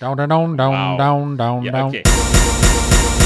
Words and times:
Down, 0.00 0.16
down, 0.16 0.28
down, 0.28 0.56
down, 0.56 0.72
Wow. 0.72 0.96
down, 0.96 1.36
down, 1.36 1.62
Yeah, 1.62 1.70
down. 1.70 1.88
okay. 1.88 3.23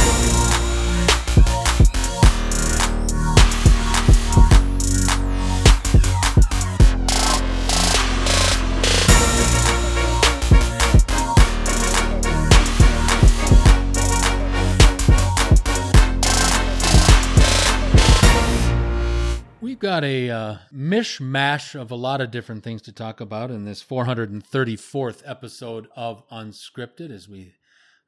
Got 19.98 20.04
a 20.04 20.30
uh, 20.30 20.56
mishmash 20.72 21.74
of 21.74 21.90
a 21.90 21.96
lot 21.96 22.20
of 22.20 22.30
different 22.30 22.62
things 22.62 22.80
to 22.80 22.92
talk 22.92 23.20
about 23.20 23.50
in 23.50 23.64
this 23.64 23.82
434th 23.82 25.22
episode 25.26 25.88
of 25.96 26.22
Unscripted 26.28 27.10
as 27.10 27.28
we 27.28 27.54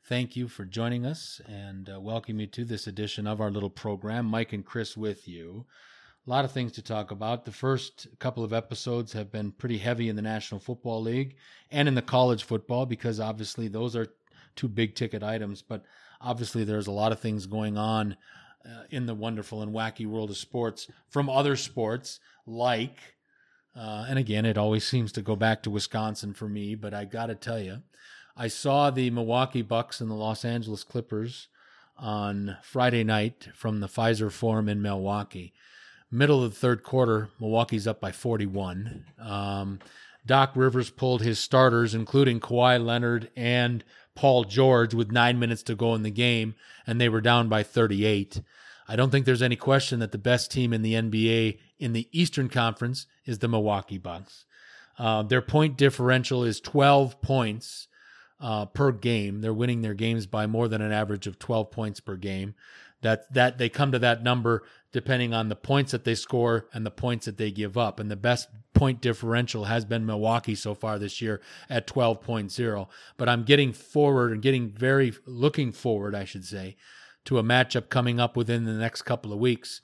thank 0.05 0.37
you 0.37 0.46
for 0.46 0.64
joining 0.64 1.05
us 1.05 1.41
and 1.48 1.91
uh, 1.91 1.98
welcome 1.98 2.38
you 2.38 2.47
to 2.47 2.64
this 2.64 2.87
edition 2.87 3.27
of 3.27 3.41
our 3.41 3.50
little 3.50 3.70
program. 3.70 4.27
Mike 4.27 4.52
and 4.52 4.64
Chris 4.64 4.97
with 4.97 5.27
you. 5.27 5.66
A 6.28 6.30
lot 6.30 6.45
of 6.45 6.52
things 6.52 6.70
to 6.73 6.83
talk 6.83 7.11
about. 7.11 7.45
The 7.45 7.50
first 7.50 8.06
couple 8.20 8.45
of 8.45 8.52
episodes 8.52 9.12
have 9.14 9.33
been 9.33 9.50
pretty 9.50 9.78
heavy 9.78 10.09
in 10.09 10.14
the 10.14 10.22
National 10.22 10.61
Football 10.61 11.02
League 11.02 11.34
and 11.72 11.88
in 11.88 11.97
the 11.97 12.02
college 12.02 12.45
football 12.45 12.86
because 12.86 13.19
obviously 13.19 13.66
those 13.66 13.97
are 13.97 14.06
two 14.55 14.69
big 14.69 14.95
ticket 14.95 15.25
items, 15.25 15.61
but 15.61 15.83
obviously 16.20 16.62
there's 16.62 16.86
a 16.86 16.92
lot 16.92 17.11
of 17.11 17.19
things 17.19 17.47
going 17.47 17.77
on 17.77 18.16
uh, 18.64 18.84
in 18.91 19.06
the 19.06 19.14
wonderful 19.14 19.62
and 19.62 19.73
wacky 19.73 20.06
world 20.06 20.30
of 20.30 20.37
sports 20.37 20.88
from 21.09 21.28
other 21.28 21.56
sports, 21.56 22.20
like, 22.46 22.98
uh, 23.77 24.06
and 24.09 24.19
again, 24.19 24.45
it 24.45 24.59
always 24.59 24.84
seems 24.84 25.12
to 25.12 25.23
go 25.23 25.36
back 25.36 25.62
to 25.62 25.70
Wisconsin 25.70 26.34
for 26.34 26.48
me, 26.48 26.74
but 26.74 26.92
I 26.92 27.05
got 27.05 27.27
to 27.27 27.34
tell 27.34 27.60
you, 27.60 27.83
I 28.36 28.48
saw 28.48 28.91
the 28.91 29.10
Milwaukee 29.10 29.62
Bucks 29.62 30.00
and 30.00 30.10
the 30.10 30.14
Los 30.14 30.45
Angeles 30.45 30.84
Clippers 30.84 31.48
on 31.96 32.56
Friday 32.62 33.05
night 33.05 33.48
from 33.55 33.81
the 33.81 33.88
Fiserv 33.88 34.33
Forum 34.33 34.69
in 34.69 34.81
Milwaukee. 34.81 35.53
Middle 36.11 36.42
of 36.42 36.53
the 36.53 36.58
third 36.58 36.83
quarter, 36.83 37.28
Milwaukee's 37.38 37.86
up 37.86 38.00
by 38.00 38.12
41. 38.12 39.05
Um, 39.20 39.78
Doc 40.27 40.53
Rivers 40.55 40.91
pulled 40.91 41.22
his 41.22 41.38
starters, 41.38 41.94
including 41.94 42.41
Kawhi 42.41 42.84
Leonard 42.84 43.31
and 43.36 43.84
Paul 44.20 44.44
George, 44.44 44.92
with 44.92 45.10
nine 45.10 45.38
minutes 45.38 45.62
to 45.62 45.74
go 45.74 45.94
in 45.94 46.02
the 46.02 46.10
game, 46.10 46.54
and 46.86 47.00
they 47.00 47.08
were 47.08 47.22
down 47.22 47.48
by 47.48 47.62
38. 47.62 48.42
I 48.86 48.94
don't 48.94 49.08
think 49.08 49.24
there's 49.24 49.40
any 49.40 49.56
question 49.56 49.98
that 50.00 50.12
the 50.12 50.18
best 50.18 50.50
team 50.50 50.74
in 50.74 50.82
the 50.82 50.92
NBA 50.92 51.58
in 51.78 51.94
the 51.94 52.06
Eastern 52.12 52.50
Conference 52.50 53.06
is 53.24 53.38
the 53.38 53.48
Milwaukee 53.48 53.96
Bucks. 53.96 54.44
Uh, 54.98 55.22
their 55.22 55.41
point 55.41 55.78
differential 55.78 56.44
is 56.44 56.60
12 56.60 57.22
points 57.22 57.88
uh, 58.42 58.66
per 58.66 58.92
game. 58.92 59.41
They're 59.41 59.54
winning 59.54 59.80
their 59.80 59.94
games 59.94 60.26
by 60.26 60.46
more 60.46 60.68
than 60.68 60.82
an 60.82 60.92
average 60.92 61.26
of 61.26 61.38
12 61.38 61.70
points 61.70 62.00
per 62.00 62.16
game. 62.16 62.54
That 63.00 63.32
that 63.32 63.56
they 63.56 63.70
come 63.70 63.92
to 63.92 63.98
that 64.00 64.22
number 64.22 64.64
depending 64.92 65.33
on 65.33 65.48
the 65.48 65.56
points 65.56 65.92
that 65.92 66.05
they 66.05 66.14
score 66.14 66.66
and 66.72 66.84
the 66.84 66.91
points 66.91 67.27
that 67.27 67.36
they 67.36 67.50
give 67.50 67.78
up. 67.78 68.00
And 68.00 68.10
the 68.10 68.16
best 68.16 68.48
point 68.74 69.00
differential 69.00 69.64
has 69.64 69.84
been 69.84 70.06
Milwaukee 70.06 70.55
so 70.55 70.74
far 70.74 70.98
this 70.98 71.20
year 71.20 71.41
at 71.69 71.86
12.0. 71.86 72.88
But 73.16 73.28
I'm 73.28 73.44
getting 73.44 73.72
forward 73.72 74.32
and 74.32 74.42
getting 74.42 74.70
very 74.70 75.12
looking 75.27 75.72
forward, 75.72 76.14
I 76.14 76.24
should 76.24 76.44
say, 76.44 76.77
to 77.27 77.38
a 77.38 77.42
matchup 77.42 77.88
coming 77.88 78.19
up 78.19 78.36
within 78.36 78.64
the 78.64 78.72
next 78.72 79.02
couple 79.02 79.32
of 79.32 79.38
weeks 79.38 79.80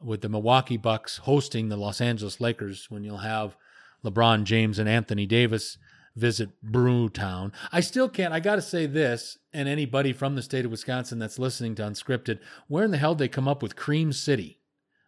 with 0.00 0.22
the 0.22 0.28
Milwaukee 0.28 0.78
Bucks 0.78 1.18
hosting 1.18 1.68
the 1.68 1.76
Los 1.76 2.00
Angeles 2.00 2.40
Lakers 2.40 2.86
when 2.88 3.04
you'll 3.04 3.18
have 3.18 3.56
LeBron 4.04 4.44
James 4.44 4.78
and 4.78 4.88
Anthony 4.88 5.26
Davis 5.26 5.76
visit 6.20 6.50
Brewtown. 6.64 7.52
I 7.72 7.80
still 7.80 8.08
can't. 8.08 8.32
I 8.34 8.40
got 8.40 8.56
to 8.56 8.62
say 8.62 8.86
this, 8.86 9.38
and 9.52 9.68
anybody 9.68 10.12
from 10.12 10.34
the 10.36 10.42
state 10.42 10.64
of 10.64 10.70
Wisconsin 10.70 11.18
that's 11.18 11.38
listening 11.38 11.74
to 11.76 11.82
Unscripted, 11.82 12.38
where 12.68 12.84
in 12.84 12.90
the 12.90 12.98
hell 12.98 13.14
did 13.14 13.24
they 13.24 13.28
come 13.28 13.48
up 13.48 13.62
with 13.62 13.74
Cream 13.76 14.12
City? 14.12 14.60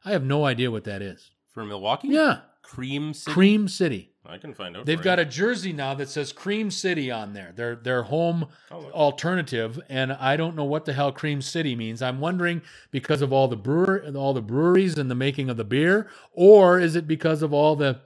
I 0.05 0.11
have 0.13 0.25
no 0.25 0.45
idea 0.45 0.71
what 0.71 0.85
that 0.85 1.03
is. 1.03 1.31
For 1.53 1.65
Milwaukee? 1.65 2.09
Yeah, 2.09 2.41
Cream 2.63 3.13
City. 3.15 3.33
Cream 3.33 3.69
City. 3.69 4.09
I 4.25 4.39
can 4.39 4.55
find 4.55 4.77
out. 4.77 4.87
They've 4.87 5.03
got 5.03 5.19
you. 5.19 5.23
a 5.23 5.27
jersey 5.27 5.73
now 5.73 5.95
that 5.95 6.09
says 6.09 6.33
Cream 6.33 6.71
City 6.71 7.11
on 7.11 7.33
there. 7.33 7.53
Their 7.55 7.75
their 7.75 8.05
home 8.05 8.47
Oh, 8.71 8.85
alternative, 8.93 9.81
and 9.89 10.13
I 10.13 10.37
don't 10.37 10.55
know 10.57 10.65
what 10.65 10.85
the 10.85 10.93
hell 10.93 11.11
Cream 11.13 11.43
City 11.43 11.75
means. 11.75 12.01
I'm 12.03 12.21
wondering 12.21 12.63
because 12.93 13.21
of 13.21 13.33
all 13.33 13.49
the 13.49 13.57
brewer 13.57 14.05
all 14.17 14.33
the 14.33 14.41
breweries 14.41 14.97
and 14.97 15.11
the 15.11 15.17
making 15.17 15.51
of 15.51 15.57
the 15.57 15.65
beer, 15.65 16.09
or 16.33 16.79
is 16.79 16.95
it 16.97 17.07
because 17.09 17.43
of 17.43 17.53
all 17.53 17.75
the 17.77 18.01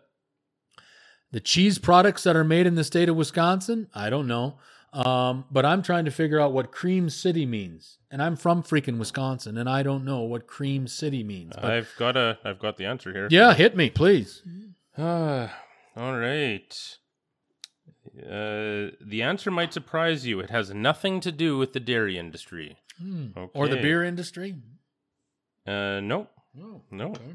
the 1.33 1.41
cheese 1.41 1.79
products 1.79 2.23
that 2.25 2.37
are 2.37 2.45
made 2.45 2.67
in 2.67 2.75
the 2.75 2.85
state 2.85 3.09
of 3.09 3.17
Wisconsin? 3.17 3.89
I 3.95 4.11
don't 4.11 4.27
know. 4.27 4.59
Um, 4.93 5.45
but 5.51 5.67
I'm 5.67 5.83
trying 5.83 6.07
to 6.07 6.11
figure 6.11 6.41
out 6.41 6.53
what 6.55 6.73
Cream 6.73 7.11
City 7.11 7.45
means, 7.45 7.99
and 8.11 8.23
I'm 8.23 8.35
from 8.35 8.63
freaking 8.63 8.99
Wisconsin, 8.99 9.59
and 9.59 9.69
I 9.69 9.83
don't 9.83 10.05
know 10.07 10.21
what 10.23 10.47
Cream 10.47 10.87
City 10.89 11.23
means. 11.23 11.53
But 11.55 11.65
I've 11.67 11.93
got 11.99 12.17
a. 12.17 12.39
I've 12.45 12.59
got 12.59 12.79
the 12.79 12.87
answer 12.87 13.13
here. 13.13 13.29
yeah, 13.31 13.53
hit 13.53 13.77
me, 13.77 13.91
please. 13.91 14.43
Ah, 14.97 15.55
all 15.97 16.17
right. 16.17 16.75
Uh, 18.19 18.93
the 19.05 19.21
answer 19.23 19.51
might 19.51 19.75
surprise 19.75 20.27
you. 20.27 20.41
It 20.41 20.49
has 20.51 20.73
nothing 20.73 21.21
to 21.21 21.33
do 21.33 21.59
with 21.59 21.75
the 21.75 21.81
dairy 21.81 22.17
industry. 22.17 22.79
Hmm. 22.99 23.27
Or 23.53 23.69
the 23.69 23.77
beer 23.77 24.03
industry. 24.03 24.55
Uh, 25.67 26.01
no, 26.01 26.29
Oh, 26.59 26.81
no. 26.91 27.09
okay. 27.09 27.35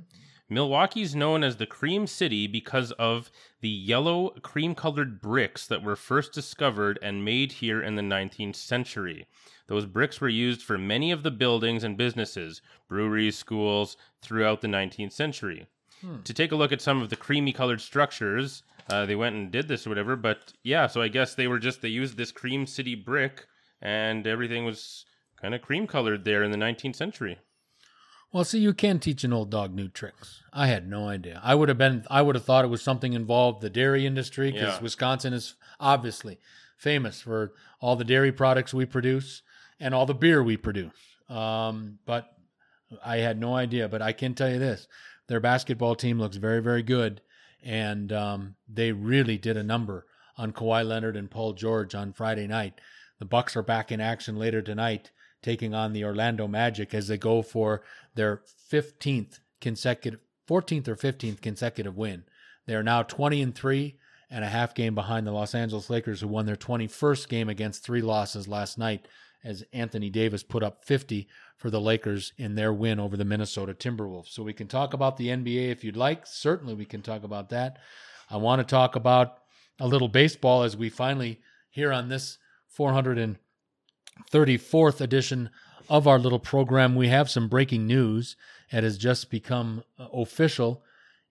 Milwaukee's 0.52 1.16
known 1.16 1.46
as 1.46 1.56
the 1.56 1.66
Cream 1.66 2.06
City 2.06 2.46
because 2.46 2.92
of 2.94 3.32
the 3.62 3.70
yellow 3.70 4.32
cream 4.42 4.76
colored 4.76 5.22
bricks 5.22 5.66
that 5.66 5.82
were 5.82 5.96
first 5.96 6.34
discovered 6.34 7.00
and 7.02 7.24
made 7.24 7.54
here 7.54 7.82
in 7.82 7.96
the 7.96 8.02
19th 8.02 8.58
century. 8.58 9.28
Those 9.68 9.86
bricks 9.86 10.20
were 10.20 10.28
used 10.28 10.62
for 10.62 10.78
many 10.78 11.10
of 11.10 11.24
the 11.24 11.32
buildings 11.32 11.86
and 11.86 11.96
businesses, 11.96 12.62
breweries, 12.90 13.38
schools, 13.38 13.96
throughout 14.22 14.60
the 14.60 14.68
19th 14.68 15.14
century. 15.14 15.68
Hmm. 16.02 16.22
To 16.24 16.34
take 16.34 16.52
a 16.52 16.58
look 16.58 16.74
at 16.74 16.82
some 16.82 17.02
of 17.02 17.10
the 17.10 17.16
creamy 17.16 17.54
colored 17.54 17.80
structures, 17.80 18.64
uh, 18.90 19.06
they 19.06 19.16
went 19.16 19.38
and 19.38 19.52
did 19.52 19.70
this 19.70 19.88
or 19.88 19.90
whatever, 19.90 20.18
but 20.18 20.52
yeah, 20.64 20.88
so 20.88 21.02
I 21.02 21.08
guess 21.08 21.34
they 21.34 21.48
were 21.48 21.60
just, 21.60 21.82
they 21.82 21.88
used 21.88 22.18
this 22.18 22.34
Cream 22.34 22.68
City 22.68 22.96
brick 22.96 23.46
and 23.82 24.28
everything 24.28 24.66
was 24.66 25.06
kind 25.42 25.56
of 25.56 25.62
cream 25.62 25.88
colored 25.88 26.26
there 26.26 26.44
in 26.44 26.52
the 26.52 26.58
19th 26.58 26.98
century. 26.98 27.40
Well, 28.34 28.46
see, 28.46 28.60
you 28.60 28.74
can 28.74 29.00
teach 29.00 29.24
an 29.24 29.34
old 29.34 29.50
dog 29.50 29.74
new 29.74 29.90
tricks. 29.90 30.42
I 30.54 30.68
had 30.68 30.88
no 30.90 31.08
idea. 31.08 31.42
I 31.44 31.54
would 31.56 31.68
have 31.70 31.78
been. 31.78 32.06
I 32.10 32.22
would 32.22 32.36
have 32.36 32.46
thought 32.46 32.64
it 32.64 32.70
was 32.70 32.82
something 32.82 33.14
involved 33.14 33.62
the 33.62 33.70
dairy 33.70 34.06
industry 34.06 34.52
because 34.52 34.76
Yeah. 34.76 34.82
Wisconsin 34.82 35.34
is 35.34 35.56
obviously 35.80 36.40
famous 36.78 37.22
for 37.22 37.54
all 37.82 37.96
the 37.96 38.06
dairy 38.06 38.32
products 38.32 38.74
we 38.74 38.86
produce 38.86 39.42
and 39.80 39.94
all 39.94 40.06
the 40.06 40.14
beer 40.14 40.42
we 40.42 40.56
produce. 40.58 40.94
Um, 41.30 42.00
but 42.06 42.34
I 43.04 43.18
had 43.18 43.40
no 43.40 43.56
idea. 43.56 43.90
But 43.90 44.02
I 44.02 44.14
can 44.14 44.34
tell 44.34 44.50
you 44.50 44.60
this: 44.60 44.88
their 45.28 45.42
basketball 45.42 45.96
team 45.96 46.18
looks 46.20 46.38
very, 46.38 46.62
very 46.62 46.84
good, 46.84 47.22
and 47.62 48.14
um, 48.14 48.56
they 48.68 48.94
really 48.94 49.38
did 49.38 49.58
a 49.58 49.64
number 49.64 50.06
on 50.38 50.54
Kawhi 50.54 50.88
Leonard 50.88 51.18
and 51.18 51.30
Paul 51.30 51.52
George 51.54 51.94
on 51.96 52.14
Friday 52.14 52.48
night. 52.48 52.80
The 53.20 53.26
Bucks 53.26 53.56
are 53.58 53.62
back 53.62 53.92
in 53.92 54.00
action 54.02 54.38
later 54.38 54.62
tonight, 54.62 55.12
taking 55.42 55.74
on 55.74 55.94
the 55.94 56.04
Orlando 56.04 56.48
Magic 56.48 56.94
as 56.94 57.08
they 57.08 57.18
go 57.18 57.42
for 57.42 57.82
their 58.16 58.42
15th 58.72 59.40
consecutive 59.60 60.20
14th 60.50 60.88
or 60.88 60.96
15th 60.96 61.42
consecutive 61.42 61.96
win. 61.96 62.24
They 62.66 62.76
are 62.76 62.84
now 62.84 63.04
20 63.04 63.42
and 63.42 63.56
3 63.56 63.96
and 64.30 64.44
a 64.44 64.50
half 64.50 64.74
game 64.74 64.96
behind 64.96 65.26
the 65.26 65.32
Los 65.32 65.56
Angeles 65.56 65.90
Lakers 65.90 66.22
who 66.22 66.28
won 66.28 66.46
their 66.46 66.56
21st 66.56 67.28
game 67.28 67.50
against 67.50 67.84
three 67.84 68.02
losses 68.02 68.48
last 68.48 68.78
night 68.78 69.08
as 69.44 69.64
Anthony 69.74 70.10
Davis 70.10 70.44
put 70.44 70.64
up 70.64 70.86
50 70.86 71.28
for 71.58 71.70
the 71.70 71.82
Lakers 71.82 72.34
in 72.38 72.56
their 72.56 72.74
win 72.74 73.00
over 73.00 73.18
the 73.18 73.26
Minnesota 73.26 73.74
Timberwolves. 73.74 74.28
So 74.28 74.44
we 74.44 74.54
can 74.54 74.68
talk 74.68 74.94
about 74.94 75.18
the 75.18 75.28
NBA 75.28 75.70
if 75.70 75.84
you'd 75.84 75.98
like. 75.98 76.26
Certainly 76.26 76.76
we 76.76 76.86
can 76.86 77.02
talk 77.02 77.24
about 77.24 77.50
that. 77.50 77.78
I 78.30 78.38
want 78.38 78.60
to 78.60 78.70
talk 78.70 78.96
about 78.96 79.40
a 79.80 79.88
little 79.88 80.08
baseball 80.08 80.64
as 80.64 80.78
we 80.78 80.90
finally 80.90 81.42
here 81.70 81.92
on 81.92 82.10
this 82.10 82.38
434th 84.32 85.02
edition 85.02 85.50
of 85.90 86.08
our 86.08 86.20
little 86.20 86.40
program, 86.40 86.96
we 86.96 87.10
have 87.10 87.30
some 87.30 87.48
breaking 87.48 87.86
news. 87.86 88.36
It 88.72 88.84
has 88.84 88.98
just 88.98 89.30
become 89.30 89.84
uh, 90.00 90.08
official 90.14 90.84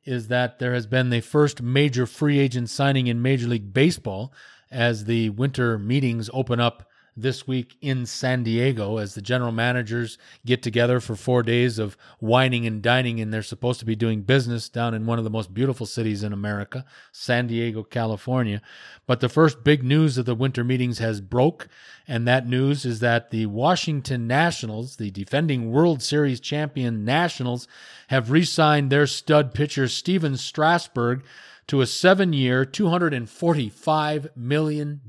is 0.05 0.29
that 0.29 0.59
there 0.59 0.75
has 0.75 0.87
been 0.87 1.11
the 1.11 1.21
first 1.21 1.63
major 1.63 2.07
free 2.07 2.39
agent 2.39 2.71
signing 2.71 3.07
in 3.07 3.21
Major 3.23 3.47
League 3.47 3.73
Baseball 3.73 4.33
as 4.71 5.05
the 5.05 5.31
winter 5.31 5.79
meetings 5.79 6.31
open 6.33 6.61
up 6.61 6.89
this 7.21 7.47
week 7.47 7.77
in 7.81 8.07
San 8.07 8.43
Diego 8.43 8.97
as 8.99 9.15
the 9.15 9.23
general 9.23 9.53
managers 9.53 10.19
get 10.45 10.63
together 10.63 11.01
for 11.01 11.17
four 11.17 11.43
days 11.43 11.79
of 11.79 11.97
whining 12.19 12.67
and 12.67 12.83
dining, 12.83 13.21
and 13.21 13.33
they're 13.33 13.43
supposed 13.43 13.81
to 13.81 13.87
be 13.87 13.95
doing 13.95 14.23
business 14.23 14.69
down 14.69 14.95
in 14.95 15.07
one 15.07 15.19
of 15.19 15.25
the 15.25 15.31
most 15.31 15.55
beautiful 15.55 15.87
cities 15.87 16.23
in 16.23 16.33
America, 16.33 16.85
San 17.13 17.47
Diego, 17.47 17.83
California. 17.83 18.61
But 19.07 19.21
the 19.21 19.29
first 19.29 19.65
big 19.65 19.83
news 19.83 20.19
of 20.19 20.27
the 20.27 20.35
winter 20.35 20.65
meetings 20.65 20.99
has 20.99 21.21
broke, 21.21 21.69
and 22.07 22.27
that 22.27 22.49
news 22.49 22.85
is 22.85 23.01
that 23.01 23.31
the 23.31 23.47
Washington 23.47 24.27
Nationals, 24.27 24.97
the 24.97 25.11
defending 25.11 25.71
World 25.71 26.03
Series 26.03 26.41
champion 26.41 27.05
Nationals, 27.05 27.69
have 28.09 28.31
re-signed 28.31 28.91
their 28.91 29.07
stud 29.07 29.55
pitcher 29.55 29.89
Stephen 29.89 30.37
Strasburg 30.37 31.23
to 31.69 31.81
a 31.81 31.87
seven-year, 31.87 32.65
$245 32.65 34.37
million 34.37 35.01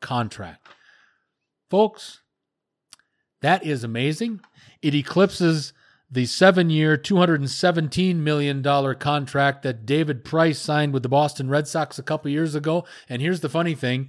contract. 0.00 0.68
Folks, 1.70 2.22
that 3.40 3.64
is 3.64 3.84
amazing. 3.84 4.40
It 4.82 4.94
eclipses 4.94 5.72
the 6.10 6.26
seven 6.26 6.70
year, 6.70 6.96
$217 6.96 8.16
million 8.16 8.62
contract 8.94 9.62
that 9.62 9.84
David 9.84 10.24
Price 10.24 10.58
signed 10.58 10.92
with 10.92 11.02
the 11.02 11.08
Boston 11.08 11.50
Red 11.50 11.68
Sox 11.68 11.98
a 11.98 12.02
couple 12.02 12.30
years 12.30 12.54
ago. 12.54 12.84
And 13.08 13.20
here's 13.20 13.40
the 13.40 13.48
funny 13.48 13.74
thing 13.74 14.08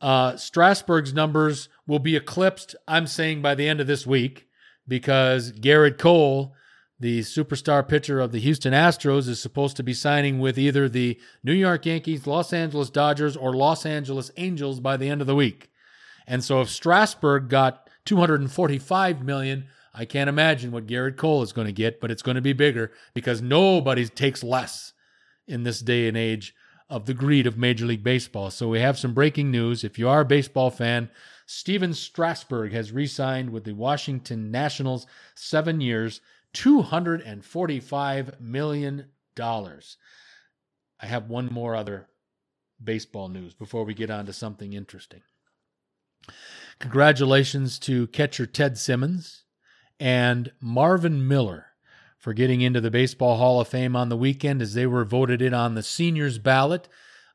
uh, 0.00 0.36
Strasburg's 0.36 1.12
numbers 1.12 1.68
will 1.86 1.98
be 1.98 2.16
eclipsed, 2.16 2.76
I'm 2.86 3.06
saying, 3.06 3.42
by 3.42 3.54
the 3.54 3.68
end 3.68 3.80
of 3.80 3.86
this 3.86 4.06
week 4.06 4.46
because 4.88 5.52
Gerrit 5.52 5.98
Cole, 5.98 6.54
the 6.98 7.20
superstar 7.20 7.86
pitcher 7.86 8.20
of 8.20 8.32
the 8.32 8.40
Houston 8.40 8.72
Astros, 8.72 9.28
is 9.28 9.40
supposed 9.40 9.76
to 9.76 9.82
be 9.82 9.92
signing 9.92 10.38
with 10.38 10.58
either 10.58 10.88
the 10.88 11.18
New 11.42 11.52
York 11.52 11.86
Yankees, 11.86 12.26
Los 12.26 12.52
Angeles 12.52 12.90
Dodgers, 12.90 13.36
or 13.36 13.52
Los 13.52 13.84
Angeles 13.84 14.30
Angels 14.36 14.80
by 14.80 14.96
the 14.96 15.08
end 15.08 15.20
of 15.20 15.26
the 15.26 15.34
week. 15.34 15.70
And 16.26 16.42
so 16.42 16.60
if 16.60 16.68
Strasburg 16.68 17.48
got 17.48 17.88
245 18.04 19.22
million, 19.22 19.66
I 19.94 20.04
can't 20.04 20.28
imagine 20.28 20.72
what 20.72 20.86
Gerrit 20.86 21.16
Cole 21.16 21.42
is 21.42 21.52
going 21.52 21.66
to 21.66 21.72
get, 21.72 22.00
but 22.00 22.10
it's 22.10 22.22
going 22.22 22.34
to 22.34 22.40
be 22.42 22.52
bigger 22.52 22.92
because 23.14 23.40
nobody 23.40 24.06
takes 24.06 24.42
less 24.42 24.92
in 25.46 25.62
this 25.62 25.80
day 25.80 26.08
and 26.08 26.16
age 26.16 26.54
of 26.88 27.06
the 27.06 27.14
greed 27.14 27.46
of 27.46 27.56
Major 27.56 27.86
League 27.86 28.04
Baseball. 28.04 28.50
So 28.50 28.68
we 28.68 28.80
have 28.80 28.98
some 28.98 29.14
breaking 29.14 29.50
news. 29.50 29.84
If 29.84 29.98
you 29.98 30.08
are 30.08 30.20
a 30.20 30.24
baseball 30.24 30.70
fan, 30.70 31.10
Stephen 31.46 31.94
Strasburg 31.94 32.72
has 32.72 32.92
re 32.92 33.06
signed 33.06 33.50
with 33.50 33.64
the 33.64 33.72
Washington 33.72 34.50
Nationals 34.50 35.06
seven 35.34 35.80
years, 35.80 36.20
$245 36.54 38.40
million. 38.40 39.06
I 39.38 41.06
have 41.06 41.28
one 41.28 41.46
more 41.52 41.76
other 41.76 42.08
baseball 42.82 43.28
news 43.28 43.54
before 43.54 43.84
we 43.84 43.94
get 43.94 44.10
on 44.10 44.26
to 44.26 44.32
something 44.32 44.72
interesting. 44.72 45.22
Congratulations 46.78 47.78
to 47.80 48.06
catcher 48.08 48.46
Ted 48.46 48.76
Simmons 48.76 49.44
and 49.98 50.52
Marvin 50.60 51.26
Miller 51.26 51.66
for 52.18 52.34
getting 52.34 52.60
into 52.60 52.80
the 52.80 52.90
Baseball 52.90 53.38
Hall 53.38 53.60
of 53.60 53.68
Fame 53.68 53.96
on 53.96 54.10
the 54.10 54.16
weekend 54.16 54.60
as 54.60 54.74
they 54.74 54.86
were 54.86 55.04
voted 55.04 55.40
in 55.40 55.54
on 55.54 55.74
the 55.74 55.82
seniors 55.82 56.38
ballot. 56.38 56.86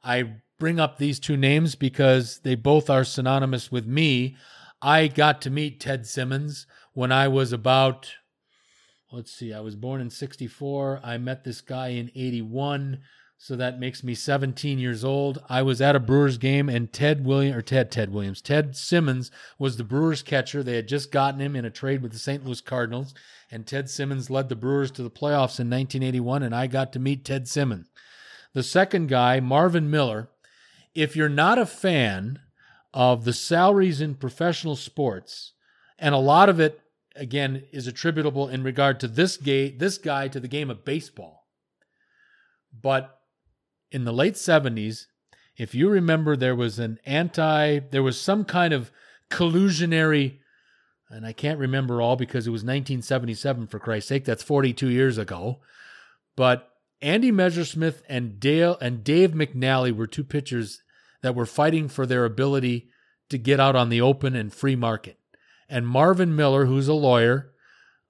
I 0.04 0.36
bring 0.60 0.80
up 0.80 0.98
these 0.98 1.20
two 1.20 1.38
names 1.38 1.74
because 1.74 2.40
they 2.40 2.54
both 2.54 2.88
are 2.88 3.04
synonymous 3.04 3.72
with 3.72 3.88
me. 3.88 4.36
I 4.80 5.08
got 5.08 5.42
to 5.42 5.50
meet 5.50 5.80
Ted 5.80 6.06
Simmons 6.06 6.68
when 6.94 7.12
I 7.12 7.28
was 7.28 7.52
about, 7.52 8.12
let's 9.12 9.32
see, 9.32 9.54
I 9.54 9.62
was 9.62 9.76
born 9.76 10.02
in 10.02 10.12
64. 10.12 11.00
I 11.04 11.18
met 11.18 11.44
this 11.44 11.62
guy 11.62 11.90
in 11.90 12.12
81. 12.14 13.00
So 13.44 13.56
that 13.56 13.80
makes 13.80 14.04
me 14.04 14.14
17 14.14 14.78
years 14.78 15.04
old. 15.04 15.42
I 15.50 15.64
was 15.64 15.82
at 15.82 15.96
a 15.96 16.00
Brewers 16.00 16.38
game 16.38 16.70
and 16.70 16.94
Ted 16.94 17.26
Williams 17.26 17.58
or 17.58 17.64
Ted 17.64 17.90
Ted 17.90 18.14
Williams, 18.14 18.40
Ted 18.40 18.76
Simmons 18.76 19.32
was 19.58 19.78
the 19.78 19.84
Brewers 19.84 20.22
catcher. 20.22 20.62
They 20.62 20.76
had 20.76 20.88
just 20.88 21.12
gotten 21.12 21.42
him 21.42 21.56
in 21.56 21.66
a 21.66 21.72
trade 21.72 22.04
with 22.04 22.12
the 22.12 22.20
St. 22.20 22.46
Louis 22.46 22.62
Cardinals 22.62 23.16
and 23.50 23.66
Ted 23.66 23.90
Simmons 23.90 24.30
led 24.30 24.48
the 24.48 24.56
Brewers 24.56 24.92
to 24.92 25.02
the 25.02 25.10
playoffs 25.10 25.58
in 25.60 25.72
1981 25.72 26.44
and 26.44 26.54
I 26.54 26.68
got 26.68 26.94
to 26.94 27.00
meet 27.00 27.26
Ted 27.26 27.48
Simmons. 27.48 27.90
The 28.54 28.62
second 28.62 29.10
guy, 29.10 29.40
Marvin 29.40 29.90
Miller, 29.90 30.30
if 30.94 31.16
you're 31.16 31.28
not 31.28 31.58
a 31.58 31.66
fan 31.66 32.38
of 32.94 33.26
the 33.26 33.34
salaries 33.34 34.02
in 34.02 34.14
professional 34.14 34.76
sports 34.76 35.54
and 35.98 36.14
a 36.14 36.20
lot 36.20 36.48
of 36.48 36.60
it 36.60 36.80
again 37.16 37.64
is 37.72 37.88
attributable 37.88 38.48
in 38.48 38.62
regard 38.62 39.00
to 39.00 39.08
this 39.08 39.36
gay 39.36 39.72
this 39.72 39.98
guy 39.98 40.28
to 40.28 40.40
the 40.40 40.48
game 40.48 40.70
of 40.70 40.86
baseball. 40.86 41.48
But 42.80 43.18
in 43.92 44.06
the 44.06 44.14
late 44.14 44.36
70s, 44.36 45.08
if 45.58 45.76
you 45.76 45.90
remember, 45.90 46.36
there 46.36 46.56
was 46.56 46.80
an 46.80 47.00
anti, 47.06 47.80
there 47.80 48.04
was 48.04 48.20
some 48.20 48.46
kind 48.46 48.74
of 48.74 48.92
collusionary, 49.30 50.40
and 51.10 51.26
I 51.26 51.34
can't 51.34 51.60
remember 51.60 52.02
all 52.02 52.16
because 52.16 52.48
it 52.48 52.52
was 52.52 52.62
1977, 52.62 53.68
for 53.68 53.80
Christ's 53.80 54.10
sake, 54.10 54.26
that's 54.26 54.44
42 54.44 54.90
years 54.90 55.18
ago. 55.18 55.60
But 56.36 56.70
Andy 57.02 57.32
Messersmith 57.32 58.02
and 58.08 58.40
Dale 58.40 58.78
and 58.80 59.04
Dave 59.04 59.32
McNally 59.32 59.96
were 59.96 60.08
two 60.08 60.24
pitchers 60.24 60.84
that 61.22 61.36
were 61.36 61.46
fighting 61.46 61.88
for 61.88 62.06
their 62.06 62.26
ability 62.26 62.90
to 63.30 63.38
get 63.38 63.60
out 63.60 63.76
on 63.76 63.90
the 63.90 64.02
open 64.02 64.36
and 64.36 64.54
free 64.54 64.76
market. 64.76 65.18
And 65.70 65.88
Marvin 65.88 66.36
Miller, 66.36 66.66
who's 66.66 66.88
a 66.88 66.94
lawyer, 66.94 67.51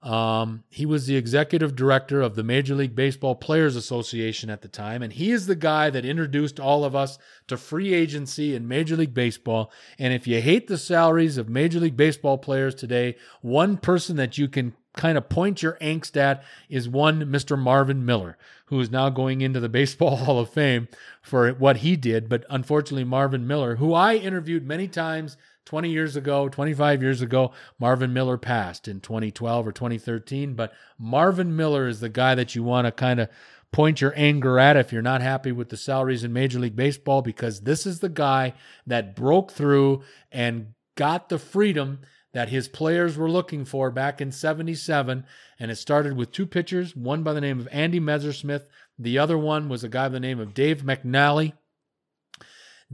um, 0.02 0.64
he 0.68 0.84
was 0.84 1.06
the 1.06 1.14
executive 1.14 1.76
director 1.76 2.20
of 2.20 2.34
the 2.34 2.42
Major 2.42 2.74
League 2.74 2.96
Baseball 2.96 3.36
Players 3.36 3.76
Association 3.76 4.50
at 4.50 4.60
the 4.60 4.68
time, 4.68 5.00
and 5.00 5.12
he 5.12 5.30
is 5.30 5.46
the 5.46 5.54
guy 5.54 5.90
that 5.90 6.04
introduced 6.04 6.58
all 6.58 6.84
of 6.84 6.96
us 6.96 7.18
to 7.46 7.56
free 7.56 7.94
agency 7.94 8.54
in 8.54 8.66
Major 8.66 8.96
League 8.96 9.14
Baseball. 9.14 9.70
And 10.00 10.12
if 10.12 10.26
you 10.26 10.40
hate 10.40 10.66
the 10.66 10.78
salaries 10.78 11.38
of 11.38 11.48
Major 11.48 11.78
League 11.78 11.96
Baseball 11.96 12.36
players 12.36 12.74
today, 12.74 13.16
one 13.42 13.76
person 13.76 14.16
that 14.16 14.36
you 14.36 14.48
can 14.48 14.74
kind 14.96 15.16
of 15.16 15.28
point 15.28 15.62
your 15.62 15.78
angst 15.80 16.16
at 16.16 16.42
is 16.68 16.88
one 16.88 17.20
Mr. 17.26 17.56
Marvin 17.56 18.04
Miller, 18.04 18.36
who 18.66 18.80
is 18.80 18.90
now 18.90 19.08
going 19.08 19.40
into 19.40 19.60
the 19.60 19.68
Baseball 19.68 20.16
Hall 20.16 20.40
of 20.40 20.50
Fame 20.50 20.88
for 21.22 21.50
what 21.52 21.78
he 21.78 21.94
did. 21.94 22.28
But 22.28 22.44
unfortunately, 22.50 23.04
Marvin 23.04 23.46
Miller, 23.46 23.76
who 23.76 23.94
I 23.94 24.16
interviewed 24.16 24.66
many 24.66 24.88
times 24.88 25.36
20 25.64 25.90
years 25.90 26.16
ago, 26.16 26.48
25 26.48 27.02
years 27.02 27.22
ago, 27.22 27.52
Marvin 27.78 28.12
Miller 28.12 28.36
passed 28.36 28.88
in 28.88 29.00
2012 29.00 29.66
or 29.66 29.72
2013. 29.72 30.54
But 30.54 30.72
Marvin 30.98 31.56
Miller 31.56 31.86
is 31.86 32.00
the 32.00 32.08
guy 32.08 32.34
that 32.34 32.54
you 32.54 32.62
want 32.62 32.86
to 32.86 32.92
kind 32.92 33.20
of 33.20 33.28
point 33.72 34.00
your 34.00 34.12
anger 34.16 34.58
at 34.58 34.76
if 34.76 34.92
you're 34.92 35.02
not 35.02 35.22
happy 35.22 35.50
with 35.50 35.70
the 35.70 35.76
salaries 35.76 36.24
in 36.24 36.32
Major 36.32 36.58
League 36.58 36.76
Baseball, 36.76 37.22
because 37.22 37.60
this 37.60 37.86
is 37.86 38.00
the 38.00 38.08
guy 38.08 38.54
that 38.86 39.16
broke 39.16 39.52
through 39.52 40.02
and 40.30 40.74
got 40.94 41.28
the 41.28 41.38
freedom 41.38 42.00
that 42.32 42.48
his 42.48 42.68
players 42.68 43.16
were 43.16 43.30
looking 43.30 43.64
for 43.64 43.90
back 43.90 44.20
in 44.20 44.32
77. 44.32 45.24
And 45.58 45.70
it 45.70 45.76
started 45.76 46.16
with 46.16 46.32
two 46.32 46.46
pitchers, 46.46 46.96
one 46.96 47.22
by 47.22 47.32
the 47.32 47.40
name 47.40 47.60
of 47.60 47.68
Andy 47.70 48.00
Messersmith. 48.00 48.66
The 48.98 49.18
other 49.18 49.38
one 49.38 49.68
was 49.68 49.84
a 49.84 49.88
guy 49.88 50.08
by 50.08 50.14
the 50.14 50.20
name 50.20 50.40
of 50.40 50.54
Dave 50.54 50.82
McNally. 50.82 51.52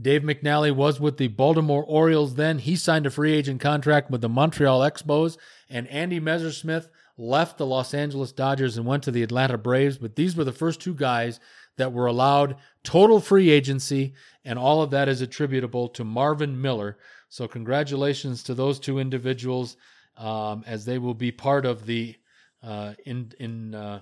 Dave 0.01 0.21
McNally 0.21 0.73
was 0.73 0.99
with 0.99 1.17
the 1.17 1.27
Baltimore 1.27 1.83
Orioles 1.83 2.35
then. 2.35 2.59
He 2.59 2.75
signed 2.75 3.05
a 3.05 3.11
free 3.11 3.33
agent 3.33 3.59
contract 3.59 4.09
with 4.09 4.21
the 4.21 4.29
Montreal 4.29 4.79
Expos, 4.81 5.37
and 5.69 5.87
Andy 5.87 6.19
Messersmith 6.19 6.89
left 7.17 7.57
the 7.57 7.65
Los 7.65 7.93
Angeles 7.93 8.31
Dodgers 8.31 8.77
and 8.77 8.85
went 8.85 9.03
to 9.03 9.11
the 9.11 9.23
Atlanta 9.23 9.57
Braves. 9.57 9.97
But 9.97 10.15
these 10.15 10.35
were 10.35 10.45
the 10.45 10.53
first 10.53 10.79
two 10.79 10.93
guys 10.93 11.39
that 11.77 11.91
were 11.91 12.05
allowed 12.05 12.55
total 12.83 13.19
free 13.19 13.49
agency, 13.49 14.13
and 14.45 14.57
all 14.57 14.81
of 14.81 14.91
that 14.91 15.09
is 15.09 15.21
attributable 15.21 15.89
to 15.89 16.03
Marvin 16.03 16.61
Miller. 16.61 16.97
So, 17.27 17.47
congratulations 17.47 18.43
to 18.43 18.53
those 18.53 18.79
two 18.79 18.99
individuals 18.99 19.75
um, 20.17 20.63
as 20.65 20.85
they 20.85 20.97
will 20.97 21.13
be 21.13 21.31
part 21.31 21.65
of 21.65 21.85
the 21.85 22.15
uh, 22.63 22.93
in 23.05 23.33
in. 23.39 23.75
Uh, 23.75 24.01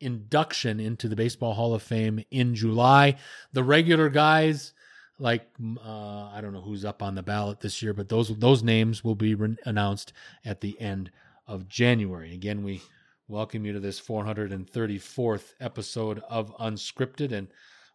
induction 0.00 0.78
into 0.78 1.08
the 1.08 1.16
Baseball 1.16 1.54
Hall 1.54 1.74
of 1.74 1.82
Fame 1.82 2.22
in 2.30 2.54
July. 2.54 3.16
The 3.52 3.64
regular 3.64 4.10
guys, 4.10 4.74
like 5.18 5.48
uh, 5.84 6.30
I 6.32 6.40
don't 6.40 6.52
know 6.52 6.60
who's 6.60 6.84
up 6.84 7.02
on 7.02 7.14
the 7.14 7.22
ballot 7.22 7.60
this 7.60 7.82
year, 7.82 7.92
but 7.92 8.08
those 8.08 8.36
those 8.38 8.62
names 8.62 9.02
will 9.02 9.14
be 9.14 9.34
re- 9.34 9.56
announced 9.64 10.12
at 10.44 10.60
the 10.60 10.80
end 10.80 11.10
of 11.46 11.68
January. 11.68 12.34
Again, 12.34 12.62
we 12.62 12.82
welcome 13.28 13.64
you 13.64 13.72
to 13.72 13.80
this 13.80 14.00
434th 14.00 15.54
episode 15.60 16.22
of 16.28 16.56
Unscripted, 16.58 17.32
and 17.32 17.48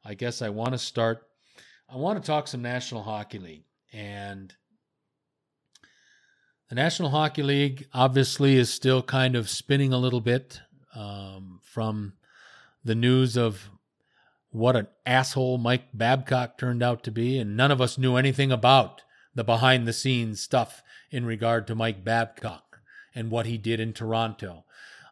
I 0.03 0.13
guess 0.13 0.41
I 0.41 0.49
want 0.49 0.71
to 0.71 0.77
start. 0.77 1.27
I 1.89 1.97
want 1.97 2.21
to 2.21 2.25
talk 2.25 2.47
some 2.47 2.61
National 2.61 3.03
Hockey 3.03 3.39
League, 3.39 3.65
and 3.93 4.53
the 6.69 6.75
National 6.75 7.09
Hockey 7.09 7.43
League 7.43 7.87
obviously 7.93 8.55
is 8.55 8.73
still 8.73 9.03
kind 9.03 9.35
of 9.35 9.49
spinning 9.49 9.93
a 9.93 9.97
little 9.97 10.21
bit 10.21 10.59
um, 10.95 11.59
from 11.63 12.13
the 12.83 12.95
news 12.95 13.37
of 13.37 13.69
what 14.51 14.75
an 14.75 14.87
asshole 15.05 15.57
Mike 15.57 15.85
Babcock 15.93 16.57
turned 16.57 16.83
out 16.83 17.03
to 17.03 17.11
be, 17.11 17.37
and 17.39 17.55
none 17.55 17.71
of 17.71 17.81
us 17.81 17.97
knew 17.97 18.15
anything 18.17 18.51
about 18.51 19.01
the 19.33 19.43
behind 19.43 19.87
the 19.87 19.93
scenes 19.93 20.41
stuff 20.41 20.83
in 21.09 21.25
regard 21.25 21.65
to 21.67 21.75
Mike 21.75 22.03
Babcock 22.03 22.79
and 23.15 23.31
what 23.31 23.45
he 23.45 23.57
did 23.57 23.79
in 23.79 23.93
Toronto. 23.93 24.65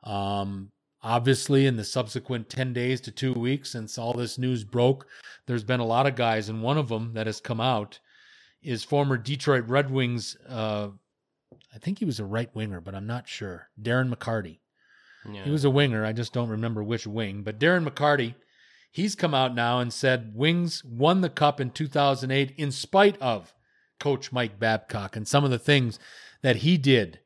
Um, 0.03 0.71
obviously, 1.01 1.65
in 1.65 1.77
the 1.77 1.85
subsequent 1.85 2.49
10 2.49 2.73
days 2.73 2.99
to 3.01 3.11
two 3.11 3.33
weeks 3.33 3.71
since 3.71 3.97
all 3.97 4.13
this 4.13 4.37
news 4.37 4.63
broke, 4.63 5.07
there's 5.45 5.63
been 5.63 5.79
a 5.79 5.85
lot 5.85 6.05
of 6.05 6.15
guys, 6.15 6.49
and 6.49 6.61
one 6.61 6.77
of 6.77 6.89
them 6.89 7.13
that 7.13 7.27
has 7.27 7.39
come 7.39 7.61
out 7.61 7.99
is 8.61 8.83
former 8.83 9.17
Detroit 9.17 9.65
Red 9.67 9.89
Wings. 9.89 10.35
Uh, 10.47 10.89
I 11.73 11.77
think 11.79 11.99
he 11.99 12.05
was 12.05 12.19
a 12.19 12.25
right 12.25 12.53
winger, 12.53 12.81
but 12.81 12.93
I'm 12.93 13.07
not 13.07 13.27
sure. 13.29 13.69
Darren 13.81 14.13
McCarty. 14.13 14.59
Yeah. 15.29 15.43
He 15.43 15.51
was 15.51 15.65
a 15.65 15.69
winger. 15.69 16.05
I 16.05 16.13
just 16.13 16.33
don't 16.33 16.49
remember 16.49 16.83
which 16.83 17.07
wing. 17.07 17.43
But 17.43 17.59
Darren 17.59 17.87
McCarty 17.87 18.35
He's 18.91 19.15
come 19.15 19.33
out 19.33 19.53
now 19.53 19.79
and 19.79 19.93
said 19.93 20.33
Wings 20.35 20.83
won 20.83 21.21
the 21.21 21.29
cup 21.29 21.59
in 21.59 21.69
2008 21.69 22.53
in 22.57 22.71
spite 22.71 23.21
of 23.21 23.53
Coach 23.99 24.31
Mike 24.31 24.59
Babcock 24.59 25.15
and 25.15 25.27
some 25.27 25.43
of 25.43 25.51
the 25.51 25.59
things 25.59 25.99
that 26.41 26.57
he 26.57 26.77
did. 26.77 27.19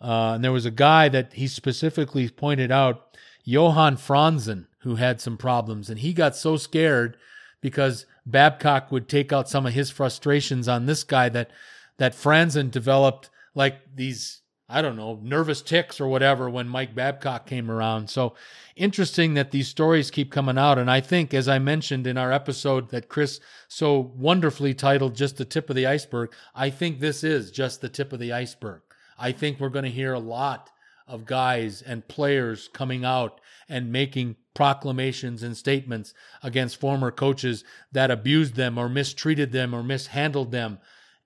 Uh, 0.00 0.32
and 0.34 0.44
there 0.44 0.52
was 0.52 0.66
a 0.66 0.70
guy 0.70 1.08
that 1.08 1.34
he 1.34 1.46
specifically 1.46 2.28
pointed 2.28 2.72
out, 2.72 3.16
Johan 3.44 3.96
Franzen, 3.96 4.66
who 4.80 4.96
had 4.96 5.20
some 5.20 5.36
problems. 5.36 5.88
And 5.88 6.00
he 6.00 6.12
got 6.12 6.34
so 6.34 6.56
scared 6.56 7.16
because 7.60 8.06
Babcock 8.26 8.90
would 8.90 9.08
take 9.08 9.32
out 9.32 9.48
some 9.48 9.66
of 9.66 9.72
his 9.72 9.90
frustrations 9.90 10.68
on 10.68 10.86
this 10.86 11.04
guy 11.04 11.28
that 11.30 11.50
that 11.96 12.12
Franzen 12.12 12.70
developed 12.70 13.30
like 13.54 13.80
these 13.94 14.42
I 14.68 14.80
don't 14.80 14.96
know, 14.96 15.20
nervous 15.22 15.60
ticks 15.60 16.00
or 16.00 16.08
whatever 16.08 16.48
when 16.48 16.68
Mike 16.68 16.94
Babcock 16.94 17.46
came 17.46 17.70
around. 17.70 18.08
So 18.08 18.34
interesting 18.76 19.34
that 19.34 19.50
these 19.50 19.68
stories 19.68 20.10
keep 20.10 20.32
coming 20.32 20.56
out. 20.56 20.78
And 20.78 20.90
I 20.90 21.00
think, 21.00 21.34
as 21.34 21.48
I 21.48 21.58
mentioned 21.58 22.06
in 22.06 22.16
our 22.16 22.32
episode 22.32 22.88
that 22.88 23.10
Chris 23.10 23.40
so 23.68 24.12
wonderfully 24.16 24.72
titled 24.72 25.16
Just 25.16 25.36
the 25.36 25.44
Tip 25.44 25.68
of 25.68 25.76
the 25.76 25.86
Iceberg, 25.86 26.32
I 26.54 26.70
think 26.70 26.98
this 26.98 27.22
is 27.22 27.50
just 27.50 27.82
the 27.82 27.90
tip 27.90 28.12
of 28.12 28.20
the 28.20 28.32
iceberg. 28.32 28.80
I 29.18 29.32
think 29.32 29.60
we're 29.60 29.68
going 29.68 29.84
to 29.84 29.90
hear 29.90 30.14
a 30.14 30.18
lot 30.18 30.70
of 31.06 31.26
guys 31.26 31.82
and 31.82 32.08
players 32.08 32.68
coming 32.72 33.04
out 33.04 33.40
and 33.68 33.92
making 33.92 34.36
proclamations 34.54 35.42
and 35.42 35.56
statements 35.56 36.14
against 36.42 36.80
former 36.80 37.10
coaches 37.10 37.64
that 37.92 38.10
abused 38.10 38.54
them 38.54 38.78
or 38.78 38.88
mistreated 38.88 39.52
them 39.52 39.74
or 39.74 39.82
mishandled 39.82 40.52
them. 40.52 40.78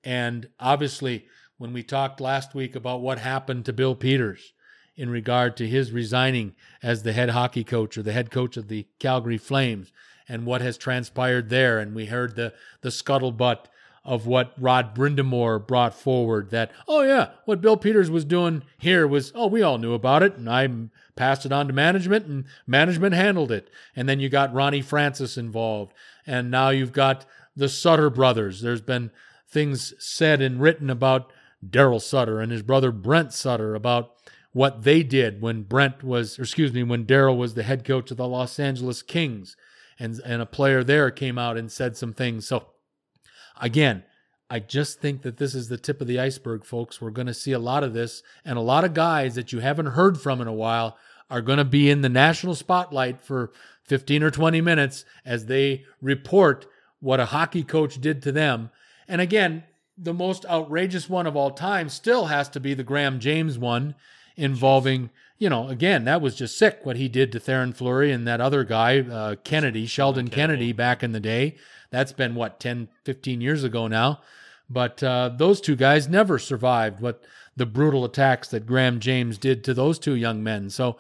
And 0.02 0.48
obviously, 0.58 1.26
when 1.58 1.72
we 1.72 1.82
talked 1.82 2.20
last 2.20 2.54
week 2.54 2.74
about 2.74 3.00
what 3.00 3.18
happened 3.18 3.64
to 3.66 3.72
Bill 3.72 3.94
Peters 3.94 4.52
in 4.96 5.10
regard 5.10 5.56
to 5.56 5.66
his 5.66 5.92
resigning 5.92 6.54
as 6.82 7.02
the 7.02 7.12
head 7.12 7.30
hockey 7.30 7.64
coach 7.64 7.98
or 7.98 8.02
the 8.02 8.12
head 8.12 8.30
coach 8.30 8.56
of 8.56 8.68
the 8.68 8.86
Calgary 8.98 9.38
Flames 9.38 9.92
and 10.28 10.46
what 10.46 10.60
has 10.60 10.78
transpired 10.78 11.50
there. 11.50 11.78
And 11.78 11.94
we 11.94 12.06
heard 12.06 12.36
the, 12.36 12.54
the 12.80 12.88
scuttlebutt 12.88 13.66
of 14.04 14.26
what 14.26 14.54
Rod 14.56 14.94
Brind'Amour 14.94 15.66
brought 15.66 15.94
forward 15.94 16.50
that, 16.50 16.70
oh, 16.86 17.02
yeah, 17.02 17.30
what 17.44 17.60
Bill 17.60 17.76
Peters 17.76 18.10
was 18.10 18.24
doing 18.24 18.62
here 18.78 19.06
was, 19.06 19.32
oh, 19.34 19.48
we 19.48 19.62
all 19.62 19.78
knew 19.78 19.92
about 19.92 20.22
it. 20.22 20.36
And 20.36 20.48
I 20.48 20.68
passed 21.16 21.44
it 21.44 21.52
on 21.52 21.66
to 21.66 21.72
management 21.72 22.26
and 22.26 22.44
management 22.66 23.14
handled 23.14 23.50
it. 23.50 23.68
And 23.96 24.08
then 24.08 24.20
you 24.20 24.28
got 24.28 24.54
Ronnie 24.54 24.80
Francis 24.80 25.36
involved. 25.36 25.92
And 26.26 26.50
now 26.50 26.70
you've 26.70 26.92
got 26.92 27.26
the 27.56 27.68
Sutter 27.68 28.10
brothers. 28.10 28.62
There's 28.62 28.80
been 28.80 29.10
things 29.48 29.94
said 29.98 30.40
and 30.40 30.60
written 30.60 30.90
about 30.90 31.32
Daryl 31.66 32.00
Sutter 32.00 32.40
and 32.40 32.52
his 32.52 32.62
brother 32.62 32.92
Brent 32.92 33.32
Sutter 33.32 33.74
about 33.74 34.12
what 34.52 34.82
they 34.82 35.02
did 35.02 35.40
when 35.40 35.62
Brent 35.62 36.02
was, 36.02 36.38
excuse 36.38 36.72
me, 36.72 36.82
when 36.82 37.04
Daryl 37.04 37.36
was 37.36 37.54
the 37.54 37.62
head 37.62 37.84
coach 37.84 38.10
of 38.10 38.16
the 38.16 38.28
Los 38.28 38.58
Angeles 38.58 39.02
Kings, 39.02 39.56
and 39.98 40.20
and 40.24 40.40
a 40.40 40.46
player 40.46 40.82
there 40.82 41.10
came 41.10 41.38
out 41.38 41.56
and 41.56 41.70
said 41.70 41.96
some 41.96 42.12
things. 42.12 42.46
So 42.46 42.66
again, 43.60 44.04
I 44.50 44.60
just 44.60 45.00
think 45.00 45.22
that 45.22 45.36
this 45.36 45.54
is 45.54 45.68
the 45.68 45.76
tip 45.76 46.00
of 46.00 46.06
the 46.06 46.18
iceberg, 46.18 46.64
folks. 46.64 47.00
We're 47.00 47.10
going 47.10 47.26
to 47.26 47.34
see 47.34 47.52
a 47.52 47.58
lot 47.58 47.84
of 47.84 47.92
this, 47.92 48.22
and 48.44 48.56
a 48.56 48.62
lot 48.62 48.84
of 48.84 48.94
guys 48.94 49.34
that 49.34 49.52
you 49.52 49.60
haven't 49.60 49.86
heard 49.86 50.18
from 50.18 50.40
in 50.40 50.48
a 50.48 50.52
while 50.52 50.96
are 51.30 51.42
going 51.42 51.58
to 51.58 51.64
be 51.64 51.90
in 51.90 52.00
the 52.00 52.08
national 52.08 52.54
spotlight 52.54 53.20
for 53.20 53.52
15 53.84 54.22
or 54.22 54.30
20 54.30 54.60
minutes 54.62 55.04
as 55.24 55.46
they 55.46 55.84
report 56.00 56.66
what 57.00 57.20
a 57.20 57.26
hockey 57.26 57.62
coach 57.62 58.00
did 58.00 58.22
to 58.22 58.32
them. 58.32 58.70
And 59.06 59.20
again, 59.20 59.64
the 60.00 60.14
most 60.14 60.46
outrageous 60.46 61.08
one 61.08 61.26
of 61.26 61.36
all 61.36 61.50
time 61.50 61.88
still 61.88 62.26
has 62.26 62.48
to 62.50 62.60
be 62.60 62.74
the 62.74 62.84
Graham 62.84 63.18
James 63.18 63.58
one 63.58 63.94
involving, 64.36 65.10
you 65.38 65.48
know, 65.48 65.68
again, 65.68 66.04
that 66.04 66.20
was 66.20 66.36
just 66.36 66.56
sick 66.56 66.80
what 66.84 66.96
he 66.96 67.08
did 67.08 67.32
to 67.32 67.40
Theoren 67.40 67.74
Fleury 67.74 68.12
and 68.12 68.26
that 68.26 68.40
other 68.40 68.62
guy, 68.62 69.00
uh, 69.00 69.34
Kennedy, 69.42 69.86
Sheldon 69.86 70.28
Kennedy. 70.28 70.38
Kennedy, 70.38 70.72
back 70.72 71.02
in 71.02 71.12
the 71.12 71.20
day. 71.20 71.56
That's 71.90 72.12
been, 72.12 72.34
what, 72.34 72.60
10, 72.60 72.88
15 73.04 73.40
years 73.40 73.64
ago 73.64 73.88
now. 73.88 74.20
But 74.70 75.02
uh, 75.02 75.30
those 75.36 75.60
two 75.60 75.74
guys 75.74 76.08
never 76.08 76.38
survived 76.38 77.00
what 77.00 77.24
the 77.56 77.66
brutal 77.66 78.04
attacks 78.04 78.48
that 78.48 78.66
Graham 78.66 79.00
James 79.00 79.36
did 79.36 79.64
to 79.64 79.74
those 79.74 79.98
two 79.98 80.14
young 80.14 80.44
men. 80.44 80.70
So 80.70 80.98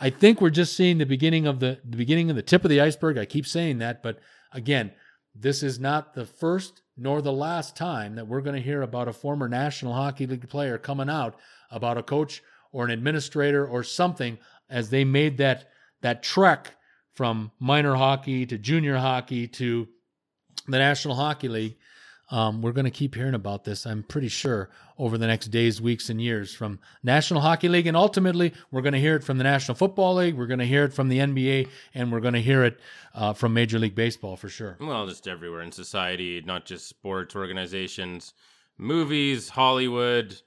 I 0.00 0.10
think 0.10 0.40
we're 0.40 0.50
just 0.50 0.76
seeing 0.76 0.98
the 0.98 1.06
beginning 1.06 1.46
of 1.46 1.60
the, 1.60 1.78
the 1.84 1.96
beginning 1.96 2.30
of 2.30 2.36
the 2.36 2.42
tip 2.42 2.64
of 2.64 2.70
the 2.70 2.80
iceberg. 2.80 3.16
I 3.16 3.26
keep 3.26 3.46
saying 3.46 3.78
that, 3.78 4.02
but 4.02 4.18
again, 4.52 4.92
this 5.40 5.62
is 5.62 5.80
not 5.80 6.14
the 6.14 6.26
first 6.26 6.82
nor 6.96 7.22
the 7.22 7.32
last 7.32 7.76
time 7.76 8.14
that 8.16 8.26
we're 8.26 8.42
going 8.42 8.56
to 8.56 8.62
hear 8.62 8.82
about 8.82 9.08
a 9.08 9.12
former 9.12 9.48
National 9.48 9.94
Hockey 9.94 10.26
League 10.26 10.48
player 10.48 10.76
coming 10.76 11.08
out 11.08 11.36
about 11.70 11.96
a 11.96 12.02
coach 12.02 12.42
or 12.72 12.84
an 12.84 12.90
administrator 12.90 13.66
or 13.66 13.82
something 13.82 14.38
as 14.68 14.90
they 14.90 15.04
made 15.04 15.38
that 15.38 15.70
that 16.02 16.22
trek 16.22 16.76
from 17.14 17.50
minor 17.58 17.94
hockey 17.94 18.46
to 18.46 18.58
junior 18.58 18.96
hockey 18.96 19.46
to 19.46 19.88
the 20.68 20.78
National 20.78 21.14
Hockey 21.14 21.48
League 21.48 21.76
um, 22.30 22.62
we're 22.62 22.72
going 22.72 22.84
to 22.84 22.90
keep 22.90 23.14
hearing 23.14 23.34
about 23.34 23.64
this, 23.64 23.86
I'm 23.86 24.04
pretty 24.04 24.28
sure, 24.28 24.70
over 24.98 25.18
the 25.18 25.26
next 25.26 25.48
days, 25.48 25.80
weeks, 25.80 26.10
and 26.10 26.20
years 26.20 26.54
from 26.54 26.78
National 27.02 27.40
Hockey 27.40 27.68
League. 27.68 27.88
And 27.88 27.96
ultimately, 27.96 28.54
we're 28.70 28.82
going 28.82 28.92
to 28.92 29.00
hear 29.00 29.16
it 29.16 29.24
from 29.24 29.38
the 29.38 29.44
National 29.44 29.74
Football 29.74 30.14
League. 30.14 30.36
We're 30.36 30.46
going 30.46 30.60
to 30.60 30.66
hear 30.66 30.84
it 30.84 30.92
from 30.92 31.08
the 31.08 31.18
NBA. 31.18 31.68
And 31.94 32.12
we're 32.12 32.20
going 32.20 32.34
to 32.34 32.42
hear 32.42 32.62
it 32.62 32.78
uh, 33.14 33.32
from 33.32 33.52
Major 33.52 33.80
League 33.80 33.96
Baseball 33.96 34.36
for 34.36 34.48
sure. 34.48 34.76
Well, 34.80 35.06
just 35.08 35.26
everywhere 35.26 35.62
in 35.62 35.72
society, 35.72 36.40
not 36.44 36.66
just 36.66 36.86
sports 36.86 37.34
organizations, 37.34 38.32
movies, 38.78 39.48
Hollywood, 39.48 40.40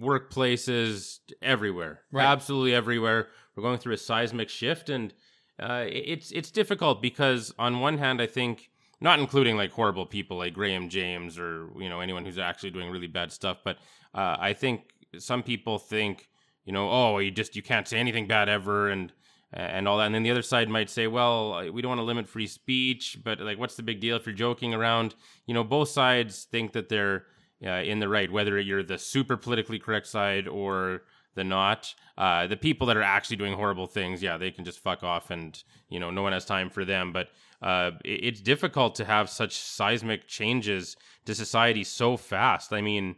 workplaces, 0.00 1.18
everywhere. 1.42 2.00
Right. 2.10 2.24
Absolutely 2.24 2.74
everywhere. 2.74 3.28
We're 3.54 3.62
going 3.62 3.78
through 3.78 3.94
a 3.94 3.98
seismic 3.98 4.48
shift. 4.48 4.88
And 4.88 5.12
uh, 5.60 5.84
it's, 5.86 6.30
it's 6.30 6.50
difficult 6.50 7.02
because, 7.02 7.52
on 7.58 7.80
one 7.80 7.98
hand, 7.98 8.22
I 8.22 8.26
think 8.26 8.70
not 9.04 9.20
including 9.20 9.56
like 9.56 9.70
horrible 9.70 10.06
people 10.06 10.38
like 10.38 10.54
Graham 10.54 10.88
James 10.88 11.38
or 11.38 11.68
you 11.78 11.88
know 11.88 12.00
anyone 12.00 12.24
who's 12.24 12.38
actually 12.38 12.70
doing 12.70 12.90
really 12.90 13.06
bad 13.06 13.30
stuff. 13.30 13.58
But 13.62 13.76
uh, 14.14 14.36
I 14.40 14.54
think 14.54 14.90
some 15.18 15.42
people 15.42 15.78
think 15.78 16.28
you 16.64 16.72
know 16.72 16.90
oh 16.90 17.18
you 17.18 17.30
just 17.30 17.54
you 17.54 17.62
can't 17.62 17.86
say 17.86 17.98
anything 17.98 18.26
bad 18.26 18.48
ever 18.48 18.88
and 18.88 19.12
and 19.52 19.86
all 19.86 19.98
that. 19.98 20.06
And 20.06 20.14
then 20.14 20.24
the 20.24 20.32
other 20.32 20.42
side 20.42 20.68
might 20.68 20.90
say, 20.90 21.06
well, 21.06 21.70
we 21.70 21.80
don't 21.80 21.90
want 21.90 22.00
to 22.00 22.04
limit 22.04 22.28
free 22.28 22.48
speech, 22.48 23.18
but 23.22 23.38
like, 23.40 23.56
what's 23.56 23.76
the 23.76 23.84
big 23.84 24.00
deal 24.00 24.16
if 24.16 24.26
you're 24.26 24.34
joking 24.34 24.74
around? 24.74 25.14
You 25.46 25.54
know, 25.54 25.62
both 25.62 25.90
sides 25.90 26.48
think 26.50 26.72
that 26.72 26.88
they're 26.88 27.26
uh, 27.64 27.82
in 27.82 28.00
the 28.00 28.08
right, 28.08 28.30
whether 28.32 28.58
you're 28.58 28.82
the 28.82 28.98
super 28.98 29.36
politically 29.36 29.78
correct 29.78 30.08
side 30.08 30.48
or 30.48 31.02
the 31.34 31.44
not. 31.44 31.94
Uh, 32.18 32.46
the 32.46 32.56
people 32.56 32.86
that 32.88 32.96
are 32.96 33.02
actually 33.02 33.36
doing 33.36 33.54
horrible 33.54 33.86
things, 33.86 34.22
yeah, 34.22 34.36
they 34.36 34.50
can 34.50 34.64
just 34.64 34.80
fuck 34.80 35.02
off, 35.02 35.30
and 35.30 35.62
you 35.88 36.00
know, 36.00 36.10
no 36.10 36.22
one 36.22 36.32
has 36.32 36.44
time 36.44 36.68
for 36.68 36.84
them. 36.84 37.12
But 37.12 37.28
uh, 37.64 37.92
it's 38.04 38.42
difficult 38.42 38.94
to 38.94 39.06
have 39.06 39.30
such 39.30 39.56
seismic 39.56 40.28
changes 40.28 40.98
to 41.24 41.34
society 41.34 41.82
so 41.82 42.14
fast. 42.14 42.74
I 42.74 42.82
mean, 42.82 43.16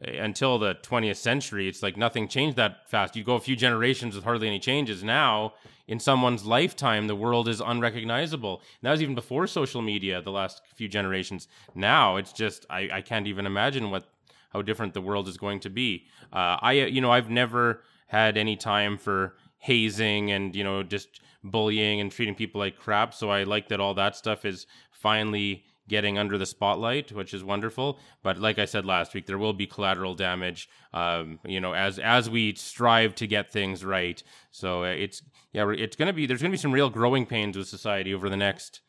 eh, 0.00 0.22
until 0.22 0.56
the 0.56 0.76
20th 0.76 1.16
century, 1.16 1.68
it's 1.68 1.82
like 1.82 1.96
nothing 1.96 2.28
changed 2.28 2.56
that 2.58 2.88
fast. 2.88 3.16
You 3.16 3.24
go 3.24 3.34
a 3.34 3.40
few 3.40 3.56
generations 3.56 4.14
with 4.14 4.22
hardly 4.22 4.46
any 4.46 4.60
changes. 4.60 5.02
Now, 5.02 5.54
in 5.88 5.98
someone's 5.98 6.44
lifetime, 6.44 7.08
the 7.08 7.16
world 7.16 7.48
is 7.48 7.60
unrecognizable. 7.60 8.58
And 8.58 8.86
that 8.86 8.92
was 8.92 9.02
even 9.02 9.16
before 9.16 9.48
social 9.48 9.82
media, 9.82 10.22
the 10.22 10.30
last 10.30 10.62
few 10.76 10.86
generations. 10.86 11.48
Now, 11.74 12.18
it's 12.18 12.32
just, 12.32 12.66
I, 12.70 12.88
I 12.92 13.00
can't 13.02 13.26
even 13.26 13.46
imagine 13.46 13.90
what 13.90 14.04
how 14.50 14.62
different 14.62 14.94
the 14.94 15.00
world 15.00 15.28
is 15.28 15.36
going 15.36 15.60
to 15.60 15.70
be. 15.70 16.06
Uh, 16.32 16.56
I, 16.62 16.72
you 16.72 17.00
know, 17.00 17.10
I've 17.10 17.28
never 17.28 17.82
had 18.06 18.38
any 18.38 18.56
time 18.56 18.96
for 18.96 19.34
hazing 19.58 20.30
and, 20.30 20.54
you 20.56 20.64
know, 20.64 20.82
just 20.82 21.20
bullying 21.50 22.00
and 22.00 22.10
treating 22.10 22.34
people 22.34 22.60
like 22.60 22.78
crap. 22.78 23.14
So 23.14 23.30
I 23.30 23.44
like 23.44 23.68
that 23.68 23.80
all 23.80 23.94
that 23.94 24.16
stuff 24.16 24.44
is 24.44 24.66
finally 24.90 25.64
getting 25.88 26.18
under 26.18 26.36
the 26.36 26.46
spotlight, 26.46 27.12
which 27.12 27.32
is 27.32 27.42
wonderful. 27.42 27.98
But 28.22 28.38
like 28.38 28.58
I 28.58 28.66
said 28.66 28.84
last 28.84 29.14
week, 29.14 29.26
there 29.26 29.38
will 29.38 29.54
be 29.54 29.66
collateral 29.66 30.14
damage, 30.14 30.68
um, 30.92 31.40
you 31.44 31.60
know, 31.60 31.72
as 31.72 31.98
as 31.98 32.28
we 32.30 32.54
strive 32.54 33.14
to 33.16 33.26
get 33.26 33.50
things 33.50 33.84
right. 33.84 34.22
So 34.50 34.84
uh, 34.84 34.88
it's 34.88 35.22
yeah, 35.52 35.68
it's 35.70 35.96
gonna 35.96 36.12
be 36.12 36.26
there's 36.26 36.42
gonna 36.42 36.52
be 36.52 36.58
some 36.58 36.72
real 36.72 36.90
growing 36.90 37.26
pains 37.26 37.56
with 37.56 37.68
society 37.68 38.14
over 38.14 38.28
the 38.28 38.36
next 38.36 38.80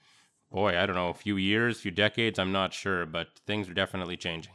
boy, 0.52 0.78
I 0.78 0.86
don't 0.86 0.96
know, 0.96 1.10
a 1.10 1.14
few 1.14 1.38
years, 1.38 1.78
a 1.78 1.82
few 1.82 1.92
decades. 1.92 2.40
I'm 2.40 2.52
not 2.52 2.74
sure, 2.74 3.06
but 3.06 3.28
things 3.46 3.70
are 3.70 3.74
definitely 3.74 4.18
changing. 4.18 4.54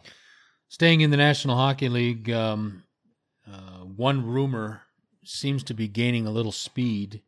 Staying 0.68 1.02
in 1.02 1.10
the 1.10 1.16
National 1.16 1.56
Hockey 1.56 1.88
League, 1.88 2.30
um, 2.30 2.82
uh, 3.46 3.84
one 3.84 4.26
rumor 4.26 4.82
seems 5.24 5.62
to 5.64 5.74
be 5.74 5.88
gaining 5.88 6.26
a 6.26 6.30
little 6.30 6.52
speed 6.52 7.22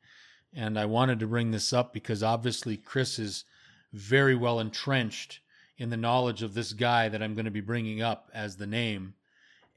and 0.55 0.79
I 0.79 0.87
wanted 0.87 1.21
to 1.21 1.26
bring 1.26 1.50
this 1.50 1.73
up 1.73 1.93
because 1.93 2.23
obviously 2.23 2.76
Chris 2.76 3.19
is 3.19 3.45
very 3.93 4.35
well 4.35 4.61
entrenched 4.61 5.41
in 5.79 5.91
the 5.91 5.97
knowledge 5.97 6.43
of 6.43 6.55
this 6.55 6.73
guy 6.73 7.09
that 7.09 7.23
I'm 7.23 7.35
going 7.35 7.45
to 7.45 7.50
be 7.50 7.61
bringing 7.61 8.00
up 8.00 8.31
as 8.33 8.57
the 8.57 8.67
name. 8.67 9.15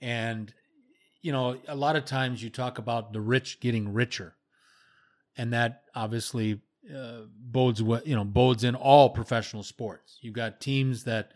And, 0.01 0.53
you 1.21 1.31
know, 1.31 1.57
a 1.67 1.75
lot 1.75 1.95
of 1.95 2.05
times 2.05 2.41
you 2.41 2.49
talk 2.49 2.77
about 2.77 3.11
the 3.11 3.21
rich 3.21 3.59
getting 3.59 3.93
richer. 3.93 4.35
And 5.37 5.53
that 5.53 5.83
obviously 5.93 6.61
uh, 6.93 7.21
bodes, 7.37 7.83
what 7.83 8.07
you 8.07 8.15
know, 8.15 8.23
bodes 8.23 8.63
in 8.63 8.75
all 8.75 9.09
professional 9.09 9.63
sports. 9.63 10.17
You've 10.21 10.33
got 10.33 10.61
teams 10.61 11.03
that 11.03 11.31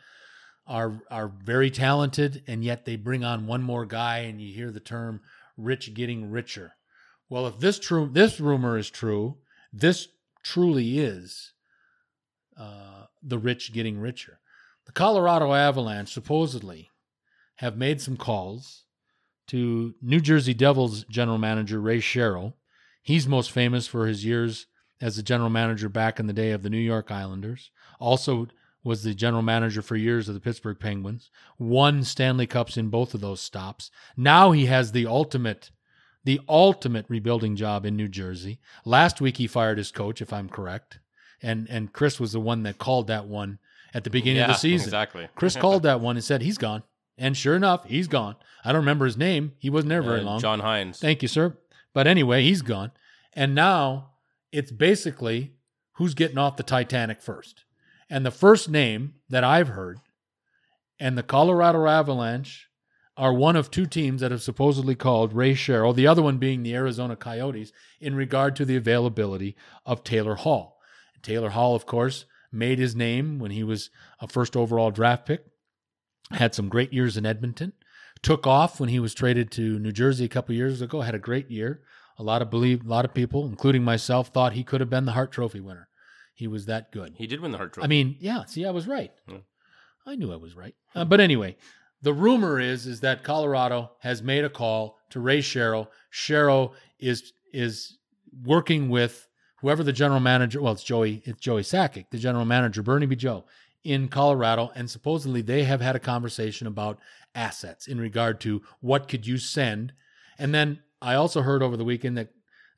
are 0.66 1.02
are 1.12 1.28
very 1.28 1.70
talented 1.70 2.42
and 2.48 2.63
yet 2.63 2.86
they 2.86 2.96
bring 2.96 3.24
on 3.24 3.48
one 3.48 3.62
more 3.62 3.86
guy 3.86 4.20
and 4.20 4.40
you 4.40 4.54
hear 4.54 4.72
the 4.72 4.80
term 4.80 5.20
rich 5.58 5.94
getting 5.94 6.32
richer 6.32 6.74
well, 7.34 7.48
if 7.48 7.58
this 7.58 7.80
true 7.80 8.08
this 8.13 8.40
rumor 8.40 8.78
is 8.78 8.92
true, 8.92 9.38
this 9.74 10.08
truly 10.44 11.00
is 11.00 11.54
uh, 12.56 13.06
the 13.24 13.40
rich 13.40 13.74
getting 13.74 13.98
richer. 13.98 14.40
The 14.86 14.92
Colorado 14.92 15.52
Avalanche 15.52 16.13
supposedly 16.13 16.92
have 17.56 17.75
made 17.75 18.00
some 18.02 18.18
calls 18.18 18.84
to 19.48 19.96
New 20.00 20.20
Jersey 20.20 20.54
Devils 20.54 21.06
general 21.06 21.40
manager 21.40 21.82
Ray 21.82 21.98
Shero. 21.98 22.54
He's 23.02 23.28
most 23.28 23.50
famous 23.50 23.88
for 23.88 24.06
his 24.06 24.24
years 24.24 24.68
as 25.02 25.16
the 25.16 25.24
general 25.24 25.50
manager 25.50 25.90
back 25.90 26.20
in 26.20 26.28
the 26.28 26.34
day 26.34 26.52
of 26.52 26.62
the 26.62 26.70
New 26.70 26.78
York 26.78 27.10
Islanders. 27.10 27.72
Also 28.00 28.48
was 28.84 29.02
the 29.02 29.16
general 29.16 29.42
manager 29.42 29.82
for 29.82 29.96
years 29.96 30.30
of 30.30 30.36
the 30.36 30.40
Pittsburgh 30.40 30.80
Penguins. 30.80 31.32
Won 31.58 32.04
Stanley 32.04 32.46
Cups 32.46 32.78
in 32.78 32.90
both 32.90 33.16
of 33.16 33.22
those 33.22 33.42
stops. 33.42 33.90
Now 34.16 34.52
he 34.52 34.68
has 34.68 34.92
the 34.92 35.08
ultimate 35.08 35.72
the 36.25 36.39
ultimate 36.48 37.06
rebuilding 37.10 37.56
job 37.56 37.86
in 37.86 37.96
New 37.98 38.08
Jersey. 38.08 38.60
Last 38.86 39.20
week 39.22 39.38
he 39.38 39.48
fired 39.48 39.77
his 39.77 39.92
coach, 39.92 40.22
if 40.22 40.32
I'm 40.34 40.50
correct. 40.50 41.00
And 41.42 41.68
and 41.70 41.92
Chris 41.92 42.20
was 42.20 42.32
the 42.32 42.39
one 42.39 42.63
that 42.63 42.77
called 42.77 43.08
that 43.08 43.25
one 43.27 43.60
at 43.94 44.03
the 44.03 44.10
beginning 44.10 44.42
of 44.42 44.48
the 44.48 44.53
season. 44.53 44.88
Exactly. 44.88 45.27
Chris 45.36 45.56
called 45.56 45.84
that 45.84 46.00
one 46.00 46.15
and 46.15 46.24
said 46.24 46.42
he's 46.42 46.58
gone. 46.58 46.84
And 47.18 47.38
sure 47.38 47.56
enough, 47.56 47.86
he's 47.86 48.08
gone. 48.08 48.36
I 48.65 48.72
don't 48.72 48.82
remember 48.82 49.06
his 49.06 49.18
name. 49.18 49.51
He 49.60 49.70
wasn't 49.70 49.89
there 49.89 50.01
very 50.01 50.22
Uh, 50.22 50.24
long. 50.24 50.39
John 50.39 50.62
Hynes. 50.62 50.98
Thank 51.00 51.22
you, 51.22 51.27
sir. 51.27 51.56
But 51.94 52.08
anyway, 52.08 52.44
he's 52.44 52.62
gone. 52.63 52.92
And 53.34 53.53
now 53.53 54.12
it's 54.51 54.72
basically 54.72 55.53
who's 55.94 56.13
getting 56.15 56.38
off 56.39 56.58
the 56.58 56.63
Titanic 56.63 57.22
first. 57.22 57.65
And 58.10 58.25
the 58.25 58.32
first 58.32 58.70
name 58.70 59.15
that 59.30 59.44
I've 59.44 59.70
heard, 59.70 60.00
and 61.00 61.18
the 61.18 61.24
Colorado 61.24 61.86
Avalanche 61.86 62.68
are 63.15 63.34
one 63.34 63.55
of 63.55 63.70
two 63.70 63.86
teams 63.86 64.22
that 64.22 64.32
have 64.32 64.41
supposedly 64.41 64.96
called 64.96 65.34
Ray 65.34 65.53
Shero, 65.53 65.96
the 65.96 66.08
other 66.08 66.22
one 66.22 66.38
being 66.38 66.63
the 66.63 66.74
Arizona 66.74 67.15
Coyotes, 67.15 67.72
in 68.00 68.15
regard 68.15 68.55
to 68.55 68.65
the 68.65 68.75
availability 68.75 69.55
of 69.86 70.03
Taylor 70.03 70.36
Hall. 70.36 70.79
Taylor 71.22 71.50
Hall, 71.50 71.75
of 71.75 71.86
course, 71.86 72.25
made 72.51 72.79
his 72.79 72.96
name 72.96 73.39
when 73.39 73.51
he 73.51 73.63
was 73.63 73.89
a 74.20 74.27
first 74.27 74.55
overall 74.55 74.91
draft 74.91 75.25
pick, 75.25 75.46
had 76.32 76.55
some 76.55 76.70
great 76.70 76.91
years 76.91 77.17
in 77.17 77.25
Edmonton, 77.25 77.74
took 78.22 78.48
off 78.48 78.79
when 78.79 78.89
he 78.89 79.00
was 79.00 79.13
traded 79.13 79.51
to 79.51 79.79
New 79.79 79.91
Jersey 79.91 80.25
a 80.25 80.29
couple 80.29 80.55
years 80.55 80.82
ago, 80.82 81.01
had 81.01 81.15
a 81.15 81.20
great 81.20 81.51
year. 81.51 81.82
A 82.17 82.24
lot 82.24 82.41
of 82.41 82.50
believe 82.50 82.86
a 82.86 82.89
lot 82.89 83.05
of 83.05 83.13
people, 83.13 83.46
including 83.46 83.84
myself, 83.84 84.29
thought 84.29 84.53
he 84.53 84.63
could 84.63 84.82
have 84.82 84.89
been 84.89 85.05
the 85.05 85.13
Hart 85.13 85.32
Trophy 85.32 85.60
winner. 85.60 85.89
He 86.36 86.48
was 86.48 86.65
that 86.67 86.91
good. 86.91 87.15
He 87.17 87.27
did 87.27 87.41
win 87.41 87.51
the 87.51 87.58
Hart 87.58 87.74
Trophy. 87.74 87.86
I 87.86 87.88
mean, 87.88 88.15
yeah. 88.20 88.46
See, 88.46 88.65
I 88.65 88.72
was 88.72 88.88
right. 88.88 89.12
Yeah. 89.27 89.38
I 90.05 90.15
knew 90.15 90.32
I 90.32 90.36
was 90.36 90.55
right. 90.55 90.75
Uh, 90.93 91.05
but 91.05 91.20
anyway, 91.20 91.55
the 92.03 92.13
rumor 92.13 92.60
is 92.60 92.86
is 92.86 93.00
that 93.00 93.24
Colorado 93.24 93.91
has 94.00 94.22
made 94.22 94.43
a 94.43 94.50
call 94.50 95.00
to 95.10 95.19
Ray 95.19 95.39
Shero. 95.39 95.88
Shero 96.12 96.74
is 97.00 97.33
is 97.51 97.98
working 98.43 98.89
with 98.89 99.27
whoever 99.62 99.83
the 99.83 99.93
general 99.93 100.19
manager. 100.19 100.62
Well, 100.62 100.74
it's 100.74 100.83
Joey. 100.83 101.22
It's 101.25 101.39
Joey 101.39 101.63
Sakic, 101.63 102.05
the 102.12 102.17
general 102.17 102.45
manager, 102.45 102.83
Burnaby 102.83 103.15
Joe, 103.15 103.45
in 103.83 104.10
Colorado, 104.10 104.72
and 104.75 104.89
supposedly 104.89 105.41
they 105.41 105.63
have 105.63 105.81
had 105.81 105.95
a 105.95 106.00
conversation 106.00 106.67
about 106.67 107.00
assets 107.33 107.88
in 107.88 108.00
regard 108.00 108.39
to 108.41 108.62
what 108.81 109.07
could 109.07 109.25
you 109.25 109.38
send. 109.38 109.93
And 110.38 110.53
then 110.53 110.79
I 111.01 111.15
also 111.15 111.41
heard 111.41 111.63
over 111.63 111.77
the 111.77 111.86
weekend 111.86 112.17
that, 112.17 112.29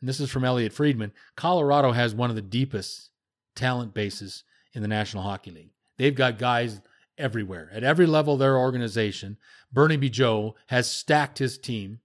and 0.01 0.07
this 0.07 0.19
is 0.19 0.29
from 0.29 0.45
Elliot 0.45 0.71
Friedman, 0.71 1.11
Colorado 1.35 1.91
has 1.93 2.13
one 2.13 2.29
of 2.29 2.35
the 2.35 2.41
deepest 2.41 3.09
talent 3.55 3.93
bases 3.93 4.43
in 4.73 4.83
the 4.83 4.87
National 4.87 5.23
Hockey 5.23 5.51
League. 5.51 5.71
They've 5.97 6.15
got 6.15 6.37
guys 6.37 6.81
everywhere 7.17 7.69
at 7.73 7.83
every 7.83 8.05
level 8.05 8.33
of 8.33 8.39
their 8.39 8.57
organization. 8.57 9.37
Burnaby 9.71 10.09
Joe 10.09 10.55
has 10.67 10.89
stacked 10.89 11.39
his 11.39 11.57
team 11.57 11.99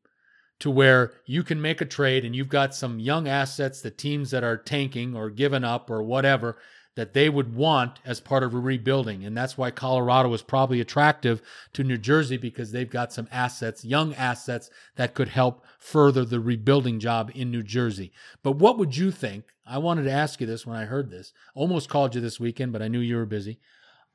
to 0.58 0.70
where 0.70 1.12
you 1.24 1.42
can 1.42 1.60
make 1.60 1.80
a 1.80 1.86
trade 1.86 2.24
and 2.24 2.36
you've 2.36 2.48
got 2.48 2.74
some 2.74 3.00
young 3.00 3.26
assets 3.26 3.80
the 3.80 3.90
teams 3.90 4.30
that 4.30 4.44
are 4.44 4.56
tanking 4.56 5.16
or 5.16 5.30
giving 5.30 5.64
up 5.64 5.90
or 5.90 6.02
whatever 6.02 6.56
that 6.96 7.14
they 7.14 7.28
would 7.28 7.54
want 7.54 7.98
as 8.04 8.20
part 8.20 8.42
of 8.42 8.52
a 8.52 8.58
rebuilding. 8.58 9.24
And 9.24 9.36
that's 9.36 9.56
why 9.56 9.70
Colorado 9.70 10.32
is 10.34 10.42
probably 10.42 10.80
attractive 10.80 11.40
to 11.72 11.84
New 11.84 11.96
Jersey 11.96 12.36
because 12.36 12.72
they've 12.72 12.90
got 12.90 13.12
some 13.12 13.28
assets, 13.30 13.84
young 13.84 14.14
assets 14.14 14.70
that 14.96 15.14
could 15.14 15.28
help 15.28 15.64
further 15.78 16.24
the 16.24 16.40
rebuilding 16.40 16.98
job 17.00 17.30
in 17.34 17.50
New 17.50 17.62
Jersey. 17.62 18.12
But 18.42 18.56
what 18.56 18.76
would 18.76 18.96
you 18.96 19.10
think? 19.10 19.44
I 19.66 19.78
wanted 19.78 20.02
to 20.02 20.10
ask 20.10 20.40
you 20.40 20.46
this 20.46 20.66
when 20.66 20.76
I 20.76 20.84
heard 20.84 21.10
this. 21.10 21.32
Almost 21.54 21.88
called 21.88 22.14
you 22.14 22.20
this 22.20 22.40
weekend, 22.40 22.72
but 22.72 22.82
I 22.82 22.88
knew 22.88 22.98
you 22.98 23.16
were 23.16 23.26
busy. 23.26 23.60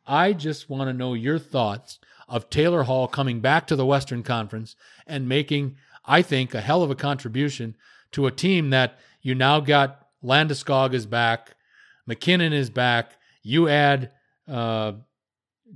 I 0.08 0.34
just 0.34 0.70
want 0.70 0.90
to 0.90 0.94
know 0.94 1.14
your 1.14 1.40
thoughts 1.40 2.00
of 2.28 2.50
Taylor 2.50 2.84
Hall 2.84 3.08
coming 3.08 3.40
back 3.40 3.68
to 3.68 3.76
the 3.76 3.86
Western 3.86 4.24
Conference 4.24 4.76
and 5.06 5.30
making, 5.30 5.78
I 6.06 6.22
think, 6.22 6.54
a 6.54 6.62
hell 6.62 6.84
of 6.84 6.92
a 6.92 6.96
contribution 6.96 7.76
to 8.12 8.28
a 8.28 8.32
team 8.32 8.70
that 8.72 8.98
you 9.22 9.36
now 9.36 9.60
got 9.60 10.08
Landeskog 10.24 10.94
is 10.94 11.06
back, 11.06 11.56
MacKinnon 12.06 12.54
is 12.54 12.70
back. 12.70 13.18
You 13.44 13.68
add 13.68 14.12
uh, 14.48 14.94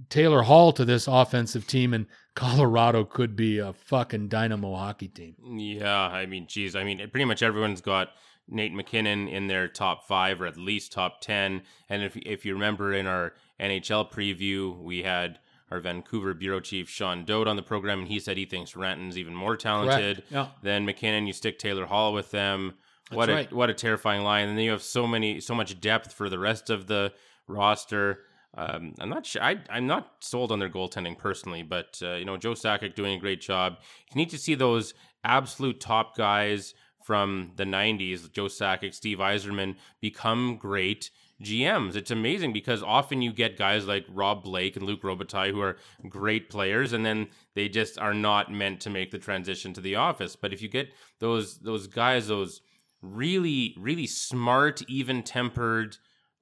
Taylor 0.10 0.44
Hall 0.44 0.72
to 0.74 0.86
this 0.86 1.08
offensive 1.08 1.68
team, 1.68 1.94
and 1.94 2.06
Colorado 2.36 3.04
could 3.04 3.36
be 3.36 3.58
a 3.58 3.74
fucking 3.74 4.30
dynamo 4.30 4.76
hockey 4.76 5.08
team. 5.08 5.36
Yeah, 5.44 6.08
I 6.08 6.26
mean, 6.26 6.48
geez, 6.48 6.76
I 6.76 6.84
mean, 6.84 6.98
pretty 7.10 7.26
much 7.26 7.44
everyone's 7.44 7.82
got 7.82 8.12
Nate 8.48 8.74
MacKinnon 8.74 9.28
in 9.28 9.48
their 9.48 9.68
top 9.68 10.08
five 10.08 10.42
or 10.42 10.46
at 10.46 10.58
least 10.58 10.92
top 10.92 11.22
ten. 11.22 11.64
And 11.90 12.04
if 12.04 12.16
if 12.18 12.46
you 12.46 12.54
remember 12.54 12.94
in 12.94 13.08
our 13.08 13.34
NHL 13.60 14.12
preview, 14.12 14.78
we 14.78 15.04
had 15.04 15.40
our 15.72 15.80
Vancouver 15.80 16.34
bureau 16.34 16.60
chief 16.60 16.90
Sean 16.90 17.26
Dode 17.26 17.48
on 17.48 17.56
the 17.56 17.62
program, 17.62 18.00
and 18.00 18.08
he 18.08 18.20
said 18.20 18.38
he 18.38 18.46
thinks 18.46 18.76
Renton's 18.76 19.18
even 19.18 19.36
more 19.36 19.56
talented 19.56 20.24
Yeah. 20.32 20.48
than 20.64 20.86
MacKinnon. 20.86 21.28
You 21.28 21.34
stick 21.34 21.60
Taylor 21.60 21.86
Hall 21.86 22.14
with 22.14 22.32
them. 22.32 22.74
what 23.12 23.30
a 23.30 23.34
right. 23.34 23.54
what 23.54 23.70
a 23.70 23.74
terrifying 23.74 24.24
line! 24.24 24.48
And 24.50 24.58
then 24.58 24.66
you 24.66 24.72
have 24.72 24.84
so 24.84 25.06
many 25.08 25.40
so 25.40 25.54
much 25.56 25.80
depth 25.82 26.14
for 26.14 26.30
the 26.30 26.40
rest 26.40 26.70
of 26.70 26.88
the 26.88 27.12
roster. 27.48 28.22
Um, 28.58 28.94
I'm 29.00 29.10
not 29.10 29.26
sure. 29.26 29.44
I, 29.44 29.58
I'm 29.70 29.86
not 29.88 30.12
sold 30.22 30.52
on 30.52 30.60
their 30.60 30.70
goaltending 30.70 31.18
personally, 31.18 31.62
but 31.64 32.00
uh, 32.04 32.14
you 32.16 32.26
know 32.26 32.38
Joe 32.38 32.54
Sakic 32.54 32.96
doing 32.96 33.16
a 33.16 33.20
great 33.20 33.42
job. 33.42 33.78
You 34.12 34.16
need 34.20 34.30
to 34.32 34.38
see 34.38 34.56
those 34.56 34.94
absolute 35.24 35.80
top 35.80 36.16
guys 36.18 36.74
from 37.04 37.52
the 37.56 37.64
90s, 37.64 38.32
Joe 38.32 38.46
Sakic, 38.46 38.94
Steve 38.94 39.18
Yzerman, 39.18 39.76
become 40.00 40.58
great 40.58 41.10
GMs. 41.42 41.96
It's 41.96 42.12
amazing 42.12 42.54
because 42.54 42.84
often 42.84 43.22
you 43.22 43.32
get 43.32 43.58
guys 43.58 43.88
like 43.88 44.06
Rob 44.10 44.44
Blake 44.44 44.76
and 44.76 44.86
Luc 44.86 45.02
Robitaille 45.02 45.52
who 45.52 45.62
are 45.62 45.78
great 46.08 46.50
players, 46.50 46.94
and 46.94 47.06
then 47.06 47.28
they 47.56 47.70
just 47.70 47.98
are 47.98 48.14
not 48.14 48.52
meant 48.52 48.82
to 48.82 48.90
make 48.90 49.12
the 49.12 49.20
transition 49.20 49.74
to 49.74 49.82
the 49.82 49.96
office. 49.96 50.36
But 50.36 50.54
if 50.54 50.62
you 50.62 50.70
get 50.70 50.90
those 51.20 51.60
those 51.60 51.88
guys, 51.88 52.28
those 52.28 52.62
really 53.02 53.76
really 53.80 54.08
smart, 54.08 54.82
even 54.90 55.24
tempered 55.24 55.98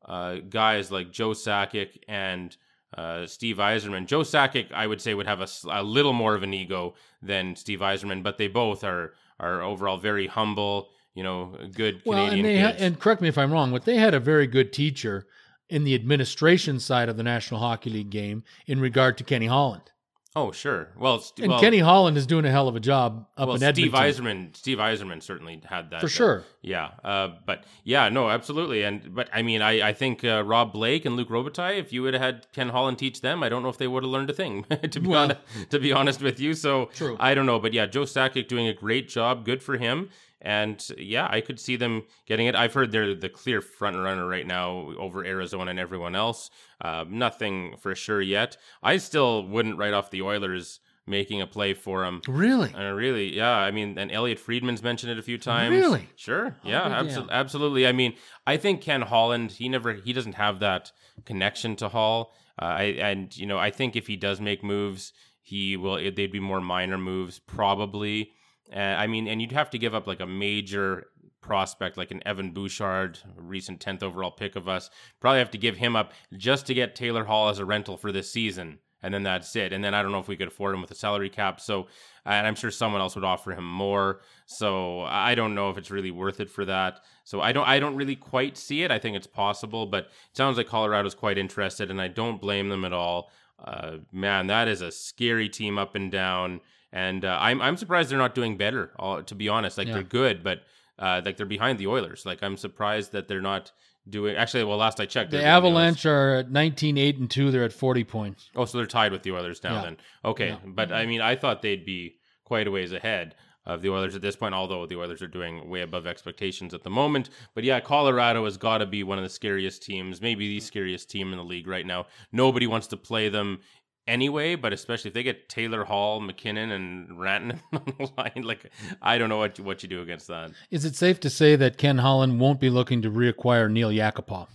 uh, 0.06 0.38
guys 0.50 0.92
like 0.92 1.12
Joe 1.12 1.32
Sakic 1.32 1.98
and 2.08 2.56
uh, 2.96 3.26
Steve 3.26 3.58
Yzerman. 3.58 4.06
Joe 4.06 4.22
Sakic, 4.22 4.72
I 4.72 4.88
would 4.88 5.02
say, 5.02 5.14
would 5.14 5.28
have 5.28 5.48
a 5.70 5.84
little 5.84 6.14
more 6.14 6.36
of 6.36 6.44
an 6.44 6.54
ego 6.54 6.96
than 7.22 7.56
Steve 7.56 7.80
Yzerman, 7.80 8.24
but 8.24 8.38
they 8.38 8.48
both 8.48 8.84
are 8.84 9.14
are 9.40 9.62
overall 9.62 9.98
very 9.98 10.28
humble. 10.28 10.90
You 11.17 11.23
know, 11.23 11.51
good 11.73 12.03
Well, 12.06 12.30
Canadian 12.30 12.45
and 12.63 12.77
and 12.77 12.99
correct 12.99 13.21
me 13.21 13.27
if 13.27 13.39
I'm 13.39 13.51
wrong, 13.51 13.71
but 13.71 13.86
they 13.86 13.95
had 13.97 14.13
a 14.13 14.19
very 14.19 14.45
good 14.45 14.71
teacher 14.71 15.25
in 15.67 15.84
the 15.84 15.95
administration 15.95 16.80
side 16.80 17.10
of 17.10 17.17
the 17.17 17.23
National 17.23 17.60
Hockey 17.60 17.89
League 17.89 18.12
game 18.12 18.43
in 18.67 18.80
regard 18.80 19.17
to 19.17 19.23
Kenny 19.23 19.47
Holland. 19.47 19.89
oh, 20.36 20.51
sure. 20.51 20.89
Well, 20.95 21.23
And 21.41 21.49
well, 21.49 21.60
Kenny 21.60 21.80
Holland 21.80 22.15
is 22.17 22.27
doing 22.27 22.45
a 22.45 22.51
hell 22.51 22.67
of 22.67 22.75
a 22.75 22.80
job 22.80 23.25
up 23.36 23.47
well, 23.47 23.62
in 23.62 23.73
Steve 23.73 23.91
Yzerman, 23.91 24.56
Steve 24.56 24.77
Yzerman 24.77 25.23
certainly 25.23 25.60
had 25.65 25.89
that 25.89 26.01
For 26.01 26.06
uh, 26.06 26.10
sure. 26.10 26.43
Yeah, 26.62 26.91
uh, 27.03 27.30
but 27.47 27.63
yeah, 27.84 28.10
no, 28.10 28.30
absolutely. 28.30 28.84
And 28.84 29.15
but 29.15 29.27
I 29.34 29.41
mean, 29.41 29.63
I 29.63 29.89
I 29.89 29.93
think 29.93 30.23
uh, 30.23 30.43
Rob 30.45 30.71
Blake 30.71 31.06
and 31.06 31.15
Luc 31.15 31.30
Robitaille, 31.30 31.80
if 31.80 31.91
you 31.91 32.03
would 32.03 32.13
have 32.13 32.21
had 32.21 32.45
Ken 32.53 32.69
Holland 32.69 32.99
teach 32.99 33.21
them, 33.21 33.41
I 33.41 33.49
don't 33.49 33.63
know 33.63 33.69
if 33.69 33.80
they 33.80 33.88
would 33.88 34.03
have 34.03 34.12
learned 34.12 34.30
a 34.30 34.34
thing. 34.34 34.65
to 34.91 34.99
be 34.99 35.08
Well- 35.08 35.23
honest, 35.23 35.39
to 35.71 35.80
be 35.80 35.91
honest 35.91 36.21
with 36.21 36.39
you, 36.39 36.53
so 36.53 36.86
True. 36.93 37.17
I 37.19 37.34
don't 37.34 37.47
know, 37.47 37.60
but 37.60 37.73
yeah, 37.73 37.88
Joe 37.88 38.03
Sakic 38.03 38.47
doing 38.47 38.67
a 38.67 38.73
great 38.75 39.10
job. 39.10 39.43
Good 39.43 39.63
for 39.63 39.77
him. 39.77 40.10
And 40.41 40.86
yeah, 40.97 41.28
I 41.30 41.41
could 41.41 41.60
see 41.60 41.76
them 41.76 42.04
getting 42.26 42.45
it. 42.47 42.56
I've 42.56 42.73
heard 42.73 42.91
they're 42.91 43.15
the 43.15 43.30
clear 43.30 43.62
front 43.62 43.97
runner 43.97 44.28
right 44.28 44.45
now 44.45 44.93
over 44.97 45.26
Arizona 45.26 45.71
and 45.71 45.80
everyone 45.80 46.15
else. 46.15 46.50
Uh, 46.80 47.06
nothing 47.10 47.76
for 47.80 47.95
sure 47.95 48.21
yet. 48.21 48.56
I 48.84 48.97
still 48.97 49.47
wouldn't 49.47 49.78
write 49.78 49.93
off 49.93 50.12
the 50.12 50.21
Oilers 50.21 50.80
making 51.08 51.41
a 51.41 51.47
play 51.47 51.73
for 51.73 52.04
them. 52.04 52.21
Really? 52.28 52.73
Uh, 52.73 52.91
really, 52.91 53.36
yeah. 53.36 53.50
I 53.56 53.71
mean, 53.71 53.97
and 53.97 54.12
Elliot 54.12 54.39
Friedman's 54.39 54.84
mentioned 54.84 55.12
it 55.12 55.17
a 55.17 55.23
few 55.23 55.38
times. 55.38 55.71
Really? 55.71 56.08
Sure. 56.15 56.56
Yeah, 56.63 56.84
good 56.84 57.08
abso- 57.10 57.28
damn. 57.28 57.30
absolutely. 57.32 57.88
I 57.88 57.93
mean, 57.93 58.13
I 58.45 58.58
think 58.58 58.82
Ken 58.82 59.02
Holland, 59.02 59.54
he 59.54 59.69
never, 59.69 59.93
he 59.93 60.13
doesn't 60.13 60.36
have 60.36 60.60
that 60.60 60.91
connection 61.26 61.76
to 61.78 61.89
Hall. 61.89 62.34
Uh, 62.62 62.65
I, 62.65 62.84
and 63.00 63.36
you 63.36 63.45
know, 63.45 63.58
I 63.58 63.71
think 63.71 63.95
if 63.95 64.08
he 64.08 64.17
does 64.17 64.41
make 64.41 64.63
moves, 64.63 65.13
he 65.41 65.78
will. 65.78 65.95
They'd 65.95 66.32
be 66.32 66.39
more 66.39 66.60
minor 66.60 66.97
moves, 66.97 67.39
probably. 67.39 68.32
Uh, 68.75 68.80
I 68.80 69.08
mean, 69.08 69.27
and 69.27 69.41
you'd 69.41 69.51
have 69.51 69.69
to 69.71 69.77
give 69.77 69.95
up 69.95 70.08
like 70.08 70.19
a 70.19 70.27
major 70.27 71.08
prospect 71.47 71.97
like 71.97 72.12
an 72.12 72.21
Evan 72.25 72.51
Bouchard, 72.51 73.19
recent 73.36 73.80
10th 73.80 74.03
overall 74.03 74.32
pick 74.32 74.56
of 74.56 74.67
us. 74.67 74.89
Probably 75.19 75.39
have 75.39 75.51
to 75.51 75.58
give 75.58 75.77
him 75.77 75.95
up 75.95 76.12
just 76.36 76.67
to 76.67 76.73
get 76.73 76.95
Taylor 76.95 77.23
Hall 77.23 77.49
as 77.49 77.60
a 77.60 77.65
rental 77.65 77.97
for 77.97 78.12
this 78.12 78.30
season. 78.30 78.80
And 79.01 79.13
then 79.13 79.23
that's 79.23 79.56
it. 79.56 79.73
And 79.73 79.84
then 79.84 79.93
I 79.93 80.01
don't 80.01 80.12
know 80.12 80.19
if 80.19 80.27
we 80.27 80.36
could 80.36 80.47
afford 80.47 80.73
him 80.73 80.82
with 80.82 80.91
a 80.91 80.95
salary 80.95 81.30
cap. 81.30 81.62
So, 81.62 81.88
and 82.25 82.47
I'm 82.47 82.56
sure 82.56 82.71
someone 82.71 82.99
else 82.99 83.15
would 83.15 83.23
offer 83.23 83.53
him 83.53 83.63
more. 83.63 84.21
So 84.47 85.01
I 85.01 85.36
don't 85.36 85.56
know 85.56 85.69
if 85.69 85.77
it's 85.77 85.91
really 85.91 86.12
worth 86.12 86.39
it 86.39 86.49
for 86.49 86.65
that. 86.65 87.01
So 87.23 87.39
I 87.39 87.51
don't, 87.51 87.67
I 87.67 87.80
don't 87.80 87.95
really 87.95 88.15
quite 88.15 88.58
see 88.58 88.84
it. 88.84 88.91
I 88.91 88.99
think 88.99 89.15
it's 89.15 89.27
possible, 89.27 89.86
but 89.86 90.06
it 90.06 90.36
sounds 90.36 90.58
like 90.58 90.67
Colorado's 90.67 91.15
quite 91.15 91.38
interested, 91.38 91.91
and 91.91 92.01
I 92.01 92.08
don't 92.08 92.41
blame 92.41 92.69
them 92.69 92.84
at 92.84 92.93
all. 92.93 93.30
Uh, 93.63 93.97
man, 94.12 94.47
that 94.47 94.67
is 94.67 94.82
a 94.82 94.91
scary 94.91 95.47
team 95.47 95.77
up 95.77 95.95
and 95.95 96.12
down. 96.12 96.60
And 96.91 97.26
uh, 97.26 97.38
I'm, 97.39 97.62
I'm 97.62 97.78
surprised 97.78 98.10
they're 98.10 98.17
not 98.17 98.36
doing 98.36 98.58
better. 98.58 98.91
uh, 99.00 99.21
To 99.23 99.36
be 99.36 99.50
honest, 99.50 99.78
like 99.78 99.88
Yeah. 99.88 99.95
they're 99.95 100.04
good, 100.04 100.43
but 100.43 100.62
uh, 101.00 101.21
like 101.26 101.38
they're 101.38 101.45
behind 101.45 101.78
the 101.80 101.88
Oilers. 101.88 102.26
Like 102.26 102.41
I'm 102.41 102.58
surprised 102.58 103.12
that 103.12 103.28
they're 103.28 103.41
not 103.41 103.71
doing. 104.10 104.36
Actually, 104.36 104.63
well, 104.63 104.78
last 104.78 105.00
I 105.00 105.06
checked, 105.06 105.32
The 105.32 105.38
they're 105.38 105.43
doing 105.62 105.73
Oilers. 105.76 105.97
Avalanche 105.97 106.06
are 106.06 106.36
at 106.38 106.52
19 106.52 106.97
8 106.97 107.17
and 107.17 107.30
2. 107.30 107.52
They're 107.52 107.63
at 107.65 107.73
40 107.73 108.04
points. 108.06 108.50
Oh, 108.56 108.65
so 108.65 108.78
they're 108.78 108.88
tied 108.88 109.12
with 109.12 109.23
the 109.23 109.32
Oilers 109.34 109.63
now 109.63 109.76
Yeah. 109.76 109.82
then. 109.82 109.97
Okay, 110.26 110.47
Yeah. 110.50 110.58
but 110.65 110.91
I 110.91 111.06
mean, 111.06 111.21
I 111.21 111.36
thought 111.36 111.62
they'd 111.62 111.86
be 111.86 112.15
quite 112.45 112.67
a 112.67 112.71
ways 112.71 112.93
ahead 112.93 113.36
of 113.65 113.82
the 113.82 113.89
Oilers 113.89 114.15
at 114.15 114.21
this 114.21 114.38
point, 114.38 114.56
although 114.56 114.86
the 114.88 114.95
Oilers 114.97 115.21
are 115.21 115.28
doing 115.28 115.69
way 115.69 115.82
above 115.82 116.08
expectations 116.08 116.73
at 116.73 116.84
the 116.84 116.89
moment. 116.89 117.30
But 117.54 117.65
yeah, 117.65 117.82
Colorado 117.82 118.45
has 118.45 118.56
got 118.56 118.78
to 118.78 118.86
be 118.86 119.04
one 119.04 119.17
of 119.17 119.26
the 119.26 119.30
scariest 119.30 119.84
teams, 119.84 120.21
maybe 120.21 120.47
the 120.47 120.62
scariest 120.62 121.12
team 121.12 121.34
in 121.34 121.38
the 121.38 121.43
league 121.43 121.67
right 121.67 121.86
now. 121.86 122.06
Nobody 122.32 122.65
wants 122.65 122.88
to 122.88 122.97
play 122.97 123.28
them 123.28 123.60
anyway, 124.08 124.56
but 124.56 124.74
especially 124.74 125.10
if 125.10 125.13
they 125.13 125.24
get 125.24 125.50
Taylor 125.50 125.84
Hall, 125.84 126.20
MacKinnon, 126.20 126.72
and 126.72 127.10
Rantanen 127.10 127.60
on 127.74 127.84
the 127.98 128.10
line, 128.17 128.43
like 128.43 128.72
I 129.02 129.17
don't 129.17 129.30
know 129.30 129.38
what 129.38 129.58
you, 129.58 129.63
what 129.63 129.84
you 129.84 129.89
do 129.89 130.02
against 130.02 130.28
that. 130.28 130.52
Is 130.72 130.86
it 130.86 130.96
safe 130.96 131.20
to 131.22 131.30
say 131.30 131.56
that 131.56 131.78
Ken 131.78 131.98
Holland 132.00 132.39
won't 132.39 132.60
be 132.60 132.70
looking 132.70 133.02
to 133.04 133.12
reacquire 133.12 133.70
Nail 133.70 133.89
Yakupov? 133.89 134.48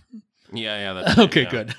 Yeah, 0.51 0.77
yeah, 0.77 0.93
that's 1.01 1.17
okay, 1.19 1.45
good. 1.45 1.73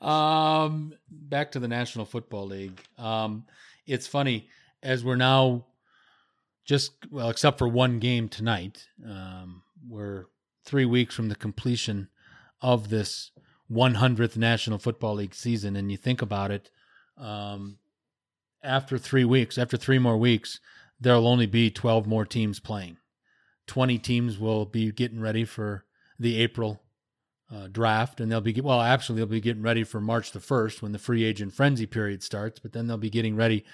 um, 0.00 0.94
back 1.10 1.52
to 1.52 1.58
the 1.58 1.68
National 1.68 2.04
Football 2.04 2.46
League. 2.46 2.82
Um, 2.98 3.44
it's 3.86 4.06
funny 4.06 4.48
as 4.82 5.04
we're 5.04 5.16
now 5.16 5.66
just 6.64 6.92
well, 7.10 7.30
except 7.30 7.58
for 7.58 7.68
one 7.68 7.98
game 7.98 8.28
tonight. 8.28 8.86
Um, 9.04 9.62
we're 9.88 10.26
three 10.64 10.84
weeks 10.84 11.14
from 11.14 11.28
the 11.28 11.34
completion 11.34 12.08
of 12.60 12.90
this 12.90 13.30
100th 13.70 14.36
National 14.36 14.78
Football 14.78 15.16
League 15.16 15.34
season, 15.34 15.76
and 15.76 15.90
you 15.90 15.96
think 15.96 16.22
about 16.22 16.50
it. 16.50 16.70
Um, 17.16 17.78
after 18.62 18.98
three 18.98 19.24
weeks, 19.24 19.58
after 19.58 19.76
three 19.76 19.98
more 19.98 20.16
weeks, 20.16 20.60
there'll 21.00 21.28
only 21.28 21.46
be 21.46 21.70
12 21.70 22.06
more 22.06 22.26
teams 22.26 22.60
playing. 22.60 22.98
20 23.66 23.98
teams 23.98 24.38
will 24.38 24.66
be 24.66 24.90
getting 24.90 25.20
ready 25.20 25.44
for 25.44 25.84
the 26.18 26.36
April 26.40 26.82
uh, 27.52 27.68
draft, 27.68 28.20
and 28.20 28.30
they'll 28.30 28.40
be 28.40 28.60
well. 28.60 28.80
Actually, 28.80 29.16
they'll 29.16 29.26
be 29.26 29.40
getting 29.40 29.62
ready 29.62 29.84
for 29.84 30.00
March 30.00 30.32
the 30.32 30.40
first 30.40 30.82
when 30.82 30.92
the 30.92 30.98
free 30.98 31.24
agent 31.24 31.52
frenzy 31.52 31.86
period 31.86 32.22
starts. 32.22 32.58
But 32.58 32.72
then 32.72 32.86
they'll 32.86 32.96
be 32.96 33.10
getting 33.10 33.36
ready 33.36 33.64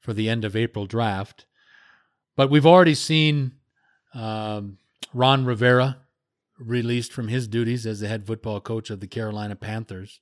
for 0.00 0.12
the 0.12 0.28
end 0.28 0.44
of 0.44 0.56
April 0.56 0.86
draft. 0.86 1.46
But 2.36 2.50
we've 2.50 2.66
already 2.66 2.94
seen 2.94 3.52
um, 4.14 4.78
Ron 5.12 5.44
Rivera 5.44 5.98
released 6.64 7.12
from 7.12 7.28
his 7.28 7.48
duties 7.48 7.86
as 7.86 8.00
the 8.00 8.08
head 8.08 8.26
football 8.26 8.60
coach 8.60 8.90
of 8.90 9.00
the 9.00 9.06
Carolina 9.06 9.56
Panthers, 9.56 10.20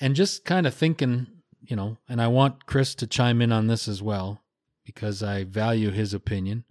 and 0.00 0.16
just 0.16 0.44
kind 0.44 0.66
of 0.66 0.74
thinking, 0.74 1.26
you 1.62 1.76
know, 1.76 1.98
and 2.08 2.20
I 2.20 2.28
want 2.28 2.66
Chris 2.66 2.94
to 2.96 3.06
chime 3.06 3.40
in 3.40 3.52
on 3.52 3.66
this 3.66 3.88
as 3.88 4.02
well 4.02 4.42
because 4.84 5.22
I 5.22 5.44
value 5.44 5.90
his 5.90 6.12
opinion. 6.12 6.64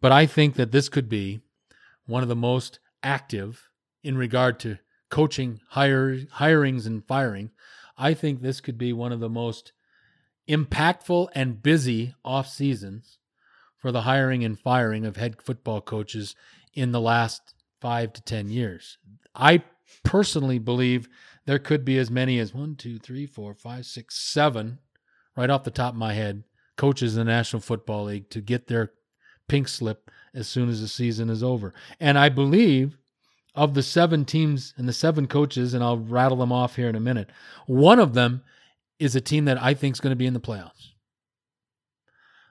But 0.00 0.12
I 0.12 0.26
think 0.26 0.54
that 0.56 0.72
this 0.72 0.88
could 0.88 1.08
be 1.08 1.40
one 2.06 2.22
of 2.22 2.28
the 2.28 2.36
most 2.36 2.78
active 3.02 3.68
in 4.02 4.16
regard 4.16 4.58
to 4.60 4.78
coaching, 5.10 5.60
hire, 5.70 6.16
hirings, 6.16 6.86
and 6.86 7.06
firing. 7.06 7.50
I 7.96 8.14
think 8.14 8.40
this 8.40 8.60
could 8.60 8.78
be 8.78 8.92
one 8.92 9.12
of 9.12 9.20
the 9.20 9.28
most 9.28 9.72
impactful 10.48 11.28
and 11.34 11.62
busy 11.62 12.14
off 12.24 12.48
seasons 12.48 13.18
for 13.76 13.92
the 13.92 14.02
hiring 14.02 14.44
and 14.44 14.58
firing 14.58 15.04
of 15.04 15.16
head 15.16 15.40
football 15.42 15.80
coaches 15.80 16.34
in 16.74 16.92
the 16.92 17.00
last 17.00 17.54
five 17.80 18.12
to 18.14 18.22
10 18.22 18.48
years. 18.48 18.98
I 19.34 19.62
personally 20.04 20.58
believe 20.58 21.08
there 21.46 21.58
could 21.58 21.84
be 21.84 21.98
as 21.98 22.10
many 22.10 22.38
as 22.38 22.54
one, 22.54 22.76
two, 22.76 22.98
three, 22.98 23.26
four, 23.26 23.54
five, 23.54 23.86
six, 23.86 24.16
seven, 24.16 24.78
right 25.36 25.50
off 25.50 25.64
the 25.64 25.70
top 25.70 25.94
of 25.94 25.98
my 25.98 26.12
head, 26.12 26.44
coaches 26.76 27.16
in 27.16 27.26
the 27.26 27.32
National 27.32 27.60
Football 27.60 28.04
League 28.04 28.30
to 28.30 28.40
get 28.40 28.66
their 28.66 28.92
pink 29.48 29.68
slip 29.68 30.10
as 30.34 30.46
soon 30.46 30.68
as 30.68 30.80
the 30.80 30.88
season 30.88 31.30
is 31.30 31.42
over. 31.42 31.72
And 32.00 32.18
I 32.18 32.28
believe 32.28 32.98
of 33.54 33.74
the 33.74 33.82
seven 33.82 34.24
teams 34.24 34.74
and 34.76 34.88
the 34.88 34.92
seven 34.92 35.26
coaches, 35.26 35.74
and 35.74 35.82
I'll 35.82 35.98
rattle 35.98 36.38
them 36.38 36.52
off 36.52 36.76
here 36.76 36.88
in 36.88 36.94
a 36.94 37.00
minute, 37.00 37.30
one 37.66 37.98
of 37.98 38.14
them 38.14 38.42
is 38.98 39.16
a 39.16 39.20
team 39.20 39.46
that 39.46 39.60
I 39.60 39.74
think 39.74 39.96
is 39.96 40.00
going 40.00 40.12
to 40.12 40.16
be 40.16 40.26
in 40.26 40.34
the 40.34 40.40
playoffs. 40.40 40.92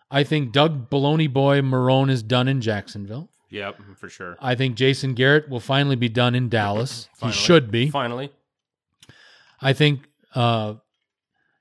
I 0.10 0.24
think 0.24 0.52
Doug 0.52 0.90
Baloney 0.90 1.32
Boy 1.32 1.62
Marrone 1.62 2.10
is 2.10 2.24
done 2.24 2.48
in 2.48 2.62
Jacksonville. 2.62 3.30
Yep, 3.50 3.80
for 3.96 4.10
sure. 4.10 4.38
I 4.42 4.56
think 4.56 4.76
Jason 4.76 5.14
Garrett 5.14 5.50
will 5.50 5.60
finally 5.60 5.96
be 5.96 6.10
done 6.10 6.36
in 6.36 6.50
Dallas. 6.50 7.08
He 7.22 7.32
should 7.32 7.72
be. 7.72 7.90
Finally, 7.90 8.32
I 9.62 9.74
think 9.74 10.08
uh, 10.36 10.76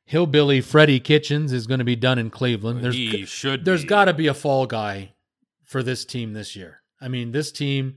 Hillbilly 0.05 0.61
Freddie 0.61 1.01
Kitchens 1.01 1.53
is 1.53 1.67
going 1.67 1.79
to 1.79 1.85
be 1.85 1.97
done 1.97 2.19
in 2.19 2.31
Cleveland. 2.31 2.83
There's 2.83 2.95
he 2.95 3.25
should. 3.25 3.65
there's 3.65 3.85
got 3.85 4.07
to 4.07 4.15
be 4.15 4.27
a 4.27 4.35
fall 4.35 4.67
guy 4.67 5.15
for 5.65 5.83
this 5.83 6.05
team 6.05 6.33
this 6.33 6.57
year. 6.57 6.83
I 7.01 7.09
mean, 7.09 7.33
this 7.33 7.53
team, 7.53 7.97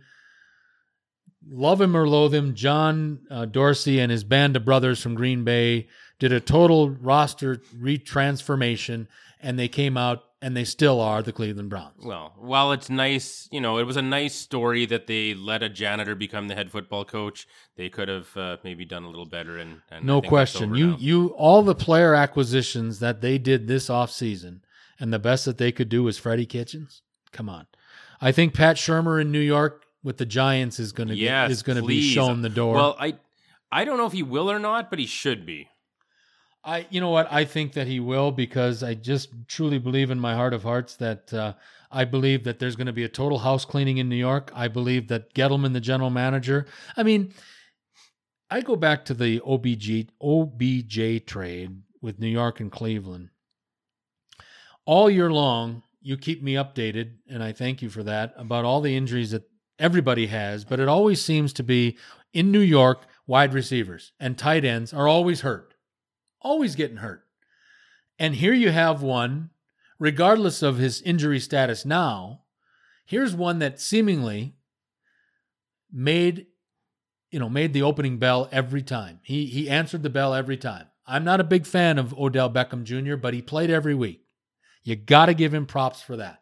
love 1.49 1.82
him 1.82 1.95
or 1.95 2.08
loathe 2.08 2.34
him, 2.34 2.54
John 2.54 3.21
uh, 3.32 3.45
Dorsey 3.45 3.99
and 3.99 4.12
his 4.12 4.23
band 4.23 4.56
of 4.56 4.65
brothers 4.65 5.02
from 5.02 5.15
Green 5.15 5.43
Bay 5.43 5.88
did 6.19 6.34
a 6.34 6.39
total 6.39 6.89
roster 6.89 7.58
retransformation, 7.78 9.08
and 9.39 9.58
they 9.58 9.67
came 9.67 9.97
out 9.97 10.23
and 10.41 10.56
they 10.56 10.63
still 10.63 11.02
are 11.02 11.21
the 11.21 11.34
Cleveland 11.34 11.69
Browns. 11.69 12.04
Well, 12.04 12.34
while 12.38 12.71
it's 12.71 12.89
nice, 12.89 13.47
you 13.52 13.60
know, 13.60 13.78
it 13.78 13.84
was 13.84 13.97
a 13.97 14.02
nice 14.02 14.36
story 14.36 14.86
that 14.86 15.08
they 15.08 15.34
let 15.34 15.63
a 15.63 15.69
janitor 15.69 16.15
become 16.15 16.47
the 16.47 16.56
head 16.56 16.71
football 16.71 17.04
coach. 17.06 17.47
They 17.75 17.89
could 17.89 18.08
have 18.08 18.38
uh, 18.38 18.58
maybe 18.63 18.86
done 18.86 19.04
a 19.04 19.10
little 19.10 19.25
better, 19.25 19.58
and, 19.58 19.82
and 19.91 20.06
No 20.06 20.21
question. 20.21 20.75
You 20.75 20.91
now. 20.91 20.97
you 20.99 21.28
all 21.30 21.62
the 21.62 21.75
player 21.75 22.13
acquisitions 22.13 22.99
that 22.99 23.21
they 23.21 23.38
did 23.38 23.67
this 23.67 23.89
offseason 23.89 24.62
and 24.99 25.13
the 25.13 25.19
best 25.19 25.45
that 25.45 25.58
they 25.58 25.71
could 25.71 25.89
do 25.89 26.04
was 26.04 26.17
Freddie 26.17 26.45
Kitchens. 26.45 27.02
Come 27.32 27.49
on. 27.49 27.67
I 28.21 28.32
think 28.32 28.54
Pat 28.54 28.75
Shurmur 28.75 29.21
in 29.21 29.32
New 29.32 29.39
York 29.39 29.86
with 30.04 30.17
the 30.17 30.25
Giants 30.25 30.80
is 30.80 30.91
going 30.91 31.10
to 31.10 31.15
yes, 31.15 31.52
is 31.52 31.63
going 31.63 31.78
to 31.80 31.86
be 31.86 32.02
shown 32.02 32.41
the 32.41 32.49
door. 32.49 32.75
Well, 32.75 32.95
I 32.99 33.15
I 33.71 33.86
don't 33.86 33.97
know 33.97 34.06
if 34.06 34.13
he 34.13 34.23
will 34.23 34.49
or 34.52 34.60
not, 34.60 34.89
but 34.89 34.99
he 34.99 35.06
should 35.06 35.45
be. 35.45 35.69
I 36.63 36.86
you 36.89 37.00
know 37.00 37.10
what 37.10 37.32
I 37.32 37.45
think 37.45 37.74
that 37.74 37.88
he 37.88 38.00
will 38.00 38.32
because 38.32 38.84
I 38.84 38.93
just 38.93 39.30
truly 39.48 39.80
believe 39.80 40.12
in 40.12 40.19
my 40.19 40.36
heart 40.36 40.54
of 40.54 40.63
hearts 40.63 40.95
that 40.98 41.34
uh, 41.34 41.54
I 41.91 42.06
believe 42.06 42.43
that 42.43 42.60
there's 42.60 42.76
going 42.76 42.88
to 42.88 42.93
be 42.93 43.06
a 43.06 43.10
total 43.10 43.39
house 43.39 43.65
cleaning 43.65 43.98
in 43.98 44.10
New 44.10 44.15
York. 44.15 44.52
I 44.54 44.67
believe 44.67 45.08
that 45.08 45.34
Gettleman, 45.34 45.74
the 45.74 45.80
general 45.80 46.10
manager, 46.10 46.67
I 46.98 47.04
mean, 47.04 47.34
I 48.50 48.62
go 48.62 48.76
back 48.76 49.06
to 49.06 49.13
the 49.13 49.39
OBG 49.39 50.10
OBJ 50.22 51.26
trade 51.26 51.82
with 52.02 52.19
New 52.19 52.28
York 52.28 52.60
and 52.60 52.72
Cleveland. 52.72 53.30
All 54.86 55.10
year 55.10 55.32
long, 55.32 55.84
you 56.02 56.17
keep 56.17 56.41
me 56.41 56.54
updated, 56.54 57.13
and 57.30 57.43
I 57.43 57.52
thank 57.52 57.82
you 57.82 57.89
for 57.89 58.04
that 58.04 58.34
about 58.36 58.65
all 58.65 58.82
the 58.82 58.95
injuries 58.95 59.32
that 59.32 59.43
everybody 59.78 60.28
has. 60.28 60.65
But 60.65 60.80
it 60.80 60.88
always 60.88 61.22
seems 61.22 61.54
to 61.54 61.63
be 61.63 61.98
in 62.34 62.52
New 62.52 62.60
York, 62.60 63.06
wide 63.30 63.54
receivers 63.54 64.12
and 64.19 64.38
tight 64.38 64.65
ends 64.65 64.91
are 64.91 65.08
always 65.08 65.41
hurt 65.41 65.69
always 66.41 66.75
getting 66.75 66.97
hurt. 66.97 67.25
And 68.17 68.36
here 68.36 68.54
you 68.54 68.71
have 68.71 69.02
one, 69.02 69.49
regardless 69.97 70.62
of 70.62 70.78
his 70.78 71.02
injury 71.02 71.39
status 71.39 71.86
now, 71.86 72.41
here's 73.06 73.34
one 73.34 73.60
that 73.60 73.80
seemingly 73.80 74.56
made 75.91 76.47
you 77.32 77.39
know, 77.39 77.49
made 77.49 77.73
the 77.73 77.84
opening 77.84 78.17
bell 78.17 78.49
every 78.52 78.82
time. 78.82 79.19
He 79.23 79.45
he 79.45 79.69
answered 79.69 80.04
the 80.04 80.10
bell 80.10 80.34
every 80.34 80.58
time. 80.58 80.88
I'm 81.06 81.23
not 81.23 81.39
a 81.39 81.45
big 81.45 81.65
fan 81.65 81.97
of 81.97 82.13
Odell 82.17 82.49
Beckham 82.49 82.84
Jr., 82.84 83.15
but 83.15 83.34
he 83.34 83.41
played 83.41 83.69
every 83.69 83.95
week. 83.95 84.23
You 84.84 84.95
got 84.95 85.28
to 85.28 85.34
give 85.34 85.54
him 85.54 85.65
props 85.65 86.02
for 86.02 86.17
that. 86.17 86.39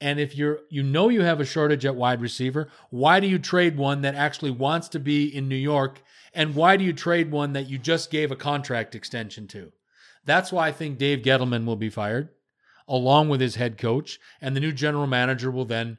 And 0.00 0.18
if 0.18 0.36
you're 0.36 0.60
you 0.70 0.82
know 0.82 1.08
you 1.08 1.22
have 1.22 1.40
a 1.40 1.44
shortage 1.44 1.84
at 1.84 1.94
wide 1.94 2.20
receiver, 2.20 2.68
why 2.90 3.20
do 3.20 3.26
you 3.26 3.38
trade 3.38 3.76
one 3.76 4.02
that 4.02 4.14
actually 4.14 4.50
wants 4.50 4.88
to 4.88 4.98
be 4.98 5.34
in 5.34 5.48
New 5.48 5.56
York 5.56 6.02
and 6.34 6.54
why 6.54 6.76
do 6.76 6.84
you 6.84 6.92
trade 6.92 7.30
one 7.30 7.52
that 7.52 7.68
you 7.68 7.78
just 7.78 8.10
gave 8.10 8.30
a 8.30 8.36
contract 8.36 8.94
extension 8.94 9.46
to? 9.48 9.72
That's 10.24 10.52
why 10.52 10.68
I 10.68 10.72
think 10.72 10.98
Dave 10.98 11.20
Gettleman 11.22 11.64
will 11.64 11.76
be 11.76 11.90
fired, 11.90 12.30
along 12.86 13.28
with 13.28 13.40
his 13.40 13.56
head 13.56 13.78
coach, 13.78 14.18
and 14.40 14.54
the 14.54 14.60
new 14.60 14.72
general 14.72 15.06
manager 15.06 15.50
will 15.50 15.64
then 15.64 15.98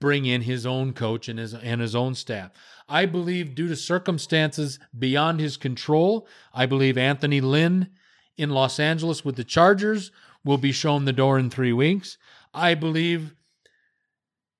bring 0.00 0.24
in 0.24 0.42
his 0.42 0.64
own 0.64 0.94
coach 0.94 1.28
and 1.28 1.38
his 1.38 1.52
and 1.52 1.82
his 1.82 1.94
own 1.94 2.14
staff. 2.14 2.50
I 2.88 3.04
believe 3.04 3.54
due 3.54 3.68
to 3.68 3.76
circumstances 3.76 4.78
beyond 4.98 5.38
his 5.38 5.58
control, 5.58 6.26
I 6.54 6.64
believe 6.64 6.96
Anthony 6.96 7.42
Lynn 7.42 7.90
in 8.38 8.50
Los 8.50 8.80
Angeles 8.80 9.24
with 9.24 9.36
the 9.36 9.44
Chargers 9.44 10.10
will 10.44 10.56
be 10.58 10.72
shown 10.72 11.04
the 11.04 11.12
door 11.12 11.38
in 11.38 11.50
3 11.50 11.74
weeks. 11.74 12.16
I 12.54 12.72
believe 12.74 13.34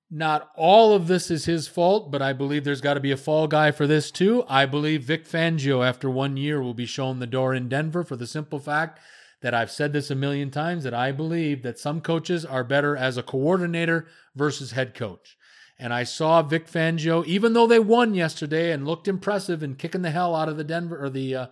not 0.09 0.51
all 0.55 0.93
of 0.93 1.07
this 1.07 1.29
is 1.29 1.45
his 1.45 1.67
fault, 1.67 2.11
but 2.11 2.21
I 2.21 2.31
believe 2.31 2.63
there's 2.63 2.81
got 2.81 2.93
to 2.93 2.99
be 2.99 3.11
a 3.11 3.17
fall 3.17 3.47
guy 3.47 3.71
for 3.71 3.85
this 3.85 4.09
too. 4.09 4.45
I 4.47 4.65
believe 4.65 5.03
Vic 5.03 5.25
Fangio, 5.27 5.85
after 5.85 6.09
one 6.09 6.37
year, 6.37 6.61
will 6.61 6.73
be 6.73 6.85
shown 6.85 7.19
the 7.19 7.27
door 7.27 7.53
in 7.53 7.67
Denver 7.67 8.03
for 8.03 8.15
the 8.15 8.27
simple 8.27 8.59
fact 8.59 8.99
that 9.41 9.53
I've 9.53 9.71
said 9.71 9.93
this 9.93 10.09
a 10.09 10.15
million 10.15 10.49
times 10.49 10.83
that 10.83 10.93
I 10.93 11.11
believe 11.11 11.61
that 11.63 11.77
some 11.77 12.01
coaches 12.01 12.45
are 12.45 12.63
better 12.63 12.95
as 12.95 13.17
a 13.17 13.23
coordinator 13.23 14.07
versus 14.33 14.71
head 14.71 14.93
coach. 14.93 15.37
And 15.77 15.93
I 15.93 16.05
saw 16.05 16.41
Vic 16.41 16.67
Fangio, 16.67 17.23
even 17.25 17.53
though 17.53 17.67
they 17.67 17.77
won 17.77 18.15
yesterday 18.15 18.71
and 18.71 18.87
looked 18.87 19.07
impressive 19.07 19.61
and 19.61 19.77
kicking 19.77 20.01
the 20.01 20.11
hell 20.11 20.35
out 20.35 20.49
of 20.49 20.57
the 20.57 20.63
Denver 20.63 21.03
or 21.03 21.09
the 21.09 21.35
uh, 21.35 21.47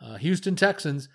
uh, 0.00 0.16
Houston 0.16 0.54
Texans, 0.54 1.08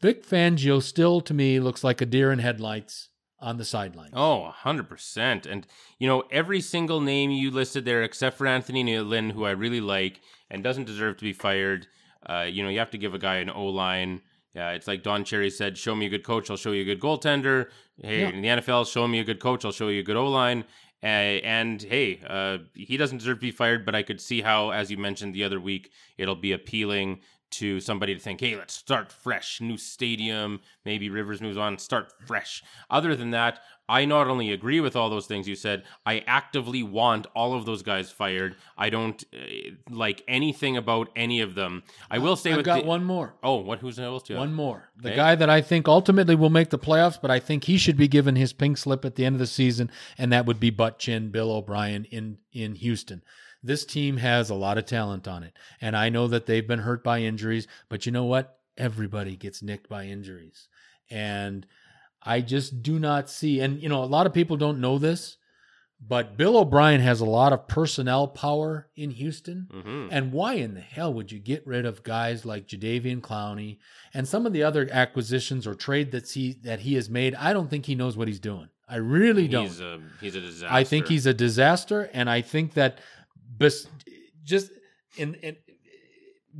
Vic 0.00 0.26
Fangio 0.26 0.82
still 0.82 1.20
to 1.22 1.32
me 1.32 1.60
looks 1.60 1.82
like 1.82 2.00
a 2.02 2.06
deer 2.06 2.30
in 2.30 2.40
headlights 2.40 3.08
on 3.42 3.58
the 3.58 3.64
sideline. 3.64 4.10
Oh, 4.14 4.54
100%. 4.64 5.46
And, 5.46 5.66
you 5.98 6.06
know, 6.08 6.22
every 6.30 6.60
single 6.60 7.00
name 7.00 7.30
you 7.30 7.50
listed 7.50 7.84
there, 7.84 8.02
except 8.02 8.38
for 8.38 8.46
Anthony 8.46 8.98
Lynn, 9.00 9.30
who 9.30 9.44
I 9.44 9.50
really 9.50 9.80
like 9.80 10.20
and 10.50 10.62
doesn't 10.62 10.84
deserve 10.84 11.16
to 11.18 11.24
be 11.24 11.32
fired, 11.32 11.86
uh, 12.28 12.46
you 12.48 12.62
know, 12.62 12.68
you 12.68 12.78
have 12.78 12.90
to 12.92 12.98
give 12.98 13.14
a 13.14 13.18
guy 13.18 13.36
an 13.36 13.50
O 13.50 13.66
line. 13.66 14.20
Yeah, 14.54 14.70
it's 14.70 14.86
like 14.86 15.02
Don 15.02 15.24
Cherry 15.24 15.50
said, 15.50 15.76
show 15.78 15.94
me 15.94 16.06
a 16.06 16.10
good 16.10 16.24
coach, 16.24 16.50
I'll 16.50 16.56
show 16.56 16.72
you 16.72 16.82
a 16.82 16.84
good 16.84 17.00
goaltender. 17.00 17.68
Hey, 18.02 18.20
Yeah. 18.20 18.28
in 18.28 18.42
the 18.42 18.48
NFL, 18.48 18.84
show 18.90 19.08
me 19.08 19.18
a 19.18 19.24
good 19.24 19.40
coach, 19.40 19.64
I'll 19.64 19.72
show 19.72 19.88
you 19.88 20.00
a 20.00 20.04
good 20.04 20.16
O 20.16 20.28
line. 20.28 20.64
Uh, 21.02 21.40
and 21.42 21.82
hey, 21.82 22.20
uh, 22.28 22.58
he 22.74 22.96
doesn't 22.96 23.18
deserve 23.18 23.38
to 23.38 23.40
be 23.40 23.50
fired, 23.50 23.84
but 23.84 23.94
I 23.96 24.04
could 24.04 24.20
see 24.20 24.40
how, 24.42 24.70
as 24.70 24.88
you 24.88 24.96
mentioned 24.98 25.34
the 25.34 25.42
other 25.42 25.58
week, 25.60 25.90
it'll 26.16 26.36
be 26.36 26.52
appealing 26.52 27.22
to 27.52 27.80
somebody 27.80 28.14
to 28.14 28.20
think, 28.20 28.40
hey, 28.40 28.56
let's 28.56 28.74
start 28.74 29.12
fresh, 29.12 29.60
new 29.60 29.76
stadium. 29.76 30.60
Maybe 30.84 31.08
Rivers 31.10 31.40
moves 31.40 31.56
on, 31.56 31.78
start 31.78 32.12
fresh. 32.26 32.62
Other 32.90 33.14
than 33.14 33.30
that, 33.30 33.60
I 33.88 34.04
not 34.04 34.28
only 34.28 34.52
agree 34.52 34.80
with 34.80 34.96
all 34.96 35.10
those 35.10 35.26
things 35.26 35.46
you 35.46 35.54
said, 35.54 35.82
I 36.06 36.24
actively 36.26 36.82
want 36.82 37.26
all 37.34 37.52
of 37.54 37.66
those 37.66 37.82
guys 37.82 38.10
fired. 38.10 38.56
I 38.78 38.90
don't 38.90 39.22
uh, 39.34 39.72
like 39.90 40.22
anything 40.28 40.76
about 40.76 41.10
any 41.14 41.40
of 41.40 41.54
them. 41.54 41.82
I 42.10 42.18
will 42.18 42.36
say 42.36 42.52
I've 42.52 42.64
got 42.64 42.82
the, 42.82 42.86
one 42.88 43.04
more. 43.04 43.34
Oh, 43.42 43.56
what? 43.56 43.80
Who's 43.80 43.98
else? 43.98 44.22
Do 44.22 44.32
you 44.32 44.38
have? 44.38 44.48
One 44.48 44.54
more. 44.54 44.88
The 44.96 45.10
Okay. 45.10 45.16
guy 45.16 45.34
that 45.34 45.50
I 45.50 45.60
think 45.60 45.88
ultimately 45.88 46.34
will 46.34 46.48
make 46.50 46.70
the 46.70 46.78
playoffs, 46.78 47.20
but 47.20 47.30
I 47.30 47.38
think 47.38 47.64
he 47.64 47.76
should 47.76 47.96
be 47.96 48.08
given 48.08 48.36
his 48.36 48.52
pink 48.52 48.78
slip 48.78 49.04
at 49.04 49.16
the 49.16 49.24
end 49.24 49.34
of 49.34 49.40
the 49.40 49.46
season, 49.46 49.90
and 50.16 50.32
that 50.32 50.46
would 50.46 50.60
be 50.60 50.70
butt 50.70 50.98
chin 50.98 51.30
Bill 51.30 51.50
O'Brien 51.52 52.04
in 52.06 52.38
in 52.52 52.76
Houston. 52.76 53.22
This 53.62 53.84
team 53.84 54.16
has 54.16 54.50
a 54.50 54.54
lot 54.54 54.78
of 54.78 54.86
talent 54.86 55.28
on 55.28 55.42
it, 55.42 55.52
and 55.80 55.96
I 55.96 56.08
know 56.08 56.26
that 56.28 56.46
they've 56.46 56.66
been 56.66 56.80
hurt 56.80 57.04
by 57.04 57.20
injuries, 57.20 57.68
but 57.88 58.06
you 58.06 58.12
know 58.12 58.24
what? 58.24 58.58
Everybody 58.76 59.36
gets 59.36 59.62
nicked 59.62 59.88
by 59.88 60.06
injuries, 60.06 60.68
and 61.10 61.66
I 62.22 62.40
just 62.40 62.82
do 62.82 62.98
not 62.98 63.28
see. 63.30 63.60
And 63.60 63.80
you 63.82 63.88
know, 63.88 64.02
a 64.02 64.06
lot 64.06 64.26
of 64.26 64.32
people 64.32 64.56
don't 64.56 64.80
know 64.80 64.98
this, 64.98 65.36
but 66.00 66.36
Bill 66.36 66.56
O'Brien 66.56 67.00
has 67.00 67.20
a 67.20 67.24
lot 67.24 67.52
of 67.52 67.68
personnel 67.68 68.26
power 68.26 68.88
in 68.96 69.10
Houston. 69.10 69.68
Mhm. 69.72 70.08
And 70.10 70.32
why 70.32 70.54
in 70.54 70.74
the 70.74 70.80
hell 70.80 71.14
would 71.14 71.30
you 71.30 71.38
get 71.38 71.64
rid 71.66 71.84
of 71.86 72.02
guys 72.02 72.44
like 72.44 72.66
Jadeveon 72.66 73.20
Clowney 73.20 73.78
and 74.12 74.26
some 74.26 74.44
of 74.46 74.52
the 74.52 74.64
other 74.64 74.88
acquisitions 74.90 75.66
or 75.66 75.74
trade 75.74 76.10
that 76.10 76.28
he 76.30 76.54
that 76.62 76.80
he 76.80 76.94
has 76.94 77.08
made? 77.08 77.34
I 77.36 77.52
don't 77.52 77.70
think 77.70 77.86
he 77.86 77.94
knows 77.94 78.16
what 78.16 78.26
he's 78.26 78.40
doing. 78.40 78.68
I 78.88 78.96
really 78.96 79.46
don't. 79.48 79.66
He's 79.66 79.80
a 79.80 80.00
he's 80.20 80.34
a 80.34 80.40
disaster. 80.40 80.74
I 80.74 80.84
think 80.84 81.06
he's 81.08 81.26
a 81.26 81.32
disaster, 81.34 82.10
and 82.12 82.28
I 82.28 82.40
think 82.42 82.74
that 82.74 82.98
bes- 83.58 83.86
just 84.44 84.70
in, 85.16 85.34
in 85.34 85.56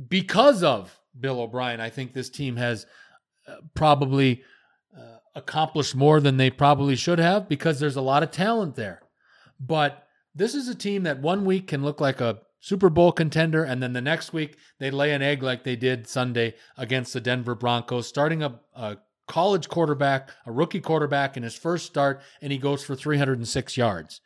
because 0.07 0.63
of 0.63 0.99
Bill 1.19 1.41
O'Brien, 1.41 1.79
I 1.79 1.89
think 1.89 2.13
this 2.13 2.29
team 2.29 2.55
has 2.55 2.85
uh, 3.47 3.55
probably 3.75 4.43
uh, 4.97 5.17
accomplished 5.35 5.95
more 5.95 6.19
than 6.19 6.37
they 6.37 6.49
probably 6.49 6.95
should 6.95 7.19
have 7.19 7.47
because 7.47 7.79
there's 7.79 7.95
a 7.95 8.01
lot 8.01 8.23
of 8.23 8.31
talent 8.31 8.75
there. 8.75 9.01
But 9.59 10.07
this 10.33 10.55
is 10.55 10.67
a 10.67 10.75
team 10.75 11.03
that 11.03 11.21
one 11.21 11.45
week 11.45 11.67
can 11.67 11.83
look 11.83 12.01
like 12.01 12.21
a 12.21 12.39
Super 12.59 12.89
Bowl 12.89 13.11
contender, 13.11 13.63
and 13.63 13.83
then 13.83 13.93
the 13.93 14.01
next 14.01 14.31
week 14.31 14.57
they 14.79 14.89
lay 14.89 15.11
an 15.11 15.21
egg 15.21 15.43
like 15.43 15.63
they 15.63 15.75
did 15.75 16.07
Sunday 16.07 16.55
against 16.77 17.13
the 17.13 17.19
Denver 17.19 17.55
Broncos, 17.55 18.07
starting 18.07 18.41
a, 18.41 18.59
a 18.73 18.97
college 19.27 19.67
quarterback, 19.67 20.29
a 20.45 20.51
rookie 20.51 20.79
quarterback 20.79 21.35
in 21.35 21.43
his 21.43 21.55
first 21.55 21.85
start, 21.85 22.21
and 22.41 22.51
he 22.51 22.57
goes 22.57 22.83
for 22.83 22.95
306 22.95 23.77
yards. 23.77 24.21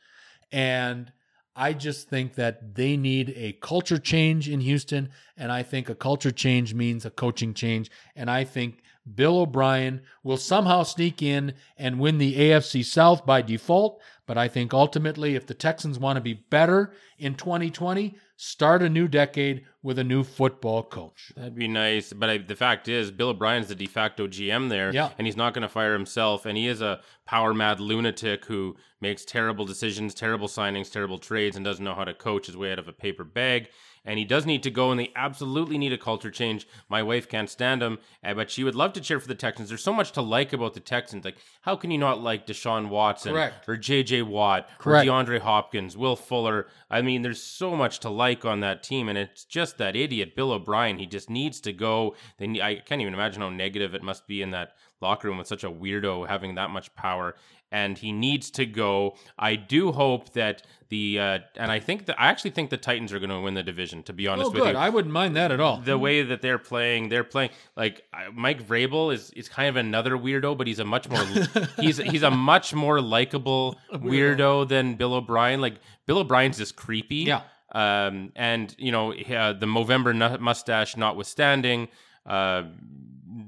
And 0.51 1.11
I 1.59 1.73
just 1.73 2.07
think 2.07 2.35
that 2.35 2.75
they 2.75 2.95
need 2.95 3.33
a 3.35 3.53
culture 3.53 3.97
change 3.97 4.47
in 4.47 4.59
Houston. 4.61 5.09
And 5.35 5.51
I 5.51 5.63
think 5.63 5.89
a 5.89 5.95
culture 5.95 6.31
change 6.31 6.75
means 6.75 7.03
a 7.03 7.09
coaching 7.09 7.55
change. 7.55 7.89
And 8.15 8.29
I 8.29 8.43
think 8.43 8.83
Bill 9.15 9.39
O'Brien 9.39 10.01
will 10.23 10.37
somehow 10.37 10.83
sneak 10.83 11.23
in 11.23 11.55
and 11.75 11.99
win 11.99 12.19
the 12.19 12.35
AFC 12.35 12.85
South 12.85 13.25
by 13.25 13.41
default. 13.41 13.99
But 14.27 14.37
I 14.37 14.47
think 14.47 14.71
ultimately, 14.71 15.35
if 15.35 15.47
the 15.47 15.55
Texans 15.55 15.97
want 15.97 16.17
to 16.17 16.21
be 16.21 16.33
better 16.33 16.93
in 17.17 17.33
2020, 17.33 18.15
start 18.37 18.83
a 18.83 18.89
new 18.89 19.07
decade 19.07 19.65
with 19.81 19.97
a 19.99 20.03
new 20.03 20.23
football 20.23 20.83
coach. 20.83 21.33
That'd 21.35 21.55
be 21.55 21.67
nice, 21.67 22.13
but 22.13 22.29
I, 22.29 22.37
the 22.37 22.55
fact 22.55 22.87
is, 22.87 23.09
Bill 23.11 23.29
O'Brien's 23.29 23.67
the 23.67 23.75
de 23.75 23.87
facto 23.87 24.27
GM 24.27 24.69
there, 24.69 24.93
Yeah. 24.93 25.09
and 25.17 25.25
he's 25.25 25.35
not 25.35 25.53
going 25.53 25.63
to 25.63 25.67
fire 25.69 25.93
himself. 25.93 26.45
And 26.45 26.55
he 26.57 26.67
is 26.67 26.81
a 26.81 27.01
power 27.25 27.53
mad 27.53 27.79
lunatic 27.79 28.45
who 28.45 28.75
makes 29.01 29.25
terrible 29.25 29.65
decisions, 29.65 30.13
terrible 30.13 30.47
signings, 30.47 30.91
terrible 30.91 31.17
trades, 31.17 31.55
and 31.55 31.65
doesn't 31.65 31.83
know 31.83 31.95
how 31.95 32.03
to 32.05 32.13
coach 32.13 32.45
his 32.45 32.55
way 32.55 32.71
out 32.71 32.79
of 32.79 32.87
a 32.87 32.93
paper 32.93 33.23
bag. 33.23 33.69
And 34.07 34.17
he 34.17 34.25
does 34.25 34.45
need 34.45 34.63
to 34.63 34.71
go, 34.71 34.89
and 34.89 34.99
they 34.99 35.11
absolutely 35.15 35.77
need 35.77 35.91
a 35.91 35.97
culture 35.97 36.31
change. 36.31 36.65
My 36.87 37.03
wife 37.03 37.27
can't 37.27 37.49
stand 37.49 37.83
him, 37.83 37.99
uh, 38.23 38.33
but 38.33 38.49
she 38.49 38.63
would 38.63 38.73
love 38.73 38.93
to 38.93 39.01
cheer 39.01 39.19
for 39.19 39.27
the 39.27 39.35
Texans. 39.35 39.67
There's 39.67 39.83
so 39.83 39.93
much 39.93 40.13
to 40.13 40.21
like 40.21 40.53
about 40.53 40.73
the 40.73 40.79
Texans. 40.79 41.25
Like, 41.25 41.35
how 41.61 41.75
can 41.75 41.91
you 41.91 41.97
not 41.97 42.21
like 42.21 42.47
Deshaun 42.47 42.87
Watson 42.87 43.33
Correct. 43.33 43.67
or 43.67 43.75
J.J. 43.75 44.21
Watt 44.21 44.69
Correct. 44.79 45.05
or 45.07 45.11
DeAndre 45.11 45.39
Hopkins, 45.39 45.97
Will 45.97 46.15
Fuller? 46.15 46.67
I 46.89 47.01
mean, 47.01 47.21
there's 47.21 47.43
so 47.43 47.75
much 47.75 47.99
to 47.99 48.09
like 48.09 48.45
on 48.45 48.61
that 48.61 48.81
team, 48.81 49.09
and 49.09 49.17
it's 49.17 49.43
just 49.43 49.77
that 49.77 49.97
idiot 49.97 50.37
Bill 50.37 50.53
O'Brien. 50.53 50.97
He 50.99 51.05
just 51.05 51.29
needs 51.29 51.59
to 51.61 51.73
go. 51.73 52.15
They, 52.37 52.61
I 52.61 52.75
can't 52.75 53.01
even 53.01 53.13
imagine 53.13 53.41
how 53.41 53.49
negative 53.49 53.93
it 53.93 54.03
must 54.03 54.25
be 54.25 54.41
in 54.41 54.51
that 54.51 54.71
locker 55.01 55.27
room 55.27 55.37
with 55.37 55.47
such 55.47 55.63
a 55.63 55.69
weirdo 55.69 56.27
having 56.27 56.55
that 56.55 56.69
much 56.69 56.93
power. 56.95 57.35
And 57.71 57.97
he 57.97 58.11
needs 58.13 58.49
to 58.51 58.65
go. 58.65 59.15
I 59.37 59.55
do 59.55 59.91
hope 59.91 60.31
that 60.33 60.61
the 60.89 61.19
uh, 61.19 61.39
and 61.57 61.69
I 61.69 61.81
think 61.81 62.05
that 62.05 62.17
I 62.17 62.27
actually 62.27 62.51
think 62.51 62.69
the 62.69 62.77
Titans 62.77 63.11
are 63.11 63.19
going 63.19 63.29
to 63.29 63.41
win 63.41 63.55
the 63.55 63.63
division. 63.63 64.03
To 64.03 64.13
be 64.13 64.25
honest 64.27 64.47
Oh, 64.47 64.51
with 64.51 64.63
good. 64.63 64.71
you, 64.73 64.77
I 64.77 64.87
wouldn't 64.87 65.13
mind 65.13 65.35
that 65.35 65.51
at 65.51 65.59
all. 65.59 65.77
the 65.81 65.97
way 65.97 66.23
that 66.23 66.41
they're 66.41 66.57
playing, 66.59 67.09
they're 67.09 67.25
playing 67.25 67.49
like 67.75 68.03
Mike 68.33 68.65
Vrabel 68.65 69.13
is 69.13 69.31
is 69.31 69.49
kind 69.49 69.67
of 69.67 69.75
another 69.75 70.17
weirdo, 70.17 70.57
but 70.57 70.65
he's 70.65 70.79
a 70.79 70.85
much 70.85 71.09
more 71.09 71.25
he's 71.79 71.97
he's 71.97 72.23
a 72.23 72.31
much 72.31 72.73
more 72.73 73.01
likable 73.01 73.77
weirdo 73.93 74.65
than 74.69 74.95
Bill 74.95 75.13
O'Brien. 75.15 75.59
Like 75.59 75.75
Bill 76.05 76.19
O'Brien's 76.19 76.57
just 76.57 76.77
creepy. 76.77 77.25
Yeah. 77.25 77.41
Um, 77.73 78.31
and 78.37 78.73
you 78.79 78.93
know 78.93 79.11
uh, 79.11 79.51
the 79.51 79.65
Movember 79.65 80.39
mustache 80.39 80.95
notwithstanding, 80.95 81.89
uh, 82.25 82.63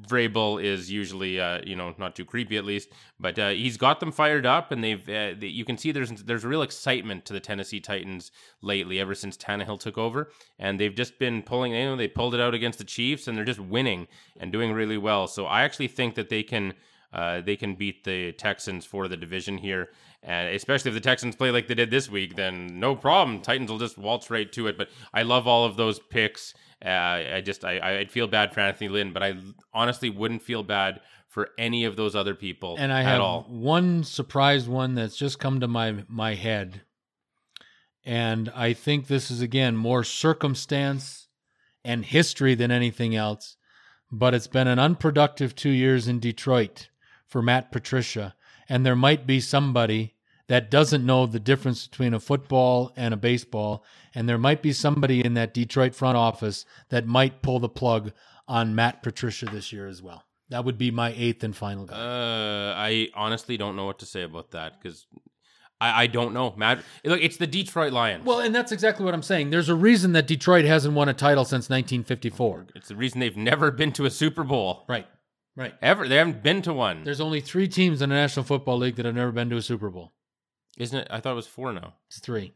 Vrabel 0.09 0.61
is 0.63 0.91
usually 0.91 1.39
uh, 1.39 1.61
you 1.65 1.75
know 1.75 1.93
not 1.97 2.15
too 2.15 2.25
creepy 2.25 2.57
at 2.57 2.65
least, 2.65 2.89
but 3.19 3.37
uh, 3.37 3.49
he's 3.49 3.77
got 3.77 3.99
them 3.99 4.11
fired 4.11 4.45
up, 4.45 4.71
and 4.71 4.83
they've 4.83 5.07
uh, 5.07 5.33
they, 5.37 5.47
you 5.47 5.63
can 5.63 5.77
see 5.77 5.91
there's 5.91 6.11
there's 6.23 6.43
real 6.43 6.61
excitement 6.61 7.25
to 7.25 7.33
the 7.33 7.39
Tennessee 7.39 7.79
Titans 7.79 8.31
lately 8.61 8.99
ever 8.99 9.15
since 9.15 9.37
Tannehill 9.37 9.79
took 9.79 9.97
over, 9.97 10.31
and 10.57 10.79
they've 10.79 10.95
just 10.95 11.19
been 11.19 11.41
pulling. 11.43 11.73
You 11.73 11.85
know, 11.85 11.95
they 11.95 12.07
pulled 12.07 12.33
it 12.33 12.41
out 12.41 12.53
against 12.53 12.79
the 12.79 12.85
Chiefs, 12.85 13.27
and 13.27 13.37
they're 13.37 13.45
just 13.45 13.59
winning 13.59 14.07
and 14.39 14.51
doing 14.51 14.73
really 14.73 14.97
well. 14.97 15.27
So 15.27 15.45
I 15.45 15.63
actually 15.63 15.87
think 15.87 16.15
that 16.15 16.29
they 16.29 16.43
can. 16.43 16.73
Uh, 17.11 17.41
they 17.41 17.55
can 17.55 17.73
beat 17.73 18.03
the 18.03 18.31
Texans 18.33 18.85
for 18.85 19.07
the 19.07 19.17
division 19.17 19.57
here, 19.57 19.89
and 20.21 20.53
especially 20.53 20.89
if 20.89 20.95
the 20.95 21.01
Texans 21.01 21.35
play 21.35 21.49
like 21.49 21.67
they 21.67 21.73
did 21.73 21.89
this 21.89 22.07
week, 22.07 22.35
then 22.35 22.79
no 22.79 22.95
problem. 22.95 23.41
Titans 23.41 23.71
will 23.71 23.79
just 23.79 23.97
waltz 23.97 24.29
right 24.29 24.51
to 24.51 24.67
it. 24.67 24.77
But 24.77 24.89
I 25.11 25.23
love 25.23 25.47
all 25.47 25.65
of 25.65 25.75
those 25.75 25.97
picks. 25.97 26.53
Uh, 26.83 26.89
I 26.89 27.41
just 27.43 27.65
I 27.65 27.99
I'd 27.99 28.11
feel 28.11 28.27
bad 28.27 28.53
for 28.53 28.61
Anthony 28.61 28.89
Lynn, 28.89 29.11
but 29.11 29.21
I 29.21 29.35
honestly 29.73 30.09
wouldn't 30.09 30.41
feel 30.41 30.63
bad 30.63 31.01
for 31.27 31.49
any 31.57 31.85
of 31.85 31.95
those 31.95 32.15
other 32.15 32.33
people 32.33 32.75
and 32.79 32.91
I 32.91 33.03
have 33.03 33.21
all. 33.21 33.45
one 33.47 34.03
surprise 34.03 34.67
one 34.67 34.95
that's 34.95 35.15
just 35.15 35.39
come 35.39 35.59
to 35.59 35.67
my 35.67 36.03
my 36.07 36.35
head, 36.35 36.81
and 38.05 38.49
I 38.55 38.73
think 38.73 39.07
this 39.07 39.29
is 39.29 39.41
again 39.41 39.75
more 39.75 40.03
circumstance 40.03 41.27
and 41.83 42.05
history 42.05 42.55
than 42.55 42.71
anything 42.71 43.15
else. 43.15 43.57
But 44.11 44.33
it's 44.33 44.47
been 44.47 44.67
an 44.67 44.79
unproductive 44.79 45.55
two 45.55 45.69
years 45.69 46.07
in 46.07 46.19
Detroit 46.19 46.89
for 47.27 47.41
Matt 47.41 47.71
Patricia, 47.71 48.35
and 48.67 48.85
there 48.85 48.95
might 48.95 49.27
be 49.27 49.39
somebody 49.39 50.15
that 50.49 50.69
doesn't 50.69 51.05
know 51.05 51.25
the 51.25 51.39
difference 51.39 51.87
between 51.87 52.13
a 52.13 52.19
football 52.19 52.91
and 52.97 53.13
a 53.13 53.17
baseball, 53.17 53.83
and 54.13 54.27
there 54.27 54.37
might 54.37 54.61
be 54.61 54.73
somebody 54.73 55.23
in 55.23 55.33
that 55.35 55.53
Detroit 55.53 55.95
front 55.95 56.17
office 56.17 56.65
that 56.89 57.07
might 57.07 57.41
pull 57.41 57.59
the 57.59 57.69
plug 57.69 58.11
on 58.47 58.75
Matt 58.75 59.01
Patricia 59.01 59.45
this 59.45 59.71
year 59.71 59.87
as 59.87 60.01
well. 60.01 60.23
That 60.49 60.65
would 60.65 60.77
be 60.77 60.91
my 60.91 61.13
eighth 61.15 61.43
and 61.43 61.55
final 61.55 61.85
guy. 61.85 61.95
Uh, 61.95 62.73
I 62.75 63.09
honestly 63.15 63.55
don't 63.55 63.75
know 63.75 63.85
what 63.85 63.99
to 63.99 64.05
say 64.07 64.23
about 64.23 64.51
that 64.51 64.81
because 64.81 65.05
I, 65.79 66.03
I 66.03 66.07
don't 66.07 66.33
know. 66.33 66.53
Matt, 66.57 66.79
look, 67.05 67.21
it's 67.21 67.37
the 67.37 67.45
Detroit 67.45 67.93
Lions. 67.93 68.25
Well, 68.25 68.39
and 68.39 68.53
that's 68.53 68.71
exactly 68.71 69.05
what 69.05 69.13
I'm 69.13 69.21
saying. 69.21 69.51
There's 69.51 69.69
a 69.69 69.75
reason 69.75 70.13
that 70.13 70.25
Detroit 70.25 70.65
hasn't 70.65 70.95
won 70.95 71.07
a 71.07 71.13
title 71.13 71.45
since 71.45 71.69
1954. 71.69 72.67
it's 72.75 72.87
the 72.87 72.95
reason 72.95 73.19
they've 73.19 73.37
never 73.37 73.69
been 73.71 73.91
to 73.93 74.05
a 74.05 74.09
Super 74.09 74.43
Bowl 74.43 74.85
Right. 74.89 75.05
Right. 75.55 75.75
ever. 75.81 76.07
They 76.07 76.15
haven't 76.15 76.41
been 76.41 76.61
to 76.63 76.73
one, 76.73 77.03
There's 77.03 77.21
only 77.21 77.41
three 77.41 77.67
teams 77.67 78.01
in 78.01 78.09
the 78.09 78.15
National 78.15 78.43
Football 78.43 78.77
League 78.79 78.95
that 78.95 79.05
have 79.05 79.15
never 79.15 79.31
been 79.31 79.49
to 79.51 79.57
a 79.57 79.61
Super 79.61 79.89
Bowl. 79.89 80.13
Isn't 80.79 80.97
it? 80.99 81.07
I 81.11 81.19
thought 81.19 81.33
it 81.33 81.35
was 81.35 81.47
four 81.47 81.71
now. 81.73 81.93
It's 82.07 82.19
three. 82.19 82.53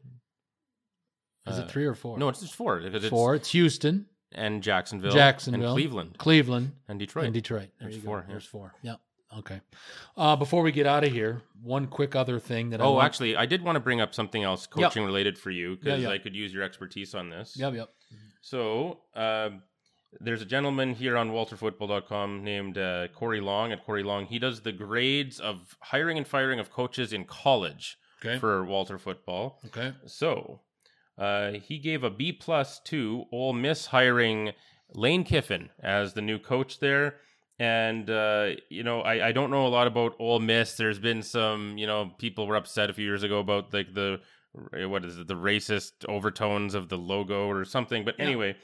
Is 1.45 1.59
Uh, 1.59 1.63
it 1.63 1.71
three 1.71 1.85
or 1.85 1.93
four? 1.93 2.17
No, 2.17 2.29
it's 2.29 2.39
just 2.41 2.55
four. 2.55 2.79
because 2.79 3.03
It's, 3.03 3.09
four. 3.09 3.35
It's 3.35 3.51
Houston, 3.51 4.07
and 4.31 4.63
Jacksonville, 4.63 5.11
Jacksonville, 5.11 5.69
and 5.69 5.73
Cleveland, 5.75 6.17
Cleveland, 6.17 6.71
and 6.87 6.97
Detroit. 6.97 7.25
and 7.25 7.33
Detroit. 7.33 7.69
There 7.79 7.89
There's 7.89 8.01
four, 8.03 8.21
go. 8.21 8.27
There's 8.29 8.45
four. 8.45 8.73
Yep. 8.81 8.99
Okay. 9.39 9.61
Uh, 10.15 10.35
before 10.35 10.61
we 10.61 10.71
get 10.71 10.85
out 10.85 11.03
of 11.03 11.11
here, 11.11 11.41
one 11.61 11.87
quick 11.87 12.15
other 12.15 12.39
thing 12.39 12.69
that 12.69 12.79
I 12.81 12.83
Oh, 12.85 13.01
actually, 13.01 13.35
I 13.35 13.45
did 13.47 13.63
want 13.63 13.75
to 13.75 13.79
bring 13.79 13.99
up 13.99 14.13
something 14.13 14.43
else 14.43 14.67
Yep. 14.75 14.85
coaching 14.91 15.03
related 15.05 15.37
for 15.39 15.49
you 15.51 15.75
because 15.75 16.03
yeah. 16.03 16.09
I 16.09 16.17
could 16.19 16.35
use 16.35 16.53
your 16.53 16.61
expertise 16.63 17.13
on 17.15 17.29
this. 17.29 17.57
Yep. 17.57 17.73
Yep. 17.73 17.89
So, 18.41 19.01
um, 19.15 19.63
there's 20.21 20.43
a 20.43 20.45
gentleman 20.45 20.93
here 20.93 21.17
on 21.17 21.31
walterfootball.com 21.31 22.43
named 22.43 22.77
uh, 22.77 23.07
Corey 23.09 23.41
Long 23.41 23.71
at 23.71 23.83
Corey 23.83 24.03
Long. 24.03 24.27
He 24.27 24.37
does 24.37 24.61
the 24.61 24.71
grades 24.71 25.39
of 25.39 25.75
hiring 25.81 26.17
and 26.19 26.27
firing 26.27 26.59
of 26.59 26.69
coaches 26.71 27.11
in 27.11 27.25
college 27.25 27.97
Okay. 28.23 28.39
for 28.39 28.63
Walter 28.63 28.97
Football. 28.97 29.59
Okay. 29.67 29.93
So 30.05 30.59
uh, 31.17 31.51
he 31.51 31.77
gave 31.79 32.03
a 32.03 32.09
B 32.09 32.31
plus 32.31 32.79
to 32.85 33.25
Ole 33.31 33.53
Miss 33.53 33.87
hiring 33.87 34.51
Lane 34.93 35.23
Kiffin 35.23 35.69
as 35.81 36.13
the 36.13 36.21
new 36.21 36.39
coach 36.39 36.79
there. 36.79 37.17
And 37.59 38.09
uh, 38.09 38.51
you 38.69 38.83
know, 38.83 39.01
I, 39.01 39.27
I 39.27 39.31
don't 39.31 39.51
know 39.51 39.67
a 39.67 39.69
lot 39.69 39.87
about 39.87 40.15
Ole 40.19 40.39
Miss. 40.39 40.75
There's 40.75 40.99
been 40.99 41.21
some, 41.21 41.77
you 41.77 41.85
know, 41.85 42.11
people 42.17 42.47
were 42.47 42.55
upset 42.55 42.89
a 42.89 42.93
few 42.93 43.05
years 43.05 43.23
ago 43.23 43.39
about 43.39 43.73
like 43.73 43.93
the 43.93 44.19
what 44.73 45.03
is 45.03 45.17
it, 45.17 45.27
the 45.27 45.35
racist 45.35 45.91
overtones 46.07 46.75
of 46.75 46.89
the 46.89 46.97
logo 46.97 47.47
or 47.47 47.65
something. 47.65 48.05
But 48.05 48.15
Yeah. 48.19 48.25
anyway, 48.25 48.55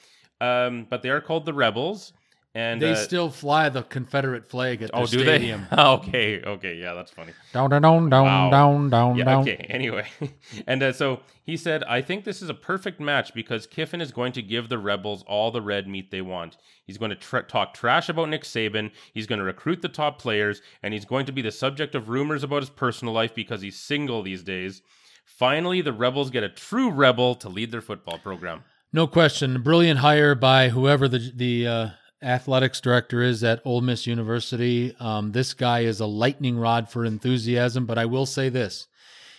um, 0.42 0.86
but 0.90 1.02
they 1.02 1.10
are 1.10 1.22
called 1.22 1.46
the 1.46 1.54
Rebels, 1.54 2.14
and 2.60 2.82
they 2.82 2.92
uh, 2.92 2.96
still 2.96 3.30
fly 3.30 3.70
the 3.70 3.84
Confederate 3.84 4.50
flag 4.50 4.82
at 4.82 4.92
the 4.92 4.96
oh, 4.98 5.06
do 5.06 5.20
stadium. 5.20 5.66
they? 5.72 5.78
okay, 5.82 6.42
okay, 6.44 6.76
yeah, 6.76 6.94
that's 6.94 7.12
funny. 7.12 7.34
Down, 7.54 7.70
down, 7.70 7.82
down, 7.82 8.10
down, 8.10 8.26
Wow. 8.26 8.50
down, 8.50 8.90
down, 8.90 9.16
Yeah, 9.18 9.24
down. 9.26 9.42
okay. 9.44 9.66
Anyway, 9.70 10.08
and 10.68 10.82
uh, 10.84 10.92
so 10.94 11.22
he 11.44 11.56
said, 11.58 11.84
I 11.86 12.02
think 12.02 12.24
this 12.26 12.42
is 12.42 12.50
a 12.50 12.54
perfect 12.54 13.00
match 13.00 13.34
because 13.34 13.66
Kiffin 13.66 14.02
is 14.02 14.12
going 14.12 14.32
to 14.34 14.42
give 14.42 14.68
the 14.70 14.78
Rebels 14.78 15.24
all 15.28 15.52
the 15.52 15.62
red 15.62 15.88
meat 15.88 16.12
they 16.12 16.22
want. 16.22 16.58
He's 16.86 16.98
going 16.98 17.10
to 17.12 17.16
tr- 17.16 17.40
talk 17.40 17.74
trash 17.74 18.10
about 18.10 18.30
Nick 18.30 18.44
Saban. 18.44 18.92
He's 19.14 19.28
going 19.28 19.40
to 19.40 19.46
recruit 19.46 19.82
the 19.82 19.90
top 19.90 20.20
players, 20.20 20.62
and 20.84 20.94
he's 20.94 21.06
going 21.06 21.26
to 21.28 21.32
be 21.32 21.42
the 21.42 21.52
subject 21.52 21.96
of 21.96 22.10
rumors 22.10 22.44
about 22.44 22.62
his 22.62 22.70
personal 22.70 23.14
life 23.14 23.34
because 23.34 23.62
he's 23.62 23.78
single 23.80 24.22
these 24.22 24.44
days. 24.44 24.82
Finally, 25.26 25.82
the 25.82 25.94
Rebels 25.94 26.30
get 26.32 26.44
a 26.44 26.50
true 26.50 26.90
rebel 26.92 27.36
to 27.36 27.48
lead 27.50 27.72
their 27.72 27.82
football 27.82 28.18
program. 28.18 28.64
No 28.92 29.06
question. 29.08 29.56
A 29.56 29.60
brilliant 29.60 30.00
hire 30.00 30.34
by 30.36 30.70
whoever 30.70 31.08
the 31.08 31.32
the 31.36 31.68
uh, 31.68 31.90
athletics 32.22 32.82
director 32.82 33.22
is 33.22 33.44
at 33.44 33.62
Ole 33.66 33.82
Miss 33.82 34.08
University. 34.08 34.96
Um, 35.00 35.32
this 35.32 35.54
guy 35.54 35.82
is 35.82 36.00
a 36.00 36.06
lightning 36.06 36.58
rod 36.58 36.90
for 36.90 37.06
enthusiasm. 37.06 37.86
But 37.86 37.98
I 37.98 38.06
will 38.06 38.26
say 38.26 38.50
this: 38.50 38.88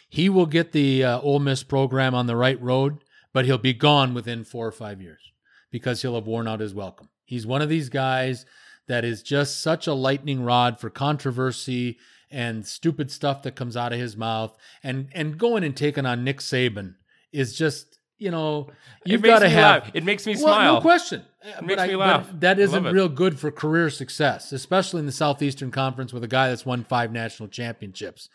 he 0.09 0.29
will 0.29 0.47
get 0.47 0.73
the 0.73 1.05
uh, 1.05 1.21
Ole 1.21 1.39
Miss 1.39 1.63
program 1.63 2.15
on 2.15 2.27
the 2.27 2.37
right 2.37 2.61
road, 2.61 2.99
but 3.33 3.45
he'll 3.45 3.59
be 3.59 3.75
gone 3.75 4.15
within 4.15 4.45
four 4.45 4.67
or 4.67 4.73
five 4.73 5.01
years 5.01 5.33
because 5.71 6.03
he'll 6.03 6.15
have 6.15 6.27
worn 6.27 6.49
out 6.49 6.61
his 6.61 6.75
welcome. 6.75 7.09
He's 7.25 7.47
one 7.47 7.63
of 7.63 7.69
these 7.69 7.89
guys 7.89 8.45
that 8.89 9.05
is 9.05 9.23
just 9.23 9.63
such 9.63 9.87
a 9.87 9.95
lightning 9.95 10.43
rod 10.43 10.81
for 10.81 10.91
controversy 10.91 11.99
and 12.31 12.67
stupid 12.67 13.11
stuff 13.11 13.43
that 13.43 13.57
comes 13.57 13.77
out 13.77 13.93
of 13.93 13.99
his 13.99 14.17
mouth. 14.17 14.57
And 14.83 15.09
and 15.13 15.39
going 15.39 15.65
and 15.65 15.77
taking 15.77 16.07
on 16.07 16.25
Nick 16.25 16.39
Saban 16.39 16.97
is 17.33 17.57
just 17.57 17.90
you 18.21 18.31
know 18.31 18.69
you've 19.05 19.23
got 19.23 19.41
to 19.41 19.49
have. 19.49 19.83
laugh. 19.85 19.91
It 19.95 20.05
makes 20.05 20.25
me 20.27 20.35
Well, 20.35 20.43
smile. 20.55 20.75
no 20.75 20.81
question. 20.81 21.25
It 21.43 21.65
makes 21.65 21.83
me 21.83 21.97
laugh. 21.97 22.29
that 22.41 22.59
I 22.59 22.63
isn't 22.63 22.85
real 22.85 23.09
good 23.09 23.39
for 23.39 23.51
career 23.51 23.91
success, 23.91 24.53
especially 24.53 25.01
in 25.01 25.07
the 25.07 25.13
Southeastern 25.13 25.71
Conference 25.71 26.13
with 26.13 26.23
a 26.23 26.29
guy 26.29 26.49
that's 26.49 26.65
won 26.67 26.85
five 26.85 27.11
national 27.11 27.49
championships 27.49 28.29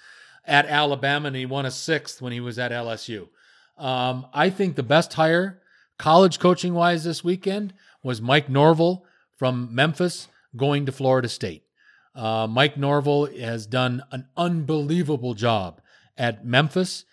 at 0.45 0.65
Alabama, 0.65 1.27
and 1.27 1.35
he 1.35 1.45
won 1.45 1.65
a 1.65 1.71
sixth 1.71 2.21
when 2.21 2.33
he 2.33 2.39
was 2.39 2.59
at 2.59 2.71
LSU. 2.71 3.27
Um, 3.77 4.25
I 4.33 4.49
think 4.49 4.75
the 4.75 4.83
best 4.83 5.13
hire, 5.13 5.61
college 5.97 6.39
coaching 6.39 6.73
wise, 6.73 7.03
this 7.03 7.23
weekend 7.23 7.73
was 8.03 8.21
Mike 8.21 8.49
Norvell 8.49 9.05
from 9.37 9.69
Memphis 9.73 10.27
going 10.55 10.85
to 10.85 10.91
Florida 10.91 11.27
State. 11.27 11.63
Uh, 12.15 12.47
Mike 12.49 12.77
Norvell 12.77 13.25
has 13.25 13.65
done 13.67 14.01
an 14.11 14.27
unbelievable 14.37 15.33
job 15.33 15.81
at 16.17 16.45
Memphis. 16.45 17.03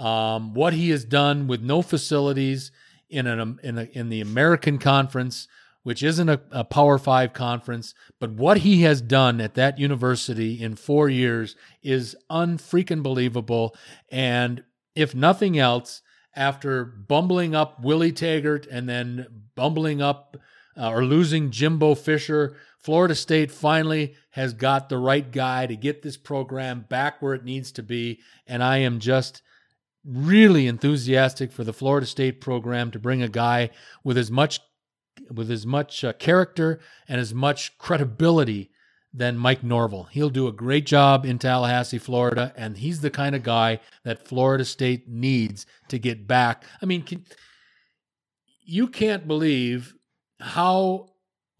Um, 0.00 0.54
what 0.54 0.72
he 0.72 0.88
has 0.90 1.04
done 1.04 1.46
with 1.46 1.60
no 1.60 1.82
facilities 1.82 2.72
in 3.10 3.26
an 3.26 3.60
in 3.62 3.76
a, 3.76 3.82
in 3.92 4.08
the 4.08 4.22
American 4.22 4.78
Conference, 4.78 5.46
which 5.82 6.02
isn't 6.02 6.28
a, 6.28 6.40
a 6.50 6.64
Power 6.64 6.96
Five 6.96 7.34
conference, 7.34 7.94
but 8.18 8.30
what 8.30 8.58
he 8.58 8.80
has 8.82 9.02
done 9.02 9.42
at 9.42 9.54
that 9.54 9.78
university 9.78 10.62
in 10.62 10.74
four 10.74 11.10
years 11.10 11.54
is 11.82 12.16
unfreaking 12.30 13.02
believable. 13.02 13.76
And 14.10 14.64
if 14.94 15.14
nothing 15.14 15.58
else, 15.58 16.00
after 16.34 16.84
bumbling 16.84 17.54
up 17.54 17.82
Willie 17.82 18.12
Taggart 18.12 18.66
and 18.66 18.88
then 18.88 19.26
bumbling 19.54 20.00
up 20.00 20.36
uh, 20.78 20.90
or 20.90 21.04
losing 21.04 21.50
Jimbo 21.50 21.94
Fisher, 21.94 22.56
Florida 22.78 23.14
State 23.14 23.50
finally 23.50 24.14
has 24.30 24.54
got 24.54 24.88
the 24.88 24.96
right 24.96 25.30
guy 25.30 25.66
to 25.66 25.76
get 25.76 26.00
this 26.00 26.16
program 26.16 26.86
back 26.88 27.20
where 27.20 27.34
it 27.34 27.44
needs 27.44 27.70
to 27.72 27.82
be. 27.82 28.20
And 28.46 28.62
I 28.62 28.78
am 28.78 28.98
just 29.00 29.42
really 30.04 30.66
enthusiastic 30.66 31.52
for 31.52 31.64
the 31.64 31.72
Florida 31.72 32.06
State 32.06 32.40
program 32.40 32.90
to 32.90 32.98
bring 32.98 33.22
a 33.22 33.28
guy 33.28 33.70
with 34.04 34.16
as 34.16 34.30
much 34.30 34.60
with 35.30 35.50
as 35.50 35.66
much 35.66 36.02
uh, 36.02 36.12
character 36.14 36.80
and 37.08 37.20
as 37.20 37.34
much 37.34 37.76
credibility 37.78 38.70
than 39.12 39.36
Mike 39.36 39.62
Norvell. 39.62 40.04
He'll 40.04 40.30
do 40.30 40.46
a 40.46 40.52
great 40.52 40.86
job 40.86 41.26
in 41.26 41.38
Tallahassee, 41.38 41.98
Florida, 41.98 42.52
and 42.56 42.76
he's 42.76 43.00
the 43.00 43.10
kind 43.10 43.34
of 43.34 43.42
guy 43.42 43.80
that 44.04 44.26
Florida 44.26 44.64
State 44.64 45.08
needs 45.08 45.66
to 45.88 45.98
get 45.98 46.26
back. 46.26 46.64
I 46.80 46.86
mean, 46.86 47.02
can, 47.02 47.24
you 48.64 48.88
can't 48.88 49.26
believe 49.26 49.94
how 50.38 51.09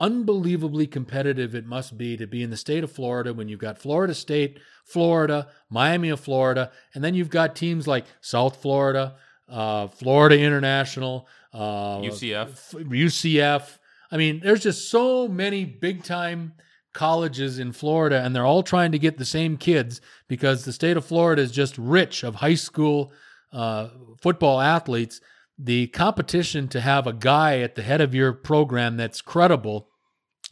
unbelievably 0.00 0.86
competitive 0.86 1.54
it 1.54 1.66
must 1.66 1.98
be 1.98 2.16
to 2.16 2.26
be 2.26 2.42
in 2.42 2.50
the 2.50 2.56
state 2.56 2.82
of 2.82 2.90
Florida 2.90 3.34
when 3.34 3.48
you've 3.48 3.60
got 3.60 3.78
Florida 3.78 4.14
State, 4.14 4.58
Florida, 4.84 5.48
Miami 5.68 6.08
of 6.08 6.18
Florida, 6.18 6.72
and 6.94 7.04
then 7.04 7.14
you've 7.14 7.30
got 7.30 7.54
teams 7.54 7.86
like 7.86 8.06
South 8.22 8.60
Florida, 8.62 9.16
uh, 9.48 9.86
Florida 9.88 10.38
International, 10.38 11.28
uh, 11.52 11.98
UCF. 11.98 12.72
UCF. 12.72 13.78
I 14.10 14.16
mean, 14.16 14.40
there's 14.42 14.62
just 14.62 14.90
so 14.90 15.28
many 15.28 15.64
big 15.64 16.02
time 16.02 16.54
colleges 16.92 17.58
in 17.58 17.72
Florida, 17.72 18.22
and 18.24 18.34
they're 18.34 18.46
all 18.46 18.62
trying 18.62 18.92
to 18.92 18.98
get 18.98 19.18
the 19.18 19.24
same 19.24 19.56
kids 19.56 20.00
because 20.28 20.64
the 20.64 20.72
state 20.72 20.96
of 20.96 21.04
Florida 21.04 21.42
is 21.42 21.52
just 21.52 21.76
rich 21.78 22.24
of 22.24 22.36
high 22.36 22.54
school 22.54 23.12
uh, 23.52 23.88
football 24.20 24.60
athletes. 24.60 25.20
The 25.58 25.88
competition 25.88 26.68
to 26.68 26.80
have 26.80 27.06
a 27.06 27.12
guy 27.12 27.60
at 27.60 27.74
the 27.74 27.82
head 27.82 28.00
of 28.00 28.14
your 28.14 28.32
program 28.32 28.96
that's 28.96 29.20
credible 29.20 29.89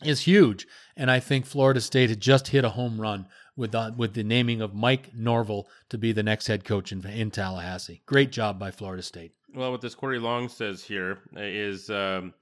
is 0.02 0.20
huge, 0.20 0.66
and 0.96 1.11
I 1.11 1.20
think 1.20 1.46
Florida 1.46 1.80
State 1.80 2.11
had 2.11 2.20
just 2.20 2.48
hit 2.48 2.64
a 2.64 2.70
home 2.70 3.00
run 3.00 3.26
with 3.56 3.72
the, 3.72 3.92
with 3.96 4.14
the 4.14 4.22
naming 4.22 4.61
of 4.61 4.74
Mike 4.74 5.14
Norvell 5.14 5.68
to 5.88 5.98
be 5.98 6.12
the 6.12 6.22
next 6.22 6.46
head 6.46 6.64
coach 6.64 6.92
in, 6.92 7.04
in 7.06 7.30
Tallahassee. 7.30 8.02
Great 8.06 8.30
job 8.30 8.58
by 8.58 8.70
Florida 8.70 9.02
State. 9.02 9.32
Well, 9.54 9.72
what 9.72 9.80
this 9.80 9.94
Corey 9.94 10.18
Long 10.18 10.48
says 10.48 10.84
here 10.84 11.18
is, 11.34 11.90
um, 11.90 12.34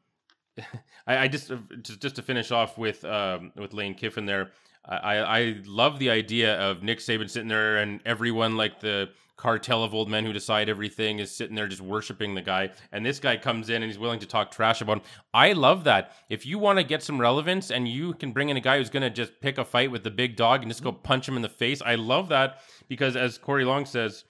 I, 1.07 1.19
I 1.19 1.29
just 1.29 1.53
just 1.83 2.01
just 2.01 2.17
to 2.17 2.23
finish 2.23 2.51
off 2.51 2.77
with 2.77 3.05
um, 3.05 3.53
with 3.57 3.73
Lane 3.73 3.95
Kiffin 3.95 4.27
there. 4.27 4.51
I, 4.89 5.19
I 5.19 5.57
love 5.67 5.99
the 5.99 6.11
idea 6.11 6.55
of 6.61 6.85
Nick 6.85 7.01
Saban 7.01 7.29
sitting 7.29 7.49
there 7.49 7.79
and 7.79 8.01
everyone 8.07 8.57
like 8.57 8.79
the 8.79 9.09
cartel 9.37 9.85
of 9.85 9.95
old 9.95 10.09
men 10.09 10.25
who 10.25 10.33
decide 10.33 10.69
everything 10.69 11.19
is 11.19 11.31
sitting 11.31 11.55
there 11.55 11.69
just 11.69 11.83
worshiping 11.83 12.35
the 12.35 12.43
guy. 12.43 12.71
And 12.93 13.05
this 13.05 13.19
guy 13.19 13.37
comes 13.37 13.69
in 13.69 13.83
and 13.83 13.85
he's 13.85 13.99
willing 13.99 14.21
to 14.21 14.27
talk 14.27 14.51
trash 14.51 14.81
about 14.81 14.99
him. 14.99 15.03
I 15.35 15.53
love 15.53 15.85
that. 15.85 16.13
If 16.31 16.47
you 16.47 16.59
want 16.59 16.79
to 16.79 16.85
get 16.85 17.03
some 17.03 17.21
relevance 17.21 17.71
and 17.71 17.87
you 17.87 18.15
can 18.15 18.33
bring 18.33 18.49
in 18.49 18.57
a 18.57 18.61
guy 18.61 18.79
who's 18.79 18.91
going 18.91 19.03
to 19.03 19.11
just 19.11 19.41
pick 19.41 19.59
a 19.59 19.65
fight 19.65 19.91
with 19.91 20.05
the 20.05 20.11
big 20.11 20.37
dog 20.37 20.63
and 20.63 20.71
just 20.71 20.83
go 20.83 20.93
punch 20.93 21.29
him 21.29 21.37
in 21.37 21.43
the 21.43 21.49
face, 21.49 21.83
I 21.83 21.97
love 21.97 22.29
that 22.31 22.63
because 22.89 23.15
as 23.15 23.39
Corey 23.39 23.65
Long 23.65 23.85
says, 23.85 24.25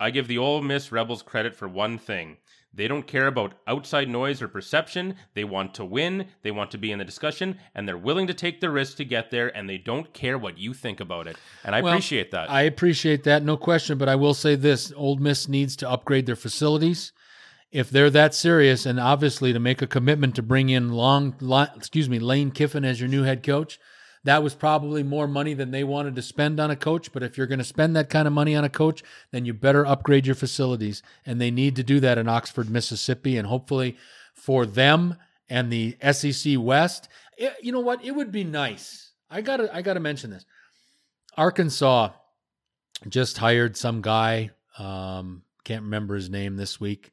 I 0.00 0.10
give 0.10 0.28
the 0.28 0.38
Ole 0.38 0.62
Miss 0.62 0.92
Rebels 0.92 1.22
credit 1.22 1.54
for 1.54 1.66
one 1.66 1.98
thing. 1.98 2.36
They 2.78 2.86
don't 2.86 3.08
care 3.08 3.26
about 3.26 3.54
outside 3.66 4.08
noise 4.08 4.40
or 4.40 4.46
perception. 4.46 5.16
They 5.34 5.42
want 5.42 5.74
to 5.74 5.84
win. 5.84 6.26
They 6.42 6.52
want 6.52 6.70
to 6.70 6.78
be 6.78 6.92
in 6.92 7.00
the 7.00 7.04
discussion, 7.04 7.58
and 7.74 7.88
they're 7.88 7.98
willing 7.98 8.28
to 8.28 8.34
take 8.34 8.60
the 8.60 8.70
risk 8.70 8.98
to 8.98 9.04
get 9.04 9.32
there, 9.32 9.48
and 9.56 9.68
they 9.68 9.78
don't 9.78 10.14
care 10.14 10.38
what 10.38 10.58
you 10.58 10.72
think 10.72 11.00
about 11.00 11.26
it. 11.26 11.36
And 11.64 11.74
I 11.74 11.80
Well, 11.80 11.92
appreciate 11.92 12.30
that. 12.30 12.48
I 12.48 12.62
appreciate 12.62 13.24
that, 13.24 13.42
no 13.42 13.56
question. 13.56 13.98
But 13.98 14.08
I 14.08 14.14
will 14.14 14.32
say 14.32 14.54
this: 14.54 14.92
Ole 14.96 15.16
Miss 15.16 15.48
needs 15.48 15.74
to 15.76 15.90
upgrade 15.90 16.26
their 16.26 16.36
facilities. 16.36 17.12
If 17.72 17.90
they're 17.90 18.10
that 18.10 18.32
serious, 18.32 18.86
and 18.86 19.00
obviously 19.00 19.52
to 19.52 19.58
make 19.58 19.82
a 19.82 19.88
commitment 19.88 20.36
to 20.36 20.42
bring 20.42 20.68
in 20.68 20.92
long, 20.92 21.34
Li- 21.40 21.66
excuse 21.74 22.08
me, 22.08 22.20
Lane 22.20 22.52
Kiffin 22.52 22.84
as 22.84 23.00
your 23.00 23.08
new 23.08 23.24
head 23.24 23.42
coach, 23.42 23.80
that 24.28 24.42
was 24.42 24.54
probably 24.54 25.02
more 25.02 25.26
money 25.26 25.54
than 25.54 25.70
they 25.70 25.84
wanted 25.84 26.14
to 26.14 26.20
spend 26.22 26.60
on 26.60 26.70
a 26.70 26.76
coach. 26.76 27.12
But 27.12 27.22
if 27.22 27.38
you're 27.38 27.46
going 27.46 27.60
to 27.60 27.64
spend 27.64 27.96
that 27.96 28.10
kind 28.10 28.26
of 28.28 28.34
money 28.34 28.54
on 28.54 28.62
a 28.62 28.68
coach, 28.68 29.02
then 29.30 29.46
you 29.46 29.54
better 29.54 29.86
upgrade 29.86 30.26
your 30.26 30.34
facilities, 30.34 31.02
and 31.24 31.40
they 31.40 31.50
need 31.50 31.76
to 31.76 31.82
do 31.82 31.98
that 32.00 32.18
in 32.18 32.28
Oxford, 32.28 32.68
Mississippi, 32.68 33.38
and 33.38 33.46
hopefully 33.48 33.96
for 34.34 34.66
them 34.66 35.16
and 35.48 35.72
the 35.72 35.96
SEC 36.12 36.58
West. 36.58 37.08
It- 37.38 37.56
you 37.62 37.72
know 37.72 37.80
what? 37.80 38.04
It 38.04 38.10
would 38.10 38.30
be 38.30 38.44
nice. 38.44 39.12
I 39.30 39.40
gotta, 39.40 39.74
I 39.74 39.80
gotta 39.80 40.00
mention 40.00 40.30
this. 40.30 40.44
Arkansas 41.36 42.10
just 43.08 43.38
hired 43.38 43.76
some 43.76 44.02
guy. 44.02 44.50
Um, 44.78 45.42
can't 45.64 45.84
remember 45.84 46.14
his 46.14 46.28
name 46.28 46.56
this 46.56 46.78
week. 46.78 47.12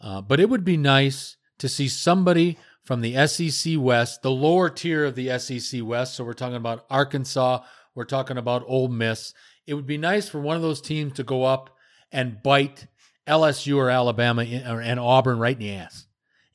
Uh, 0.00 0.20
but 0.20 0.38
it 0.38 0.48
would 0.48 0.64
be 0.64 0.76
nice 0.76 1.36
to 1.58 1.68
see 1.68 1.88
somebody 1.88 2.58
from 2.84 3.00
the 3.00 3.26
SEC 3.26 3.74
West, 3.78 4.22
the 4.22 4.30
lower 4.30 4.68
tier 4.68 5.04
of 5.04 5.14
the 5.14 5.38
SEC 5.38 5.82
West. 5.82 6.14
So 6.14 6.24
we're 6.24 6.34
talking 6.34 6.56
about 6.56 6.84
Arkansas. 6.90 7.60
We're 7.94 8.04
talking 8.04 8.36
about 8.36 8.64
Ole 8.66 8.88
Miss. 8.88 9.32
It 9.66 9.74
would 9.74 9.86
be 9.86 9.98
nice 9.98 10.28
for 10.28 10.40
one 10.40 10.56
of 10.56 10.62
those 10.62 10.80
teams 10.80 11.14
to 11.14 11.22
go 11.22 11.44
up 11.44 11.70
and 12.12 12.42
bite 12.42 12.86
LSU 13.26 13.76
or 13.76 13.90
Alabama 13.90 14.42
or, 14.42 14.80
and 14.80 15.00
Auburn 15.00 15.38
right 15.38 15.56
in 15.56 15.60
the 15.60 15.74
ass. 15.74 16.06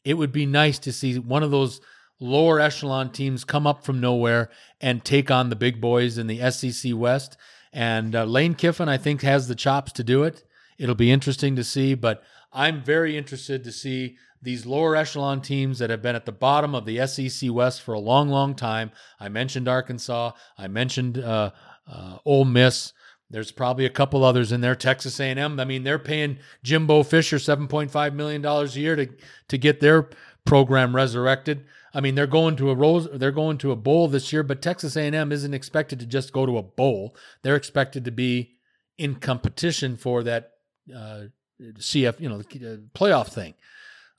It 0.05 0.13
would 0.13 0.31
be 0.31 0.45
nice 0.45 0.79
to 0.79 0.93
see 0.93 1.17
one 1.17 1.43
of 1.43 1.51
those 1.51 1.81
lower 2.19 2.59
echelon 2.59 3.11
teams 3.11 3.43
come 3.43 3.65
up 3.65 3.83
from 3.83 3.99
nowhere 3.99 4.49
and 4.79 5.03
take 5.03 5.31
on 5.31 5.49
the 5.49 5.55
big 5.55 5.81
boys 5.81 6.17
in 6.17 6.27
the 6.27 6.51
SEC 6.51 6.93
West. 6.95 7.37
And 7.73 8.15
uh, 8.15 8.25
Lane 8.25 8.55
Kiffin, 8.55 8.89
I 8.89 8.97
think, 8.97 9.21
has 9.21 9.47
the 9.47 9.55
chops 9.55 9.91
to 9.93 10.03
do 10.03 10.23
it. 10.23 10.43
It'll 10.77 10.95
be 10.95 11.11
interesting 11.11 11.55
to 11.55 11.63
see, 11.63 11.93
but 11.93 12.23
I'm 12.51 12.83
very 12.83 13.17
interested 13.17 13.63
to 13.63 13.71
see 13.71 14.17
these 14.41 14.65
lower 14.65 14.95
echelon 14.95 15.41
teams 15.41 15.79
that 15.79 15.89
have 15.89 16.01
been 16.01 16.15
at 16.15 16.25
the 16.25 16.31
bottom 16.31 16.73
of 16.73 16.85
the 16.85 17.05
SEC 17.07 17.51
West 17.51 17.81
for 17.81 17.93
a 17.93 17.99
long, 17.99 18.29
long 18.29 18.55
time. 18.55 18.91
I 19.19 19.29
mentioned 19.29 19.67
Arkansas. 19.67 20.31
I 20.57 20.67
mentioned 20.67 21.17
uh, 21.17 21.51
uh, 21.91 22.17
Ole 22.25 22.45
Miss. 22.45 22.93
There's 23.29 23.51
probably 23.51 23.85
a 23.85 23.91
couple 23.91 24.23
others 24.23 24.51
in 24.51 24.61
there. 24.61 24.75
Texas 24.75 25.19
A&M. 25.19 25.59
I 25.59 25.65
mean, 25.65 25.83
they're 25.83 25.99
paying 25.99 26.39
Jimbo 26.63 27.03
Fisher 27.03 27.37
7.5 27.37 28.13
million 28.13 28.41
dollars 28.41 28.75
a 28.75 28.79
year 28.79 28.95
to 28.95 29.07
to 29.49 29.57
get 29.57 29.79
their 29.79 30.09
program 30.45 30.95
resurrected. 30.95 31.65
I 31.93 32.01
mean, 32.01 32.15
they're 32.15 32.27
going 32.27 32.55
to 32.57 32.69
a 32.69 32.75
rose, 32.75 33.07
they're 33.13 33.31
going 33.31 33.57
to 33.59 33.71
a 33.71 33.75
bowl 33.75 34.07
this 34.07 34.31
year, 34.31 34.43
but 34.43 34.61
Texas 34.61 34.95
A&M 34.95 35.31
isn't 35.31 35.53
expected 35.53 35.99
to 35.99 36.05
just 36.05 36.31
go 36.31 36.45
to 36.45 36.57
a 36.57 36.63
bowl. 36.63 37.15
They're 37.41 37.55
expected 37.55 38.05
to 38.05 38.11
be 38.11 38.57
in 38.97 39.15
competition 39.15 39.97
for 39.97 40.23
that 40.23 40.51
uh, 40.95 41.23
CF, 41.61 42.19
you 42.19 42.29
know, 42.29 42.39
uh, 42.39 42.77
playoff 42.95 43.27
thing. 43.27 43.53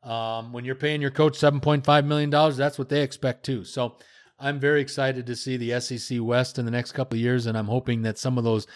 Um, 0.03 0.53
when 0.53 0.65
you're 0.65 0.75
paying 0.75 1.03
your 1.03 1.11
coach 1.11 1.39
$7.5 1.39 2.05
million, 2.07 2.31
that's 2.31 2.79
what 2.79 2.89
they 2.89 3.03
expect 3.03 3.45
too. 3.45 3.65
So 3.65 3.97
I'm 4.39 4.59
very 4.59 4.81
excited 4.81 5.27
to 5.27 5.37
see 5.37 5.57
the 5.57 5.79
SEC 5.81 6.19
West 6.21 6.59
in 6.59 6.65
the 6.65 6.71
next 6.71 6.93
couple 6.93 7.17
of 7.17 7.21
years, 7.21 7.47
and 7.47 7.59
I'm 7.59 7.67
hoping 7.67 8.03
that 8.03 8.19
some 8.19 8.39
of 8.39 8.45
those 8.45 8.67